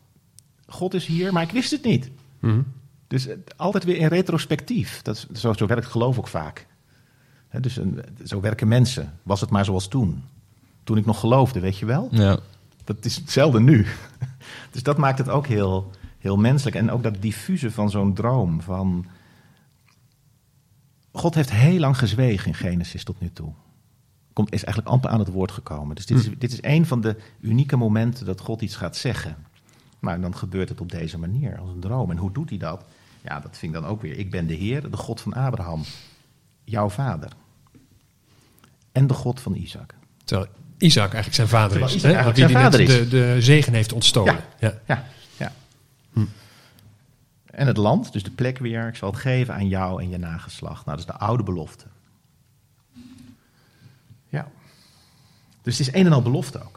God 0.67 0.93
is 0.93 1.05
hier, 1.05 1.33
maar 1.33 1.43
ik 1.43 1.51
wist 1.51 1.71
het 1.71 1.83
niet. 1.83 2.11
Mhm. 2.39 2.61
Dus 3.07 3.27
altijd 3.55 3.83
weer 3.83 3.97
in 3.97 4.07
retrospectief. 4.07 5.01
Dat 5.01 5.15
is, 5.15 5.41
zo, 5.41 5.53
zo 5.53 5.65
werkt 5.65 5.85
geloof 5.85 6.17
ook 6.17 6.27
vaak. 6.27 6.67
Hè, 7.47 7.59
dus 7.59 7.77
een, 7.77 8.01
zo 8.23 8.41
werken 8.41 8.67
mensen. 8.67 9.19
Was 9.23 9.41
het 9.41 9.49
maar 9.49 9.65
zoals 9.65 9.87
toen. 9.87 10.23
Toen 10.83 10.97
ik 10.97 11.05
nog 11.05 11.19
geloofde, 11.19 11.59
weet 11.59 11.77
je 11.77 11.85
wel? 11.85 12.07
Ja. 12.11 12.39
Dat 12.83 13.05
is 13.05 13.15
hetzelfde 13.15 13.59
nu. 13.59 13.85
Dus 14.71 14.83
dat 14.83 14.97
maakt 14.97 15.17
het 15.17 15.29
ook 15.29 15.47
heel, 15.47 15.91
heel 16.17 16.37
menselijk. 16.37 16.75
En 16.75 16.91
ook 16.91 17.03
dat 17.03 17.21
diffuse 17.21 17.71
van 17.71 17.89
zo'n 17.89 18.13
droom. 18.13 18.61
Van... 18.61 19.05
God 21.11 21.35
heeft 21.35 21.51
heel 21.51 21.79
lang 21.79 21.97
gezwegen 21.97 22.47
in 22.47 22.53
Genesis 22.53 23.03
tot 23.03 23.19
nu 23.19 23.31
toe. 23.33 23.53
Komt, 24.33 24.53
is 24.53 24.63
eigenlijk 24.63 24.93
amper 24.93 25.09
aan 25.09 25.19
het 25.19 25.31
woord 25.31 25.51
gekomen. 25.51 25.95
Dus 25.95 26.05
dit 26.05 26.17
is, 26.17 26.29
dit 26.37 26.51
is 26.51 26.57
een 26.61 26.85
van 26.85 27.01
de 27.01 27.15
unieke 27.39 27.75
momenten 27.75 28.25
dat 28.25 28.41
God 28.41 28.61
iets 28.61 28.75
gaat 28.75 28.95
zeggen. 28.95 29.35
Maar 30.05 30.21
dan 30.21 30.35
gebeurt 30.35 30.69
het 30.69 30.81
op 30.81 30.91
deze 30.91 31.17
manier, 31.17 31.59
als 31.59 31.69
een 31.69 31.79
droom. 31.79 32.11
En 32.11 32.17
hoe 32.17 32.31
doet 32.31 32.49
hij 32.49 32.57
dat? 32.57 32.85
Ja, 33.21 33.39
dat 33.39 33.57
vind 33.57 33.75
ik 33.75 33.81
dan 33.81 33.89
ook 33.89 34.01
weer. 34.01 34.17
Ik 34.17 34.31
ben 34.31 34.47
de 34.47 34.53
Heer, 34.53 34.89
de 34.91 34.97
God 34.97 35.21
van 35.21 35.33
Abraham, 35.33 35.83
jouw 36.63 36.89
vader. 36.89 37.31
En 38.91 39.07
de 39.07 39.13
God 39.13 39.41
van 39.41 39.55
Isaac. 39.55 39.93
Terwijl 40.23 40.49
Isaac 40.77 41.13
eigenlijk 41.13 41.35
zijn 41.35 41.47
vader 41.47 41.69
Terwijl 41.69 41.91
is. 41.91 41.95
Isaac 41.95 42.11
hè? 42.11 42.17
eigenlijk 42.17 42.51
zijn 42.51 42.63
vader 42.63 42.85
De, 42.85 43.07
de 43.07 43.41
zegen 43.41 43.73
heeft 43.73 43.93
ontstolen. 43.93 44.35
Ja. 44.59 44.67
Ja. 44.69 44.81
Ja, 44.85 45.03
ja. 45.37 45.51
En 47.45 47.67
het 47.67 47.77
land, 47.77 48.13
dus 48.13 48.23
de 48.23 48.31
plek 48.31 48.57
weer, 48.57 48.87
ik 48.87 48.95
zal 48.95 49.11
het 49.11 49.19
geven 49.19 49.53
aan 49.53 49.67
jou 49.67 50.01
en 50.01 50.09
je 50.09 50.17
nageslacht. 50.17 50.85
Nou, 50.85 50.97
dat 50.97 51.07
is 51.07 51.13
de 51.13 51.25
oude 51.25 51.43
belofte. 51.43 51.85
Ja. 54.29 54.47
Dus 55.61 55.77
het 55.77 55.87
is 55.87 55.93
een 55.93 56.05
en 56.05 56.13
al 56.13 56.21
belofte 56.21 56.63
ook. 56.63 56.74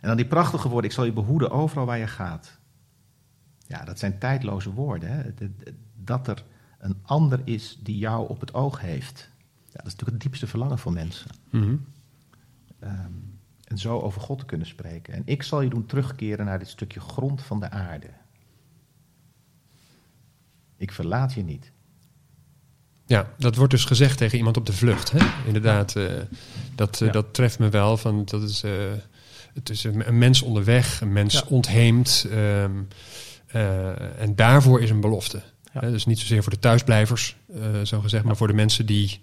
En 0.00 0.08
dan 0.08 0.16
die 0.16 0.26
prachtige 0.26 0.68
woorden, 0.68 0.90
ik 0.90 0.96
zal 0.96 1.04
je 1.04 1.12
behoeden 1.12 1.50
overal 1.50 1.86
waar 1.86 1.98
je 1.98 2.06
gaat. 2.06 2.58
Ja, 3.66 3.84
dat 3.84 3.98
zijn 3.98 4.18
tijdloze 4.18 4.72
woorden. 4.72 5.10
Hè? 5.10 5.22
Dat 5.94 6.28
er 6.28 6.44
een 6.78 6.96
ander 7.02 7.40
is 7.44 7.78
die 7.82 7.98
jou 7.98 8.28
op 8.28 8.40
het 8.40 8.54
oog 8.54 8.80
heeft. 8.80 9.30
Ja, 9.66 9.74
dat 9.74 9.86
is 9.86 9.92
natuurlijk 9.92 10.10
het 10.10 10.20
diepste 10.20 10.46
verlangen 10.46 10.78
van 10.78 10.92
mensen. 10.92 11.30
Mhm. 11.50 11.76
Ehm, 12.78 13.12
en 13.64 13.78
zo 13.78 13.98
over 14.00 14.20
God 14.20 14.38
te 14.38 14.44
kunnen 14.44 14.66
spreken. 14.66 15.14
En 15.14 15.22
ik 15.24 15.42
zal 15.42 15.60
je 15.60 15.68
doen 15.70 15.86
terugkeren 15.86 16.44
naar 16.46 16.58
dit 16.58 16.68
stukje 16.68 17.00
grond 17.00 17.42
van 17.42 17.60
de 17.60 17.70
aarde. 17.70 18.10
Ik 20.76 20.92
verlaat 20.92 21.32
je 21.32 21.42
niet. 21.44 21.72
Ja, 23.06 23.28
dat 23.38 23.56
wordt 23.56 23.72
dus 23.72 23.84
gezegd 23.84 24.18
tegen 24.18 24.38
iemand 24.38 24.56
op 24.56 24.66
de 24.66 24.72
vlucht. 24.72 25.10
Hè? 25.10 25.18
Inderdaad, 25.46 25.96
eh, 25.96 26.12
dat, 26.74 27.00
eh, 27.00 27.06
Ja. 27.06 27.12
dat 27.12 27.34
treft 27.34 27.58
me 27.58 27.68
wel. 27.68 27.96
Van, 27.96 28.24
dat 28.24 28.42
is, 28.42 28.62
eh, 28.62 28.72
het 29.54 29.68
is 29.70 29.84
een, 29.84 30.08
een 30.08 30.18
mens 30.18 30.42
onderweg, 30.42 31.00
een 31.00 31.12
mens 31.12 31.34
Ja. 31.34 31.42
ontheemd. 31.48 32.26
ehm, 32.30 32.70
eh, 33.46 34.20
en 34.20 34.34
daarvoor 34.34 34.80
is 34.82 34.90
een 34.90 35.00
belofte. 35.00 35.42
Ja. 35.72 35.80
Dus 35.80 36.06
niet 36.06 36.18
zozeer 36.18 36.42
voor 36.42 36.52
de 36.52 36.58
thuisblijvers, 36.58 37.36
eh, 37.54 37.80
zo 37.80 38.00
gezegd, 38.00 38.24
maar 38.24 38.36
voor 38.36 38.46
de 38.46 38.52
mensen 38.52 38.86
die 38.86 39.20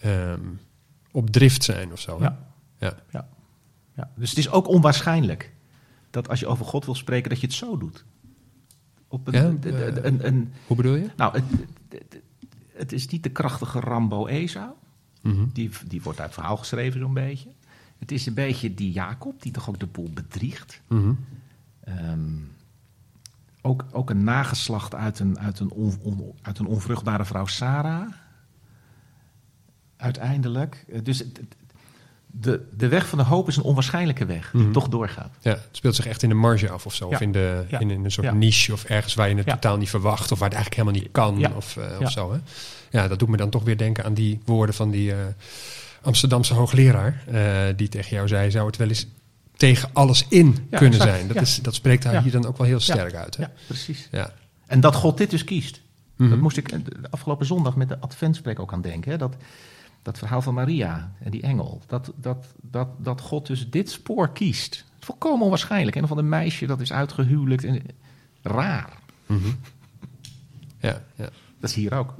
ehm, 0.00 0.40
op 1.10 1.30
drift 1.30 1.64
zijn 1.64 1.92
of 1.92 2.00
zo. 2.00 2.18
Ja. 2.20 2.38
Ja. 2.78 2.94
Ja. 3.10 3.28
ja. 3.96 4.10
Dus 4.16 4.28
het 4.30 4.38
is 4.38 4.50
ook 4.50 4.68
onwaarschijnlijk 4.68 5.52
dat 6.10 6.28
als 6.28 6.40
je 6.40 6.46
over 6.46 6.64
God 6.66 6.84
wil 6.84 6.94
spreken, 6.94 7.30
dat 7.30 7.40
je 7.40 7.46
het 7.46 7.54
zo 7.56 7.76
doet. 7.78 8.04
Op 9.08 9.26
een, 9.26 9.32
Ja, 9.32 9.50
de- 9.60 9.70
eh, 9.84 10.04
een, 10.04 10.26
een, 10.26 10.52
Hoe 10.66 10.76
bedoel 10.76 10.94
je? 10.94 11.06
nou, 11.16 11.32
het, 11.34 11.44
het, 11.88 12.20
het 12.74 12.92
is 12.92 13.06
niet 13.06 13.22
de 13.22 13.28
krachtige 13.30 13.80
Rambo 13.80 14.26
Esau. 14.26 14.70
Mhm. 15.22 15.44
Die, 15.52 15.70
die 15.86 16.02
wordt 16.02 16.20
uit 16.20 16.32
verhaal 16.34 16.56
geschreven 16.56 17.00
zo'n 17.00 17.14
beetje. 17.14 17.48
Het 18.00 18.12
is 18.12 18.26
een 18.26 18.34
beetje 18.34 18.74
die 18.74 18.92
Jacob, 18.92 19.42
die 19.42 19.52
toch 19.52 19.68
ook 19.68 19.78
de 19.78 19.86
boel 19.86 20.10
bedriegt. 20.14 20.80
Mhm. 20.88 21.12
Ehm, 21.84 22.20
ook, 23.62 23.84
ook 23.92 24.10
een 24.10 24.24
nageslacht 24.24 24.94
uit 24.94 25.18
een, 25.18 25.38
uit, 25.38 25.60
een 25.60 25.70
on, 25.70 25.98
on- 26.02 26.32
uit 26.42 26.58
een 26.58 26.66
onvruchtbare 26.66 27.24
vrouw 27.24 27.46
Sarah. 27.46 28.12
Uiteindelijk. 29.96 30.84
Eh, 30.92 31.00
Dus 31.02 31.24
de, 32.26 32.66
de 32.76 32.88
weg 32.88 33.08
van 33.08 33.18
de 33.18 33.24
hoop 33.24 33.48
is 33.48 33.56
een 33.56 33.62
onwaarschijnlijke 33.62 34.24
weg, 34.24 34.50
die 34.52 34.62
Mhm. 34.62 34.72
toch 34.72 34.88
doorgaat. 34.88 35.36
Ja, 35.40 35.50
het 35.50 35.68
speelt 35.70 35.94
zich 35.94 36.06
echt 36.06 36.22
in 36.22 36.28
de 36.28 36.34
marge 36.34 36.70
af 36.70 36.86
of 36.86 36.94
zo. 36.94 37.08
Ja. 37.08 37.14
Of 37.14 37.20
in, 37.20 37.32
de, 37.32 37.64
Ja. 37.68 37.78
in, 37.78 37.90
in 37.90 38.04
een 38.04 38.10
soort 38.10 38.26
Ja. 38.26 38.32
niche 38.32 38.72
of 38.72 38.84
ergens 38.84 39.14
waar 39.14 39.28
je 39.28 39.34
het 39.34 39.46
totaal 39.46 39.76
niet 39.76 39.88
verwacht. 39.90 40.32
Of 40.32 40.38
waar 40.38 40.48
het 40.48 40.56
eigenlijk 40.58 40.74
helemaal 40.88 41.02
niet 41.02 41.12
kan 41.12 41.54
of, 41.56 41.76
eh, 41.76 42.00
of 42.00 42.10
zo. 42.10 42.32
Hè? 42.32 42.38
Ja, 42.90 43.08
dat 43.08 43.18
doet 43.18 43.28
me 43.28 43.36
dan 43.36 43.50
toch 43.50 43.62
weer 43.64 43.76
denken 43.76 44.04
aan 44.04 44.14
die 44.14 44.40
woorden 44.44 44.74
van 44.74 44.90
die 44.90 45.12
eh, 45.12 45.18
Amsterdamse 46.02 46.54
hoogleraar. 46.54 47.22
eh, 47.26 47.76
die 47.76 47.88
tegen 47.88 48.16
jou 48.16 48.28
zei, 48.28 48.50
zou 48.50 48.66
het 48.66 48.76
wel 48.76 48.88
eens 48.88 49.06
tegen 49.56 49.90
alles 49.92 50.26
in 50.28 50.46
Ja, 50.70 50.78
kunnen 50.78 50.98
exact. 50.98 51.16
zijn. 51.16 51.26
Dat, 51.26 51.36
Ja. 51.36 51.42
is, 51.42 51.56
dat 51.62 51.74
spreekt 51.74 52.02
Ja. 52.02 52.22
hier 52.22 52.32
dan 52.32 52.46
ook 52.46 52.56
wel 52.58 52.66
heel 52.66 52.80
sterk 52.80 53.14
uit. 53.14 53.36
Hè? 53.36 53.42
Ja, 53.42 53.50
precies. 53.66 54.08
Ja. 54.10 54.32
En 54.66 54.80
dat 54.80 54.94
God 54.94 55.18
dit 55.18 55.30
dus 55.30 55.44
kiest. 55.44 55.80
Mhm. 56.16 56.30
Dat 56.30 56.38
moest 56.38 56.56
ik 56.56 56.72
eh, 56.72 56.78
de 56.84 57.10
afgelopen 57.10 57.46
zondag 57.46 57.76
met 57.76 57.88
de 57.88 57.98
Adventspreek 58.00 58.58
ook 58.58 58.72
aan 58.72 58.80
denken. 58.82 59.10
Hè? 59.10 59.18
Dat, 59.18 59.36
dat 60.02 60.18
verhaal 60.18 60.42
van 60.42 60.54
Maria 60.54 61.12
en 61.22 61.30
die 61.30 61.42
engel. 61.42 61.82
Dat, 61.86 62.12
dat, 62.16 62.46
dat, 62.60 62.88
dat 62.98 63.20
God 63.20 63.46
dus 63.46 63.70
dit 63.70 63.90
spoor 63.90 64.32
kiest. 64.32 64.84
Volkomen 65.00 65.42
onwaarschijnlijk. 65.42 65.96
En 65.96 66.08
van 66.08 66.18
een 66.18 66.28
meisje 66.28 66.66
dat 66.66 66.80
is 66.80 66.92
uitgehuwelijkt. 66.92 67.64
En, 67.64 67.82
raar. 68.42 68.92
Mhm. 69.26 69.48
ja, 70.78 71.02
ja. 71.14 71.28
Dat 71.60 71.70
is 71.70 71.76
hier 71.76 71.94
ook. 71.94 72.14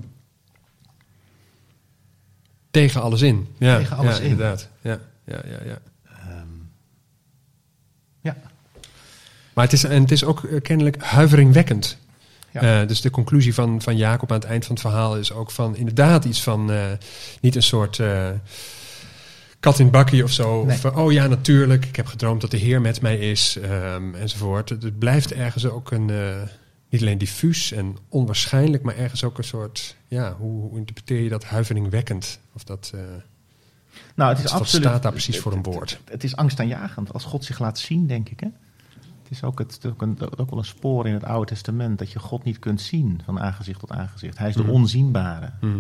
Tegen 2.71 3.03
alles 3.03 3.23
in. 3.23 3.49
Ja, 3.59 3.77
Tegen 3.77 3.97
alles 3.97 4.17
ja, 4.17 4.23
in. 4.23 4.31
inderdaad. 4.31 4.69
Ja, 4.81 4.99
ja, 5.25 5.41
ja, 5.45 5.59
ja. 5.65 5.79
Ehm, 6.05 6.47
ja. 8.21 8.37
Maar 9.53 9.65
het 9.65 9.73
is, 9.73 9.85
en 9.85 10.03
het 10.03 10.11
is 10.11 10.25
ook 10.25 10.45
eh, 10.45 10.61
kennelijk 10.61 11.03
huiveringwekkend. 11.03 11.99
Ja. 12.51 12.81
Eh, 12.81 12.89
dus 12.89 13.01
de 13.01 13.11
conclusie 13.11 13.55
van, 13.55 13.83
van 13.83 13.97
Jacob 13.97 14.33
aan 14.33 14.39
het 14.39 14.49
eind 14.49 14.65
van 14.65 14.75
het 14.75 14.85
verhaal 14.85 15.17
is 15.17 15.33
ook 15.33 15.51
van 15.51 15.77
inderdaad 15.77 16.25
iets 16.25 16.43
van 16.43 16.73
eh, 16.73 16.85
niet 17.41 17.57
een 17.57 17.63
soort 17.63 17.99
eh, 17.99 18.29
kat 19.61 19.79
in 19.79 19.91
bakkie 19.91 20.25
of 20.25 20.33
zo. 20.33 20.65
Nee. 20.65 20.77
Of 20.77 20.85
oh 20.85 21.13
ja, 21.13 21.27
natuurlijk, 21.27 21.85
ik 21.85 21.97
heb 21.97 22.07
gedroomd 22.07 22.41
dat 22.41 22.51
de 22.51 22.57
Heer 22.57 22.81
met 22.81 23.01
mij 23.01 23.19
is, 23.19 23.59
ehm, 23.63 24.15
enzovoort. 24.15 24.69
Het, 24.69 24.83
het 24.83 24.99
blijft 24.99 25.33
ergens 25.33 25.67
ook 25.67 25.91
een, 25.91 26.11
eh, 26.11 26.43
niet 26.91 27.01
alleen 27.01 27.19
diffuus 27.19 27.73
en 27.73 27.97
onwaarschijnlijk, 28.09 28.83
maar 28.83 28.97
ergens 28.97 29.25
ook 29.25 29.39
een 29.39 29.45
soort, 29.45 29.97
ja, 30.09 30.35
hoe, 30.39 30.61
hoe 30.69 30.79
interpreteer 30.79 31.21
je 31.23 31.29
dat 31.29 31.45
huiveringwekkend? 31.45 32.41
Of 32.53 32.65
dat, 32.65 32.91
eh, 32.95 33.01
Nou, 34.15 34.35
het 34.35 34.45
is 34.45 34.51
absoluut. 34.53 34.87
staat 34.87 35.03
daar 35.03 35.13
precies 35.13 35.39
voor 35.41 35.53
een 35.53 35.63
woord? 35.63 35.91
Het, 35.91 36.01
het 36.13 36.25
is 36.25 36.37
angstaanjagend 36.37 37.13
als 37.13 37.25
God 37.25 37.45
zich 37.45 37.59
laat 37.59 37.79
zien, 37.79 38.07
denk 38.07 38.29
ik. 38.29 38.41
Hè? 38.41 38.49
Het 39.23 39.31
is 39.39 39.45
ook, 39.45 39.59
het, 39.59 39.81
ook, 39.87 40.03
een, 40.03 40.19
ook 40.37 40.51
wel 40.51 40.59
een 40.59 40.65
spoor 40.65 41.07
in 41.07 41.13
het 41.15 41.25
Oude 41.25 41.47
Testament 41.47 41.99
dat 41.99 42.13
je 42.13 42.19
God 42.19 42.45
niet 42.45 42.59
kunt 42.59 42.81
zien 42.81 43.21
van 43.25 43.41
aangezicht 43.41 43.81
tot 43.81 43.91
aangezicht. 43.91 44.39
Hij 44.39 44.49
is 44.49 44.55
de 44.55 44.63
Mhm. 44.63 44.71
onzienbare, 44.71 45.51
Mhm. 45.61 45.79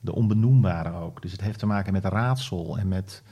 de 0.00 0.14
onbenoembare 0.14 0.92
ook. 0.92 1.22
Dus 1.22 1.32
het 1.32 1.40
heeft 1.40 1.58
te 1.58 1.66
maken 1.66 1.92
met 1.92 2.04
raadsel 2.04 2.78
en 2.78 2.88
met 2.88 3.22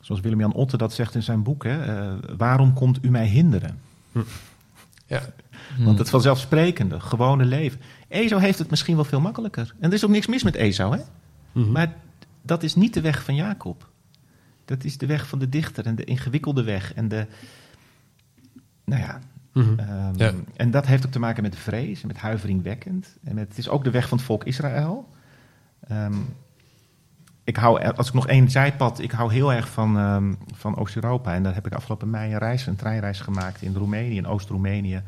Zoals 0.00 0.20
Willem-Jan 0.20 0.52
Otte 0.52 0.76
dat 0.76 0.92
zegt 0.92 1.14
in 1.14 1.22
zijn 1.22 1.42
boek. 1.42 1.64
Hè, 1.64 1.82
eh, 1.84 2.14
waarom 2.36 2.72
komt 2.72 2.98
u 3.04 3.10
mij 3.10 3.26
hinderen? 3.26 3.78
Ja. 5.14 5.84
Want 5.84 5.98
het 5.98 6.10
vanzelfsprekende, 6.10 7.00
gewone 7.00 7.44
leven. 7.44 7.80
Ezo 8.08 8.38
heeft 8.38 8.58
het 8.58 8.70
misschien 8.70 8.94
wel 8.94 9.04
veel 9.04 9.20
makkelijker. 9.20 9.74
En 9.80 9.88
er 9.88 9.94
is 9.94 10.04
ook 10.04 10.10
niks 10.10 10.26
mis 10.26 10.42
met 10.42 10.54
Ezo, 10.54 10.92
hè? 10.92 10.98
Mhm. 11.52 11.72
Maar 11.72 11.94
dat 12.42 12.62
is 12.62 12.74
niet 12.74 12.94
de 12.94 13.00
weg 13.00 13.24
van 13.24 13.34
Jacob. 13.34 13.88
Dat 14.64 14.84
is 14.84 14.98
de 14.98 15.06
weg 15.06 15.28
van 15.28 15.38
de 15.38 15.48
dichter 15.48 15.86
en 15.86 15.94
de 15.94 16.04
ingewikkelde 16.04 16.62
weg. 16.62 16.94
En 16.94 17.08
de. 17.08 17.26
Nou 18.84 19.02
ja. 19.02 19.20
Mhm. 19.52 19.78
ehm, 19.78 20.12
Ja. 20.16 20.32
En 20.56 20.70
dat 20.70 20.86
heeft 20.86 21.06
ook 21.06 21.12
te 21.12 21.18
maken 21.18 21.42
met 21.42 21.52
de 21.52 21.58
vrees 21.58 22.00
en 22.00 22.06
met 22.06 22.16
huiveringwekkend. 22.16 23.16
En 23.24 23.34
met, 23.34 23.48
het 23.48 23.58
is 23.58 23.68
ook 23.68 23.84
de 23.84 23.90
weg 23.90 24.08
van 24.08 24.18
het 24.18 24.26
volk 24.26 24.44
Israël. 24.44 25.08
Ehm, 25.88 26.14
ik 27.44 27.56
hou, 27.56 27.82
als 27.82 28.08
ik 28.08 28.14
nog 28.14 28.26
één 28.26 28.50
zijpad, 28.50 29.00
ik 29.00 29.10
hou 29.10 29.32
heel 29.32 29.52
erg 29.52 29.68
van, 29.68 29.98
ehm, 29.98 30.32
van 30.54 30.76
Oost-Europa. 30.76 31.34
En 31.34 31.42
daar 31.42 31.54
heb 31.54 31.66
ik 31.66 31.72
afgelopen 31.74 32.10
mei 32.10 32.32
een 32.32 32.38
reis, 32.38 32.66
een 32.66 32.76
treinreis 32.76 33.20
gemaakt 33.20 33.62
in 33.62 33.74
Roemenië, 33.74 34.16
in 34.16 34.26
Oost-Roemenië. 34.26 35.02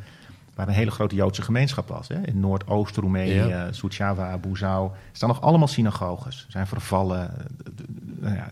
Waar 0.54 0.68
een 0.68 0.74
hele 0.74 0.90
grote 0.90 1.14
Joodse 1.14 1.42
gemeenschap 1.42 1.88
was. 1.88 2.08
Hè? 2.08 2.26
In 2.26 2.40
Noordoost-Roemenië, 2.40 3.32
Ja. 3.34 3.72
Suceava, 3.72 4.38
Buzau. 4.38 4.90
Er 4.90 4.98
staan 5.12 5.28
nog 5.28 5.40
allemaal 5.40 5.68
synagoges. 5.68 6.46
Zijn 6.48 6.66
vervallen. 6.66 7.30
Nou 8.20 8.34
ja, 8.34 8.48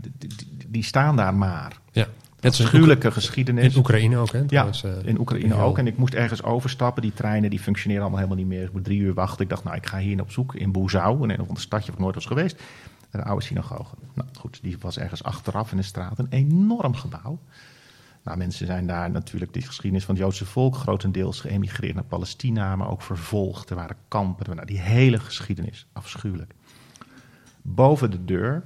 die, 0.69 0.83
staan 0.83 1.17
daar 1.17 1.35
maar. 1.35 1.73
ja. 1.93 2.07
Net 2.41 2.55
zoals 2.55 2.71
Gruwelijke 2.71 3.07
in 3.07 3.13
geschiedenis. 3.13 3.77
Oekraïne 3.77 4.17
ook, 4.17 4.33
hè? 4.33 4.39
Ja, 4.39 4.45
trouwens, 4.47 4.85
eh, 4.85 4.93
in 5.05 5.19
Oekraïne 5.21 5.55
ook. 5.55 5.79
En 5.79 5.87
ik 5.87 5.97
moest 5.97 6.15
ergens 6.15 6.43
overstappen. 6.43 7.03
Die 7.03 7.13
treinen 7.13 7.51
die 7.51 7.59
functioneren 7.61 8.03
allemaal 8.03 8.21
helemaal 8.21 8.41
niet 8.45 8.53
meer. 8.53 8.63
Ik 8.63 8.73
moet 8.73 8.85
drie 8.85 9.01
uur 9.01 9.15
wachten. 9.15 9.43
Ik 9.43 9.49
dacht, 9.49 9.65
nou, 9.65 9.77
ik 9.77 9.87
ga 9.87 9.99
hier 9.99 10.21
op 10.21 10.31
zoek 10.31 10.55
in 10.55 10.73
Buzau. 10.73 11.23
Een 11.23 11.41
of 11.41 11.49
ander 11.49 11.63
stadje 11.63 11.93
ik 11.93 11.99
nooit 11.99 12.15
was 12.15 12.27
geweest. 12.27 12.63
Een 13.15 13.25
oude 13.25 13.45
synagoge. 13.45 13.95
Nou 14.15 14.29
goed, 14.39 14.59
die 14.63 14.77
was 14.81 14.99
ergens 14.99 15.23
achteraf 15.23 15.71
in 15.71 15.77
de 15.77 15.83
straat. 15.83 16.19
Een 16.19 16.31
enorm 16.31 16.95
gebouw. 16.95 17.39
Nou, 18.23 18.39
mensen 18.39 18.67
zijn 18.67 18.87
daar 18.87 19.11
natuurlijk 19.11 19.53
die 19.53 19.63
geschiedenis 19.63 20.05
van 20.05 20.15
het 20.15 20.25
Joodse 20.25 20.47
volk 20.47 20.77
grotendeels 20.77 21.41
geëmigreerd 21.41 21.95
naar 21.95 22.05
Palestina, 22.05 22.77
maar 22.77 22.91
ook 22.91 23.03
vervolgd. 23.03 23.71
Er 23.71 23.77
waren 23.77 23.97
kampen. 24.09 24.55
Nou, 24.55 24.67
die 24.67 24.81
hele 24.81 25.21
geschiedenis, 25.21 25.87
afschuwelijk. 25.93 26.55
Boven 27.63 28.11
de 28.11 28.25
deur 28.25 28.63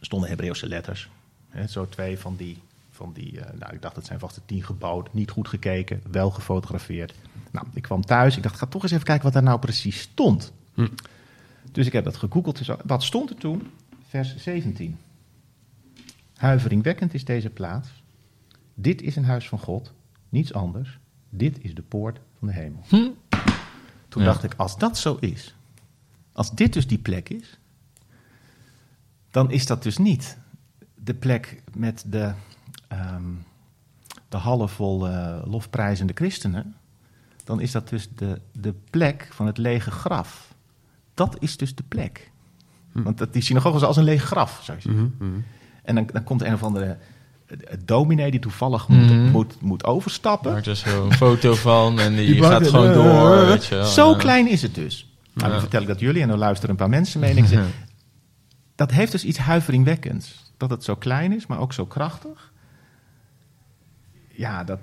stonden 0.00 0.28
Hebreeuwse 0.28 0.68
letters. 0.68 1.10
Hè, 1.48 1.66
zo 1.66 1.88
twee 1.88 2.18
van 2.18 2.36
die, 2.36 2.62
van 2.90 3.12
die 3.12 3.40
eh, 3.40 3.58
nou, 3.58 3.74
ik 3.74 3.82
dacht 3.82 3.94
dat 3.94 4.06
zijn 4.06 4.18
vast 4.18 4.34
de 4.34 4.40
tien 4.46 4.62
geboden. 4.62 5.12
Niet 5.14 5.30
goed 5.30 5.48
gekeken, 5.48 6.02
wel 6.10 6.30
gefotografeerd. 6.30 7.14
Nou, 7.50 7.66
ik 7.74 7.82
kwam 7.82 8.04
thuis. 8.04 8.36
Ik 8.36 8.42
dacht, 8.42 8.58
ga 8.58 8.66
toch 8.66 8.82
eens 8.82 8.92
even 8.92 9.04
kijken 9.04 9.24
wat 9.24 9.32
daar 9.32 9.42
nou 9.42 9.58
precies 9.58 10.00
stond. 10.00 10.52
Hm. 10.74 10.86
Dus 11.76 11.86
ik 11.86 11.92
heb 11.92 12.04
dat 12.04 12.16
gegoogeld. 12.16 12.58
Dus 12.58 12.70
wat 12.84 13.02
stond 13.02 13.30
er 13.30 13.36
toen? 13.36 13.70
Vers 14.08 14.36
17. 14.36 14.98
Huiveringwekkend 16.36 17.14
is 17.14 17.24
deze 17.24 17.50
plaats. 17.50 18.02
Dit 18.74 19.02
is 19.02 19.16
een 19.16 19.24
huis 19.24 19.48
van 19.48 19.58
God, 19.58 19.92
niets 20.28 20.52
anders. 20.52 20.98
Dit 21.28 21.64
is 21.64 21.74
de 21.74 21.82
poort 21.82 22.20
van 22.38 22.48
de 22.48 22.54
hemel. 22.54 22.82
Hm. 22.88 23.08
Toen 24.08 24.22
Ja. 24.22 24.28
dacht 24.28 24.42
ik, 24.42 24.54
als 24.54 24.78
dat 24.78 24.98
zo 24.98 25.16
is, 25.20 25.54
als 26.32 26.50
dit 26.54 26.72
dus 26.72 26.86
die 26.86 26.98
plek 26.98 27.28
is, 27.28 27.58
dan 29.30 29.50
is 29.50 29.66
dat 29.66 29.82
dus 29.82 29.98
niet 29.98 30.38
de 30.94 31.14
plek 31.14 31.62
met 31.74 32.04
de, 32.06 32.32
ehm, 32.88 33.32
de 34.28 34.36
hallen 34.36 34.68
vol 34.68 35.08
eh, 35.08 35.42
lofprijzende 35.44 36.12
christenen. 36.12 36.74
Dan 37.44 37.60
is 37.60 37.72
dat 37.72 37.88
dus 37.88 38.08
de, 38.14 38.40
de 38.52 38.74
plek 38.90 39.28
van 39.30 39.46
het 39.46 39.58
lege 39.58 39.90
graf. 39.90 40.54
Dat 41.16 41.36
is 41.38 41.56
dus 41.56 41.74
de 41.74 41.82
plek. 41.88 42.30
Want 42.92 43.18
dat, 43.18 43.32
die 43.32 43.42
synagoge 43.42 43.76
is 43.76 43.82
als 43.82 43.96
een 43.96 44.04
leeg 44.04 44.22
graf, 44.22 44.60
zou 44.62 44.76
je 44.76 44.82
zeggen. 44.82 45.14
Mhm, 45.18 45.28
mhm. 45.30 45.40
En 45.82 45.94
dan, 45.94 46.08
dan 46.12 46.24
komt 46.24 46.42
een 46.42 46.52
of 46.54 46.62
andere 46.62 46.98
dominee 47.84 48.30
die 48.30 48.40
toevallig 48.40 48.88
moet, 48.88 49.10
Mhm. 49.10 49.30
moet, 49.30 49.60
moet 49.60 49.84
overstappen. 49.84 50.52
Maakt 50.52 50.66
er 50.66 50.76
zo 50.76 51.04
een 51.04 51.12
foto 51.12 51.54
van 51.54 52.00
en 52.00 52.16
die, 52.16 52.26
Die 52.32 52.42
gaat 52.42 52.66
gewoon 52.68 52.92
door. 52.92 53.46
Weet 53.46 53.66
je 53.66 53.74
wel. 53.74 53.84
Zo 53.84 54.10
Ja. 54.10 54.16
klein 54.16 54.48
is 54.48 54.62
het 54.62 54.74
dus. 54.74 55.14
Nou, 55.34 55.50
dan 55.50 55.60
vertel 55.60 55.80
ik 55.80 55.86
dat 55.86 56.00
jullie 56.00 56.22
en 56.22 56.28
dan 56.28 56.38
luisteren 56.38 56.70
een 56.70 56.76
paar 56.76 56.88
mensen 56.88 57.20
mee. 57.20 57.30
En 57.30 57.36
ik 57.36 57.46
zeg, 57.46 57.64
dat 58.74 58.90
heeft 58.90 59.12
dus 59.12 59.24
iets 59.24 59.38
huiveringwekkends. 59.38 60.52
Dat 60.56 60.70
het 60.70 60.84
zo 60.84 60.94
klein 60.96 61.32
is, 61.32 61.46
maar 61.46 61.58
ook 61.58 61.72
zo 61.72 61.86
krachtig. 61.86 62.52
Ja, 64.28 64.64
dat, 64.64 64.80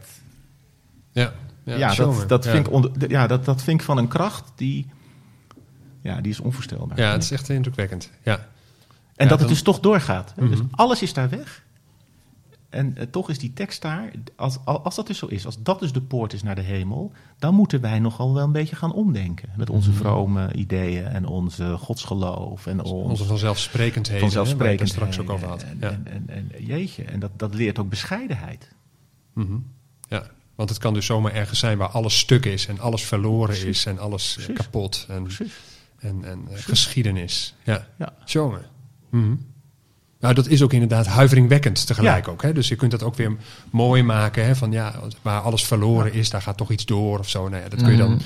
Ja, 1.11 1.33
ja, 1.63 1.75
ja, 1.75 1.95
dat, 1.95 2.29
dat. 2.29 2.47
Vind 2.47 2.67
ik 2.67 2.73
onder, 2.73 3.09
ja, 3.09 3.27
dat, 3.27 3.45
dat 3.45 3.63
vind 3.63 3.79
ik 3.79 3.85
van 3.85 3.97
een 3.97 4.07
kracht 4.07 4.51
die, 4.55 4.87
ja, 6.03 6.21
die 6.21 6.31
is 6.31 6.39
onvoorstelbaar. 6.39 6.97
Ja, 6.99 7.11
het 7.11 7.23
is 7.23 7.31
echt 7.31 7.49
indrukwekkend. 7.49 8.09
Ja. 8.23 8.33
En 9.15 9.23
Ja, 9.25 9.29
dat 9.29 9.39
het 9.39 9.49
dus 9.49 9.61
toch 9.61 9.79
doorgaat. 9.79 10.33
Dus 10.35 10.59
Mhm. 10.59 10.67
alles 10.71 11.01
is 11.01 11.13
daar 11.13 11.29
weg. 11.29 11.63
En 12.69 12.97
eh, 12.97 13.05
toch 13.11 13.29
is 13.29 13.37
die 13.39 13.53
tekst 13.53 13.81
daar, 13.81 14.11
als, 14.35 14.57
al- 14.65 14.81
als 14.83 14.95
dat 14.95 15.07
dus 15.07 15.17
zo 15.17 15.25
is, 15.25 15.45
als 15.45 15.63
dat 15.63 15.79
dus 15.79 15.91
de 15.93 16.01
poort 16.01 16.33
is 16.33 16.43
naar 16.43 16.55
de 16.55 16.61
hemel, 16.61 17.11
dan 17.39 17.53
moeten 17.55 17.81
wij 17.81 17.99
nogal 17.99 18.33
wel 18.33 18.43
een 18.43 18.51
beetje 18.51 18.75
gaan 18.75 18.93
omdenken. 18.93 19.49
Met 19.57 19.69
onze 19.69 19.89
Mhm. 19.89 19.97
vrome 19.99 20.53
ideeën 20.53 21.05
en 21.05 21.25
onze 21.25 21.77
godsgeloof 21.77 22.67
en 22.67 22.81
ons 22.83 23.09
Onze 23.09 23.23
vanzelfsprekendheden. 23.25 24.29
hè, 24.47 24.55
waar 24.77 24.87
straks 24.87 25.19
ook 25.19 25.29
over 25.29 25.47
had. 25.47 25.63
En, 25.63 25.77
Ja. 25.81 25.89
en, 25.89 26.07
en, 26.07 26.25
en 26.29 26.51
jeetje, 26.65 27.03
en 27.03 27.19
dat, 27.19 27.31
dat 27.37 27.53
leert 27.53 27.79
ook 27.79 27.89
bescheidenheid. 27.89 28.67
Mhm. 29.33 29.53
ja, 30.09 30.23
want 30.55 30.69
het 30.69 30.77
kan 30.77 30.93
dus 30.93 31.05
zomaar 31.05 31.33
ergens 31.33 31.59
zijn 31.59 31.77
waar 31.77 31.89
alles 31.89 32.19
stuk 32.19 32.45
is 32.45 32.67
en 32.67 32.79
alles 32.79 33.03
verloren 33.03 33.47
Precies. 33.47 33.65
is 33.65 33.85
en 33.85 33.99
alles 33.99 34.29
eh, 34.37 34.43
Precies. 34.45 34.63
kapot 34.63 35.05
en, 35.09 35.23
Precies. 35.23 35.53
En, 36.03 36.23
en 36.25 36.39
eh, 36.51 36.57
geschiedenis. 36.57 37.55
Ja, 37.63 37.87
Ja. 37.97 38.13
jongen. 38.25 38.61
Mhm. 39.09 39.35
Nou, 40.19 40.35
dat 40.35 40.47
is 40.47 40.61
ook 40.61 40.73
inderdaad 40.73 41.05
huiveringwekkend 41.07 41.87
tegelijk 41.87 42.25
Ja. 42.25 42.31
ook. 42.31 42.41
Hè? 42.41 42.53
Dus 42.53 42.67
je 42.67 42.75
kunt 42.75 42.91
dat 42.91 43.03
ook 43.03 43.15
weer 43.15 43.35
mooi 43.69 44.03
maken. 44.03 44.45
Hè? 44.45 44.55
Van 44.55 44.71
ja, 44.71 44.93
waar 45.21 45.39
alles 45.41 45.65
verloren 45.65 46.13
is, 46.13 46.29
daar 46.29 46.41
gaat 46.41 46.57
toch 46.57 46.71
iets 46.71 46.85
door 46.85 47.19
of 47.19 47.29
zo. 47.29 47.49
Nou 47.49 47.63
ja, 47.63 47.69
dat 47.69 47.81
kun 47.81 47.91
je 47.91 47.97
dan. 47.97 48.11
Mhm. 48.13 48.23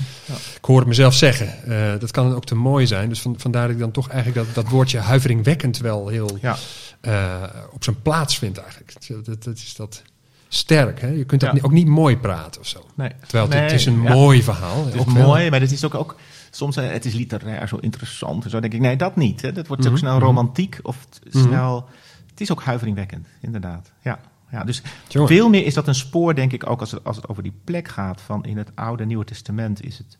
Ik 0.56 0.64
hoor 0.64 0.78
het 0.78 0.88
mezelf 0.88 1.14
zeggen. 1.14 1.62
Eh, 1.64 2.00
dat 2.00 2.10
kan 2.10 2.34
ook 2.34 2.44
te 2.44 2.54
mooi 2.54 2.86
zijn. 2.86 3.08
Dus 3.08 3.20
van, 3.20 3.34
vandaar 3.38 3.62
dat 3.62 3.70
ik 3.72 3.78
dan 3.78 3.90
toch 3.90 4.08
eigenlijk 4.08 4.46
dat, 4.46 4.54
dat 4.64 4.72
woordje 4.72 4.98
huiveringwekkend 4.98 5.78
wel 5.78 6.08
heel 6.08 6.38
Ja. 6.40 6.56
eh, 7.00 7.42
op 7.72 7.84
zijn 7.84 8.02
plaats 8.02 8.38
vind 8.38 8.58
eigenlijk. 8.58 8.92
Dat, 9.24 9.42
dat, 9.44 9.56
is 9.56 9.74
dat 9.76 10.02
sterk. 10.48 11.00
Hè? 11.00 11.08
Je 11.08 11.24
kunt 11.24 11.40
dat 11.40 11.54
Ja. 11.56 11.62
ook 11.62 11.72
niet 11.72 11.86
mooi 11.86 12.16
praten 12.16 12.60
of 12.60 12.66
zo. 12.66 12.86
Nee. 12.94 13.10
Terwijl 13.26 13.62
het, 13.62 13.72
is 13.72 13.86
een 13.86 14.02
ja. 14.02 14.12
mooi 14.12 14.42
verhaal. 14.42 14.84
Het 14.84 14.94
is 14.94 15.00
ook 15.00 15.10
wel. 15.10 15.26
mooi, 15.26 15.50
maar 15.50 15.60
het 15.60 15.72
is 15.72 15.84
ook, 15.84 15.94
ook 15.94 16.16
soms 16.50 16.76
eh, 16.76 16.90
het 16.90 17.04
is 17.04 17.14
literair 17.14 17.68
zo 17.68 17.76
interessant. 17.76 18.44
En 18.44 18.50
zo 18.50 18.60
denk 18.60 18.72
ik, 18.72 18.80
nee, 18.80 18.96
dat 18.96 19.16
niet. 19.16 19.42
Hè. 19.42 19.52
Dat 19.52 19.66
wordt 19.66 19.82
ook 19.82 19.88
Mhm, 19.92 19.98
snel 19.98 20.16
mhm. 20.16 20.24
romantiek 20.24 20.78
of 20.82 21.06
Mhm. 21.30 21.38
snel. 21.38 21.88
Het 22.30 22.40
is 22.40 22.52
ook 22.52 22.62
huiveringwekkend, 22.62 23.26
inderdaad. 23.40 23.92
Ja, 24.02 24.20
ja 24.50 24.64
dus 24.64 24.82
veel 25.08 25.48
meer 25.48 25.64
is 25.64 25.74
dat 25.74 25.88
een 25.88 25.94
spoor, 25.94 26.34
denk 26.34 26.52
ik, 26.52 26.70
ook 26.70 26.80
als 26.80 26.90
het, 26.90 27.04
als 27.04 27.16
het 27.16 27.28
over 27.28 27.42
die 27.42 27.54
plek 27.64 27.88
gaat 27.88 28.20
van 28.20 28.44
in 28.44 28.56
het 28.56 28.70
Oude 28.74 29.02
en 29.02 29.08
Nieuwe 29.08 29.24
Testament. 29.24 29.84
Is 29.84 29.98
het, 29.98 30.18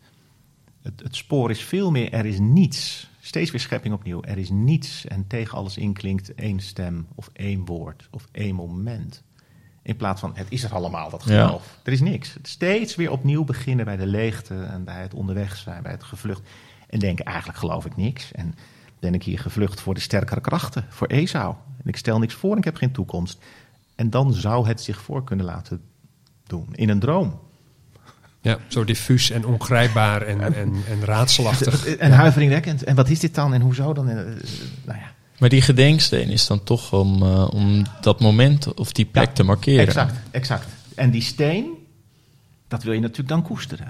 het, 0.82 1.00
het 1.02 1.16
spoor 1.16 1.50
is 1.50 1.62
veel 1.62 1.90
meer, 1.90 2.12
er 2.12 2.26
is 2.26 2.38
niets. 2.38 3.10
Steeds 3.20 3.50
weer 3.50 3.60
schepping 3.60 3.94
opnieuw. 3.94 4.22
Er 4.22 4.38
is 4.38 4.50
niets 4.50 5.06
en 5.06 5.26
tegen 5.26 5.58
alles 5.58 5.76
inklinkt 5.76 6.34
één 6.34 6.60
stem 6.60 7.06
of 7.14 7.30
één 7.32 7.64
woord 7.64 8.08
of 8.10 8.28
één 8.32 8.54
moment. 8.54 9.22
In 9.88 9.96
plaats 9.96 10.20
van 10.20 10.30
het 10.34 10.46
is 10.48 10.64
er 10.64 10.74
allemaal, 10.74 11.10
dat 11.10 11.22
Ja. 11.26 11.46
geloof. 11.46 11.78
Er 11.82 11.92
is 11.92 12.00
niks. 12.00 12.36
Steeds 12.42 12.96
weer 12.96 13.10
opnieuw 13.10 13.44
beginnen 13.44 13.84
bij 13.84 13.96
de 13.96 14.06
leegte 14.06 14.54
en 14.54 14.84
bij 14.84 15.00
het 15.02 15.14
onderweg 15.14 15.56
zijn, 15.56 15.82
bij 15.82 15.92
het 15.92 16.02
gevlucht. 16.02 16.40
En 16.88 16.98
denken, 16.98 17.24
eigenlijk 17.24 17.58
geloof 17.58 17.84
ik 17.86 17.96
niks. 17.96 18.32
En 18.32 18.54
ben 19.00 19.14
ik 19.14 19.22
hier 19.22 19.38
gevlucht 19.38 19.80
voor 19.80 19.94
de 19.94 20.00
sterkere 20.00 20.40
krachten, 20.40 20.84
voor 20.88 21.06
Esau. 21.06 21.54
En 21.82 21.88
ik 21.88 21.96
stel 21.96 22.18
niks 22.18 22.34
voor 22.34 22.52
en 22.52 22.58
ik 22.58 22.64
heb 22.64 22.76
geen 22.76 22.92
toekomst. 22.92 23.38
En 23.94 24.10
dan 24.10 24.32
zou 24.34 24.66
het 24.68 24.80
zich 24.80 25.00
voor 25.02 25.24
kunnen 25.24 25.46
laten 25.46 25.80
doen, 26.46 26.68
in 26.72 26.88
een 26.88 26.98
droom. 27.00 27.40
Ja, 28.40 28.58
zo 28.66 28.84
diffuus 28.84 29.30
en 29.30 29.44
ongrijpbaar 29.46 30.22
en, 30.22 30.40
en, 30.40 30.54
en 30.88 31.04
raadselachtig. 31.04 31.86
En 31.96 32.10
huiveringwekkend. 32.12 32.84
En 32.84 32.94
wat 32.94 33.08
is 33.08 33.20
dit 33.20 33.34
dan 33.34 33.54
en 33.54 33.60
hoezo 33.60 33.92
dan? 33.92 34.08
Eh, 34.08 34.14
Nou 34.84 34.98
ja, 34.98 35.12
Maar 35.38 35.48
die 35.48 35.62
gedenksteen 35.62 36.28
is 36.28 36.46
dan 36.46 36.62
toch 36.62 36.92
om, 36.92 37.22
eh, 37.22 37.48
om 37.50 37.82
dat 38.00 38.20
moment 38.20 38.74
of 38.74 38.92
die 38.92 39.04
plek 39.04 39.26
Ja, 39.26 39.32
te 39.32 39.42
markeren. 39.42 39.86
Exact, 39.86 40.14
exact. 40.30 40.66
En 40.94 41.10
die 41.10 41.22
steen, 41.22 41.86
dat 42.68 42.82
wil 42.82 42.92
je 42.92 43.00
natuurlijk 43.00 43.28
dan 43.28 43.42
koesteren. 43.42 43.86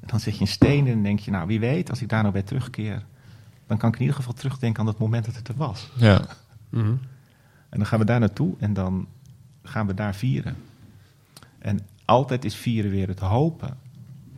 En 0.00 0.06
dan 0.06 0.20
zet 0.20 0.34
je 0.34 0.40
een 0.40 0.46
steen 0.46 0.86
en 0.86 1.02
denk 1.02 1.18
je, 1.18 1.30
nou 1.30 1.46
wie 1.46 1.60
weet, 1.60 1.90
als 1.90 2.02
ik 2.02 2.08
daar 2.08 2.20
nou 2.20 2.32
bij 2.32 2.42
terugkeer, 2.42 3.04
dan 3.66 3.78
kan 3.78 3.88
ik 3.88 3.94
in 3.94 4.00
ieder 4.00 4.16
geval 4.16 4.32
terugdenken 4.32 4.80
aan 4.80 4.86
dat 4.86 4.98
moment 4.98 5.24
dat 5.24 5.36
het 5.36 5.48
er 5.48 5.56
was. 5.56 5.88
Ja. 5.96 6.26
Mhm. 6.68 6.94
En 7.68 7.78
dan 7.78 7.86
gaan 7.86 7.98
we 7.98 8.04
daar 8.04 8.20
naartoe 8.20 8.54
en 8.58 8.74
dan 8.74 9.06
gaan 9.62 9.86
we 9.86 9.94
daar 9.94 10.14
vieren. 10.14 10.56
En 11.58 11.86
altijd 12.04 12.44
is 12.44 12.54
vieren 12.54 12.90
weer 12.90 13.08
het 13.08 13.20
hopen 13.20 13.76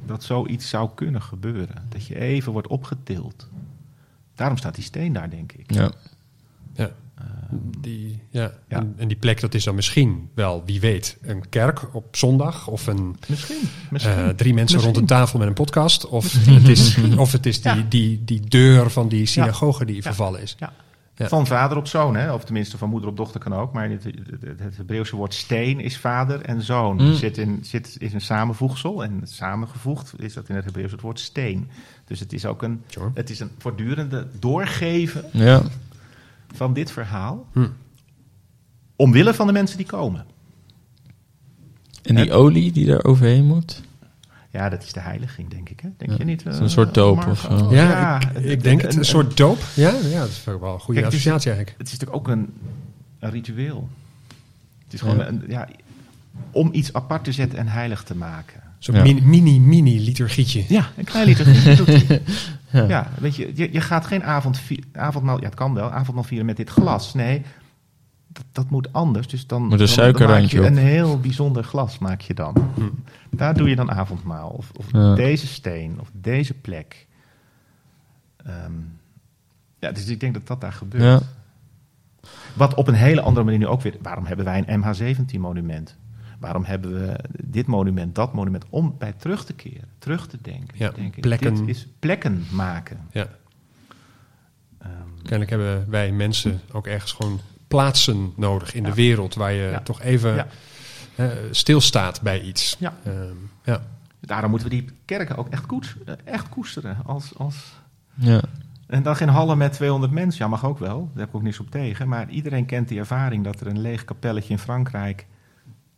dat 0.07 0.25
zoiets 0.25 0.69
zou 0.69 0.91
kunnen 0.95 1.23
gebeuren. 1.23 1.87
Dat 1.89 2.07
je 2.07 2.19
even 2.19 2.53
wordt 2.53 2.69
opgetild. 2.69 3.49
Daarom 4.35 4.57
staat 4.57 4.75
die 4.75 4.85
steen 4.85 5.13
daar, 5.13 5.31
denk 5.31 5.53
ik. 5.53 5.73
Ja. 5.73 5.91
Die, 7.81 8.23
ja. 8.31 8.53
ja. 8.69 8.77
En, 8.79 8.95
en 8.97 9.09
die 9.09 9.17
plek, 9.17 9.41
dat 9.41 9.55
is 9.55 9.65
dan 9.65 9.75
misschien 9.75 10.29
wel, 10.35 10.63
wie 10.67 10.81
weet, 10.81 11.19
een 11.23 11.49
kerk 11.49 11.95
op 11.95 12.17
zondag 12.17 12.67
of 12.69 12.87
een 12.87 13.17
Misschien. 13.29 13.57
misschien. 13.91 14.13
Eh, 14.15 14.29
drie 14.29 14.55
mensen 14.55 14.77
Misschien. 14.77 14.83
rond 14.83 14.97
een 14.97 15.17
tafel 15.17 15.39
met 15.39 15.49
een 15.49 15.55
podcast. 15.55 16.07
Of 16.09 16.33
het 16.47 16.69
is, 16.69 16.97
of 17.17 17.33
het 17.33 17.47
is 17.47 17.63
die, 17.63 17.75
Ja. 17.75 17.87
die, 17.89 18.25
die 18.25 18.41
deur 18.41 18.91
van 18.91 19.09
die 19.09 19.27
synagoge 19.27 19.85
die 19.85 20.03
vervallen 20.03 20.43
is. 20.43 20.57
Van 21.29 21.47
vader 21.47 21.77
op 21.77 21.87
zoon, 21.87 22.17
hè? 22.17 22.33
of 22.33 22.45
tenminste 22.45 22.79
van 22.79 22.89
moeder 22.89 23.09
op 23.11 23.17
dochter 23.17 23.41
kan 23.41 23.55
ook. 23.55 23.73
Maar 23.73 23.91
het, 23.91 24.05
het, 24.05 24.61
het 24.61 24.77
Hebreeuwse 24.77 25.17
woord 25.17 25.35
steen 25.35 25.81
is 25.81 25.97
vader 25.99 26.41
en 26.41 26.63
zoon. 26.63 26.97
Mm. 26.97 27.15
Zit, 27.15 27.39
in, 27.39 27.59
zit 27.63 27.97
is 27.99 28.13
een 28.13 28.21
samenvoegsel 28.21 29.05
en 29.05 29.21
samengevoegd 29.25 30.13
is 30.17 30.35
dat 30.35 30.49
in 30.49 30.55
het 30.55 30.65
Hebreeuws 30.65 30.93
het 30.93 31.01
woord 31.01 31.21
steen. 31.21 31.69
Dus 32.05 32.21
het 32.21 32.33
is 32.33 32.47
ook 32.47 32.63
een, 32.63 32.83
Sure. 32.87 33.11
het 33.15 33.31
is 33.31 33.41
een 33.41 33.51
voortdurende 33.59 34.27
doorgeven 34.39 35.25
Ja. 35.33 35.63
Van 36.55 36.73
dit 36.73 36.91
verhaal. 36.93 37.47
Hm. 37.53 37.67
Omwille 38.97 39.35
van 39.35 39.47
de 39.47 39.53
mensen 39.53 39.77
die 39.77 39.87
komen. 39.87 40.25
En 42.03 42.15
die 42.15 42.33
olie 42.33 42.73
die 42.73 42.93
er 42.93 43.05
overheen 43.05 43.45
moet? 43.45 43.83
Ja, 44.51 44.69
dat 44.69 44.83
is 44.83 44.93
de 44.93 45.01
heiliging, 45.01 45.51
denk 45.51 45.69
ik. 45.69 45.81
Hè? 45.81 45.89
Denk 45.97 46.11
Ja, 46.11 46.17
je 46.19 46.25
niet? 46.25 46.47
is 46.47 46.57
een 46.57 46.63
eh, 46.63 46.69
soort 46.69 46.95
doop 46.95 47.27
of 47.27 47.41
zo. 47.41 47.69
Ja, 47.75 48.21
ik, 48.31 48.45
ik 48.45 48.63
denk 48.63 48.81
het. 48.83 48.93
Een 48.93 48.99
en- 48.99 49.05
soort 49.05 49.37
doop. 49.37 49.59
Ja, 49.75 49.91
ja 49.91 50.19
dat 50.21 50.29
is 50.29 50.45
wel 50.45 50.55
een 50.55 50.61
goede 50.81 51.01
Kijk, 51.01 51.13
het 51.13 51.21
is- 51.21 51.27
associatie 51.27 51.51
eigenlijk. 51.51 51.79
Het 51.79 51.87
is 51.87 51.93
natuurlijk 51.93 52.19
ook 52.19 52.29
een, 52.29 52.53
een 53.19 53.31
ritueel. 53.31 53.89
Het 54.85 54.93
is 54.95 55.01
gewoon 55.01 55.17
Ja. 55.19 55.27
een, 55.29 55.45
ja, 55.49 55.69
om 56.51 56.69
iets 56.73 56.93
apart 56.93 57.25
te 57.25 57.33
zetten 57.33 57.59
en 57.59 57.67
heilig 57.69 58.03
te 58.03 58.17
maken. 58.17 58.63
Zo'n 58.81 58.95
Ja. 58.95 59.03
mini, 59.03 59.21
mini, 59.21 59.61
mini 59.61 60.01
liturgietje. 60.05 60.65
Ja, 60.69 60.89
een 60.97 61.05
klein 61.05 61.27
liturgie 61.27 61.77
doet 61.77 61.87
hij. 61.87 62.23
Ja. 62.73 62.85
Ja, 62.89 63.09
weet 63.21 63.37
je, 63.37 63.53
je, 63.55 63.73
je 63.73 63.81
gaat 63.81 64.07
geen 64.07 64.25
avond 64.25 64.61
avondmaal, 64.93 65.39
ja 65.39 65.45
het 65.45 65.55
kan 65.55 65.75
wel, 65.75 65.91
avondmaal 65.91 66.25
vieren 66.25 66.47
met 66.47 66.57
dit 66.57 66.71
glas. 66.71 67.15
Nee, 67.15 67.43
dat, 68.29 68.45
dat 68.53 68.71
moet 68.71 68.93
anders. 68.93 69.27
Dus 69.27 69.47
dan, 69.47 69.63
Moet 69.63 69.73
een 69.73 69.79
dan- 69.79 69.89
suikerrandje 69.89 70.57
dan 70.61 70.65
maak 70.65 70.75
je 70.75 70.81
op. 70.81 70.87
een 70.87 70.91
heel 70.93 71.21
bijzonder 71.21 71.65
glas 71.65 71.99
maak 71.99 72.21
je 72.21 72.35
dan. 72.35 72.55
Daar 73.31 73.55
doe 73.55 73.69
je 73.69 73.77
dan 73.77 73.91
avondmaal. 73.91 74.49
Of, 74.49 74.71
of 74.77 74.87
Ja. 74.93 75.15
deze 75.15 75.47
steen, 75.47 75.97
of 76.01 76.11
deze 76.13 76.55
plek. 76.55 77.07
Ehm, 78.45 78.73
ja, 79.79 79.93
dus 79.93 80.07
ik 80.07 80.21
denk 80.21 80.35
dat 80.35 80.47
dat 80.47 80.61
daar 80.61 80.73
gebeurt. 80.73 81.03
Ja. 81.05 81.21
Wat 82.55 82.75
op 82.75 82.89
een 82.89 82.95
hele 82.95 83.21
andere 83.21 83.45
manier 83.45 83.59
nu 83.61 83.67
ook 83.67 83.83
weer... 83.83 83.95
Waarom 84.03 84.25
hebben 84.27 84.45
wij 84.45 84.65
een 84.67 84.83
MH17-monument? 84.85 85.97
Waarom 86.41 86.65
hebben 86.65 86.93
we 87.07 87.19
dit 87.45 87.67
monument, 87.67 88.15
dat 88.15 88.33
monument? 88.35 88.65
Om 88.71 88.95
bij 88.99 89.13
terug 89.13 89.45
te 89.45 89.53
keren, 89.53 89.89
terug 89.99 90.27
te 90.29 90.39
denken. 90.43 90.79
Ja, 90.79 90.89
te 90.91 91.01
denken 91.01 91.21
plekken. 91.21 91.55
Dit 91.55 91.69
is 91.77 91.87
plekken 91.99 92.45
maken. 92.53 93.01
Ja. 93.13 93.27
Ehm, 94.79 94.91
Kennelijk 95.23 95.51
hebben 95.51 95.91
wij 95.91 96.13
mensen 96.13 96.61
ook 96.73 96.87
ergens 96.87 97.13
gewoon 97.13 97.41
plaatsen 97.69 98.33
nodig 98.37 98.75
in 98.75 98.83
Ja. 98.83 98.89
de 98.89 98.95
wereld 98.95 99.35
waar 99.35 99.53
je 99.53 99.71
Ja. 99.71 99.81
toch 99.81 100.01
even 100.03 100.35
Ja. 100.35 100.47
stilstaat 101.51 102.21
bij 102.23 102.41
iets. 102.41 102.77
Ja. 102.79 102.95
Ehm, 103.05 103.35
ja. 103.65 103.81
daarom 104.21 104.51
moeten 104.51 104.69
we 104.69 104.75
die 104.75 104.89
kerken 105.05 105.37
ook 105.37 105.49
echt, 105.49 105.67
koets, 105.67 105.95
eh, 106.07 106.15
echt 106.25 106.49
koesteren. 106.49 106.97
Als, 107.05 107.33
als... 107.39 107.57
Ja. 108.15 108.41
En 108.87 109.03
dan 109.03 109.17
geen 109.17 109.29
hallen 109.29 109.59
met 109.59 109.73
200 109.73 110.13
mensen. 110.13 110.45
Ja, 110.45 110.51
mag 110.51 110.65
ook 110.65 110.79
wel. 110.79 110.99
Daar 110.99 111.19
heb 111.21 111.29
ik 111.29 111.35
ook 111.35 111.43
niks 111.43 111.61
op 111.61 111.71
tegen. 111.71 112.09
Maar 112.09 112.31
iedereen 112.31 112.67
kent 112.67 112.89
die 112.89 112.99
ervaring 112.99 113.45
dat 113.45 113.61
er 113.61 113.67
een 113.67 113.81
leeg 113.81 114.05
kapelletje 114.05 114.53
in 114.53 114.59
Frankrijk... 114.59 115.27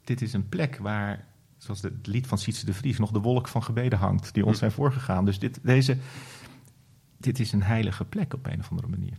Dit 0.04 0.22
is 0.22 0.32
een 0.32 0.48
plek 0.48 0.78
waar, 0.80 1.24
zoals 1.58 1.82
het 1.82 2.06
lied 2.06 2.26
van 2.26 2.38
Sietse 2.38 2.66
de 2.66 2.74
Vries... 2.74 2.98
nog 2.98 3.10
de 3.10 3.18
wolk 3.18 3.48
van 3.48 3.62
gebeden 3.62 3.98
hangt 3.98 4.34
die 4.34 4.46
ons 4.46 4.58
zijn 4.58 4.70
voorgegaan. 4.72 5.24
Dus 5.24 5.38
dit, 5.38 5.58
deze, 5.62 5.96
dit 7.16 7.38
is 7.40 7.52
een 7.52 7.62
heilige 7.62 8.04
plek 8.04 8.34
op 8.34 8.46
een 8.46 8.60
of 8.60 8.70
andere 8.70 8.88
manier. 8.88 9.16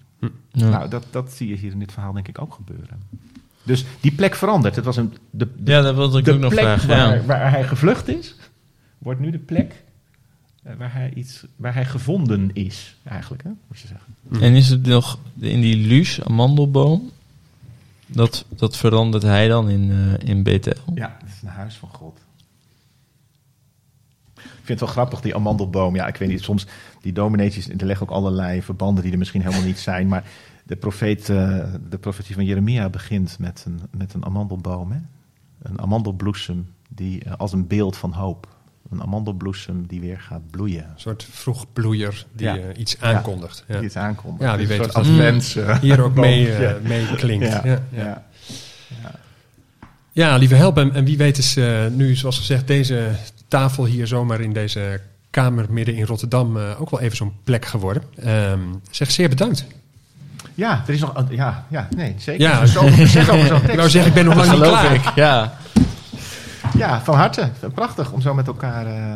Ja. 0.52 0.70
Nou, 0.70 0.90
dat, 0.90 1.06
dat 1.12 1.32
zie 1.32 1.48
je 1.48 1.56
hier 1.56 1.72
in 1.72 1.80
dit 1.80 1.92
verhaal 1.92 2.14
denk 2.14 2.28
ik 2.28 2.42
ook 2.42 2.54
gebeuren. 2.54 3.02
Dus 3.64 3.86
die 4.00 4.12
plek 4.12 4.36
verandert. 4.36 4.76
Het 4.76 4.86
was 4.86 4.98
een, 4.98 5.14
de, 5.30 5.48
de, 5.58 5.72
ja, 5.72 5.82
dat 5.82 5.96
wilde 5.96 6.20
ik 6.20 6.28
ook 6.28 6.40
nog 6.40 6.52
plek 6.54 6.64
vragen. 6.64 6.88
waar, 6.88 7.16
Ja. 7.16 7.24
waar 7.24 7.52
hij 7.52 7.64
gevlucht 7.68 8.08
is, 8.08 8.36
wordt 8.98 9.20
nu 9.20 9.32
de 9.32 9.40
plek 9.40 9.84
eh, 10.64 10.76
waar 10.76 10.94
hij, 10.94 11.14
iets, 11.14 11.46
waar 11.56 11.74
hij 11.74 11.86
gevonden 11.86 12.50
is, 12.54 12.98
eigenlijk, 13.04 13.44
hè, 13.44 13.50
moet 13.68 13.80
je 13.80 13.88
zeggen. 13.88 14.16
En 14.42 14.54
is 14.54 14.70
het 14.70 14.86
nog 14.86 15.20
in 15.40 15.62
die 15.62 15.88
luus, 15.88 16.22
amandelboom? 16.24 17.12
Dat, 18.08 18.46
dat 18.50 18.78
verandert 18.78 19.24
hij 19.24 19.48
dan 19.48 19.70
in, 19.70 19.92
eh, 19.92 20.30
in? 20.30 20.62
Ja, 20.94 21.18
het 21.20 21.30
is 21.30 21.42
een 21.42 21.48
huis 21.48 21.76
van 21.76 21.90
God. 21.90 22.20
Ik 24.36 24.70
vind 24.70 24.80
het 24.80 24.80
wel 24.80 24.90
grappig, 24.90 25.22
die 25.22 25.36
amandelboom. 25.36 25.96
Ja, 25.96 26.08
ik 26.08 26.16
weet 26.16 26.30
niet, 26.30 26.42
soms 26.42 26.68
die 27.02 27.14
domineetjes, 27.14 27.70
er 27.70 27.86
leggen 27.86 28.08
ook 28.08 28.16
allerlei 28.16 28.62
verbanden 28.62 29.04
die 29.04 29.12
er 29.12 29.18
misschien 29.18 29.42
helemaal 29.42 29.66
niet 29.66 29.80
zijn. 29.80 30.08
Maar 30.08 30.24
de, 30.64 30.76
profeet, 30.76 31.30
eh, 31.30 31.64
de 31.90 31.98
profetie 31.98 32.36
van 32.36 32.46
Jeremia 32.46 32.90
begint 32.90 33.40
met 33.40 33.64
een, 33.68 33.82
met 33.98 34.14
een 34.14 34.26
amandelboom. 34.26 34.92
Hè? 34.92 35.00
Een 35.62 35.82
amandelbloesem 35.82 36.74
die, 36.90 37.24
eh, 37.24 37.34
als 37.38 37.54
een 37.54 37.68
beeld 37.68 37.98
van 37.98 38.14
hoop. 38.14 38.48
Een 38.92 39.02
amandelbloesem 39.02 39.88
die 39.88 40.00
weer 40.00 40.20
gaat 40.20 40.50
bloeien. 40.52 40.84
Een 40.84 40.90
soort 41.00 41.28
vroegbloeier 41.32 42.26
die 42.34 42.46
Ja. 42.46 42.56
eh, 42.56 42.62
iets 42.78 43.02
aankondigt. 43.02 43.64
Ja. 43.68 43.76
Die 43.76 43.86
iets 43.86 43.96
aankomt. 43.98 44.42
Ja, 44.42 44.58
wie 44.58 44.68
weet 44.68 44.94
advents, 44.94 45.56
eh, 45.56 45.80
Hier 45.80 46.02
ook 46.02 46.16
mee, 46.28 46.52
eh, 46.54 46.74
mee 46.82 47.06
klinkt. 47.16 47.46
Ja. 47.48 47.62
Ja, 47.64 47.80
Ja, 47.90 48.24
ja. 49.02 49.12
Ja, 50.12 50.36
lieve 50.38 50.56
help. 50.56 50.78
En, 50.78 50.94
en 50.94 51.06
wie 51.06 51.18
weet 51.18 51.38
is 51.38 51.56
eh, 51.58 51.88
nu, 51.88 52.16
zoals 52.16 52.38
gezegd, 52.38 52.68
deze 52.68 53.10
tafel 53.48 53.86
hier 53.86 54.08
zomaar 54.08 54.42
in 54.42 54.54
deze 54.54 55.00
kamer 55.30 55.66
midden 55.70 55.96
in 55.96 56.06
Rotterdam 56.06 56.58
eh, 56.58 56.82
ook 56.82 56.90
wel 56.90 57.00
even 57.00 57.18
zo'n 57.18 57.34
plek 57.44 57.66
geworden. 57.66 58.04
Ehm, 58.24 58.60
zeg 58.92 59.12
zeer 59.12 59.30
bedankt. 59.30 59.66
Ja, 60.56 60.84
er 60.88 60.94
is 60.94 61.00
nog. 61.00 61.24
Ja, 61.30 61.66
ja 61.70 61.88
nee, 61.96 62.16
zeker. 62.18 62.42
Ja. 62.42 62.60
Te 62.60 63.08
zeggen 63.08 63.34
over 63.34 63.48
zo'n 63.48 63.56
Ik 63.58 63.62
tekst. 63.62 63.76
wou 63.78 63.90
zeggen, 63.90 64.10
ik 64.12 64.16
ben 64.16 64.26
nog 64.26 64.36
lang 64.36 64.48
niet 64.50 64.58
Geloof 64.60 64.80
klaar. 64.80 64.94
ik, 64.94 65.16
ja. 65.16 65.58
Ja, 66.78 67.02
van 67.04 67.16
harte. 67.16 67.50
Prachtig 67.74 68.12
om 68.12 68.22
zo 68.22 68.34
met 68.34 68.48
elkaar. 68.48 68.86
eh, 68.86 69.14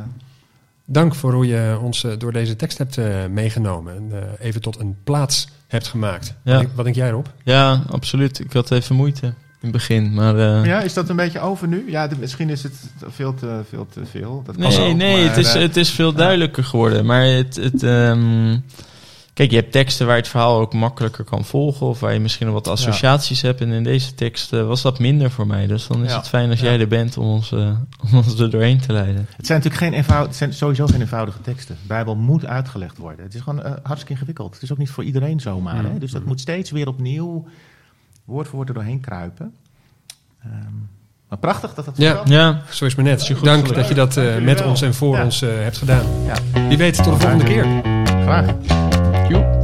Dank 0.86 1.16
voor 1.16 1.34
hoe 1.34 1.48
je 1.48 1.78
ons 1.82 2.04
eh, 2.04 2.12
door 2.18 2.32
deze 2.32 2.56
tekst 2.56 2.78
hebt 2.78 2.98
eh, 2.98 3.06
meegenomen. 3.30 3.96
En 3.96 4.10
eh, 4.40 4.46
even 4.48 4.62
tot 4.62 4.80
een 4.80 4.96
plaats 5.04 5.48
hebt 5.68 5.88
gemaakt. 5.88 6.34
Ja. 6.44 6.52
Wat, 6.52 6.62
denk, 6.62 6.72
wat 6.76 6.84
denk 6.86 6.96
jij 6.98 7.08
erop? 7.08 7.34
Ja, 7.44 7.82
absoluut. 7.90 8.40
Ik 8.40 8.54
had 8.54 8.72
even 8.72 8.96
moeite 8.96 9.26
in 9.26 9.34
het 9.60 9.72
begin, 9.72 10.14
maar... 10.14 10.38
eh, 10.38 10.66
Ja, 10.66 10.82
is 10.82 10.94
dat 10.94 11.10
een 11.10 11.16
beetje 11.16 11.40
over 11.40 11.68
nu? 11.68 11.92
Ja, 11.92 12.08
de- 12.08 12.16
misschien 12.20 12.50
is 12.50 12.64
het 12.64 12.74
veel 13.08 13.34
te 13.34 13.62
veel. 13.70 13.88
Te 13.94 14.06
veel. 14.12 14.44
Dat 14.46 14.56
kan 14.58 14.70
Nee, 14.70 14.90
ook, 14.92 14.96
nee 14.98 15.18
maar, 15.26 15.36
het, 15.36 15.38
is, 15.46 15.54
het 15.54 15.78
is 15.78 15.90
veel 15.92 16.14
duidelijker 16.14 16.64
geworden. 16.64 17.06
Maar 17.06 17.24
het, 17.26 17.56
het, 17.56 17.84
ehm, 17.84 18.58
kijk, 19.38 19.50
je 19.52 19.56
hebt 19.58 19.72
teksten 19.72 20.06
waar 20.06 20.16
je 20.16 20.22
het 20.22 20.30
verhaal 20.32 20.60
ook 20.60 20.74
makkelijker 20.74 21.24
kan 21.24 21.46
volgen. 21.46 21.88
Of 21.88 22.00
waar 22.00 22.14
je 22.14 22.20
misschien 22.20 22.46
nog 22.46 22.56
wat 22.56 22.68
associaties 22.68 23.42
hebt. 23.42 23.62
En 23.62 23.72
in 23.72 23.84
deze 23.84 24.14
tekst 24.16 24.54
eh, 24.54 24.68
was 24.68 24.82
dat 24.82 25.00
minder 25.00 25.32
voor 25.32 25.48
mij. 25.48 25.68
Dus 25.68 25.88
dan 25.88 26.04
is 26.04 26.12
Ja. 26.12 26.18
het 26.18 26.28
fijn 26.28 26.50
als 26.50 26.60
Ja. 26.60 26.66
jij 26.66 26.80
er 26.80 26.88
bent 26.88 27.18
om 27.18 27.26
ons, 27.26 27.52
eh, 27.52 27.60
om 28.12 28.18
ons 28.18 28.40
er 28.40 28.50
doorheen 28.52 28.80
te 28.80 28.94
leiden. 28.94 29.28
het 29.38 29.46
zijn 29.46 29.58
natuurlijk 29.60 29.84
geen 29.92 29.94
eenvoud, 29.94 30.28
het 30.28 30.36
zijn 30.36 30.54
sowieso 30.54 30.88
geen 30.88 31.02
eenvoudige 31.02 31.42
teksten. 31.42 31.76
De 31.82 31.88
Bijbel 31.88 32.16
moet 32.16 32.46
uitgelegd 32.46 32.98
worden. 32.98 33.26
Het 33.26 33.34
is 33.36 33.42
gewoon 33.42 33.64
eh, 33.64 33.72
hartstikke 33.84 34.14
ingewikkeld. 34.14 34.54
Het 34.54 34.64
is 34.64 34.72
ook 34.72 34.78
niet 34.78 34.90
voor 34.90 35.04
iedereen 35.04 35.40
zomaar. 35.40 35.84
Hè? 35.84 35.98
Dus 36.00 36.12
dat 36.12 36.26
moet 36.26 36.40
steeds 36.40 36.72
weer 36.72 36.88
opnieuw 36.88 37.48
woord 38.26 38.48
voor 38.48 38.56
woord 38.56 38.68
er 38.70 38.74
doorheen 38.76 39.00
kruipen. 39.00 39.54
Ehm, 40.44 40.52
maar 41.30 41.40
prachtig 41.40 41.74
dat 41.74 41.86
dat 41.86 41.98
Ja. 41.98 42.14
kan. 42.14 42.24
Ja, 42.32 42.62
Zo 42.70 42.86
is 42.86 42.96
maar 42.96 43.06
net. 43.06 43.26
goed 43.26 43.44
Dank 43.44 43.60
gelukt. 43.60 43.76
dat 43.76 43.88
je 43.88 43.94
dat 43.94 44.18
eh, 44.18 44.38
met 44.38 44.66
ons 44.66 44.82
en 44.82 44.94
voor 44.94 45.16
Ja. 45.16 45.24
ons 45.24 45.42
eh, 45.42 45.50
hebt 45.50 45.78
gedaan. 45.78 46.06
Ja, 46.26 46.68
Wie 46.68 46.78
weet 46.78 46.96
tot 46.96 47.06
de 47.06 47.20
volgende 47.20 47.44
keer. 47.44 47.66
graag. 48.24 49.07
Thank 49.30 49.46
you. 49.46 49.57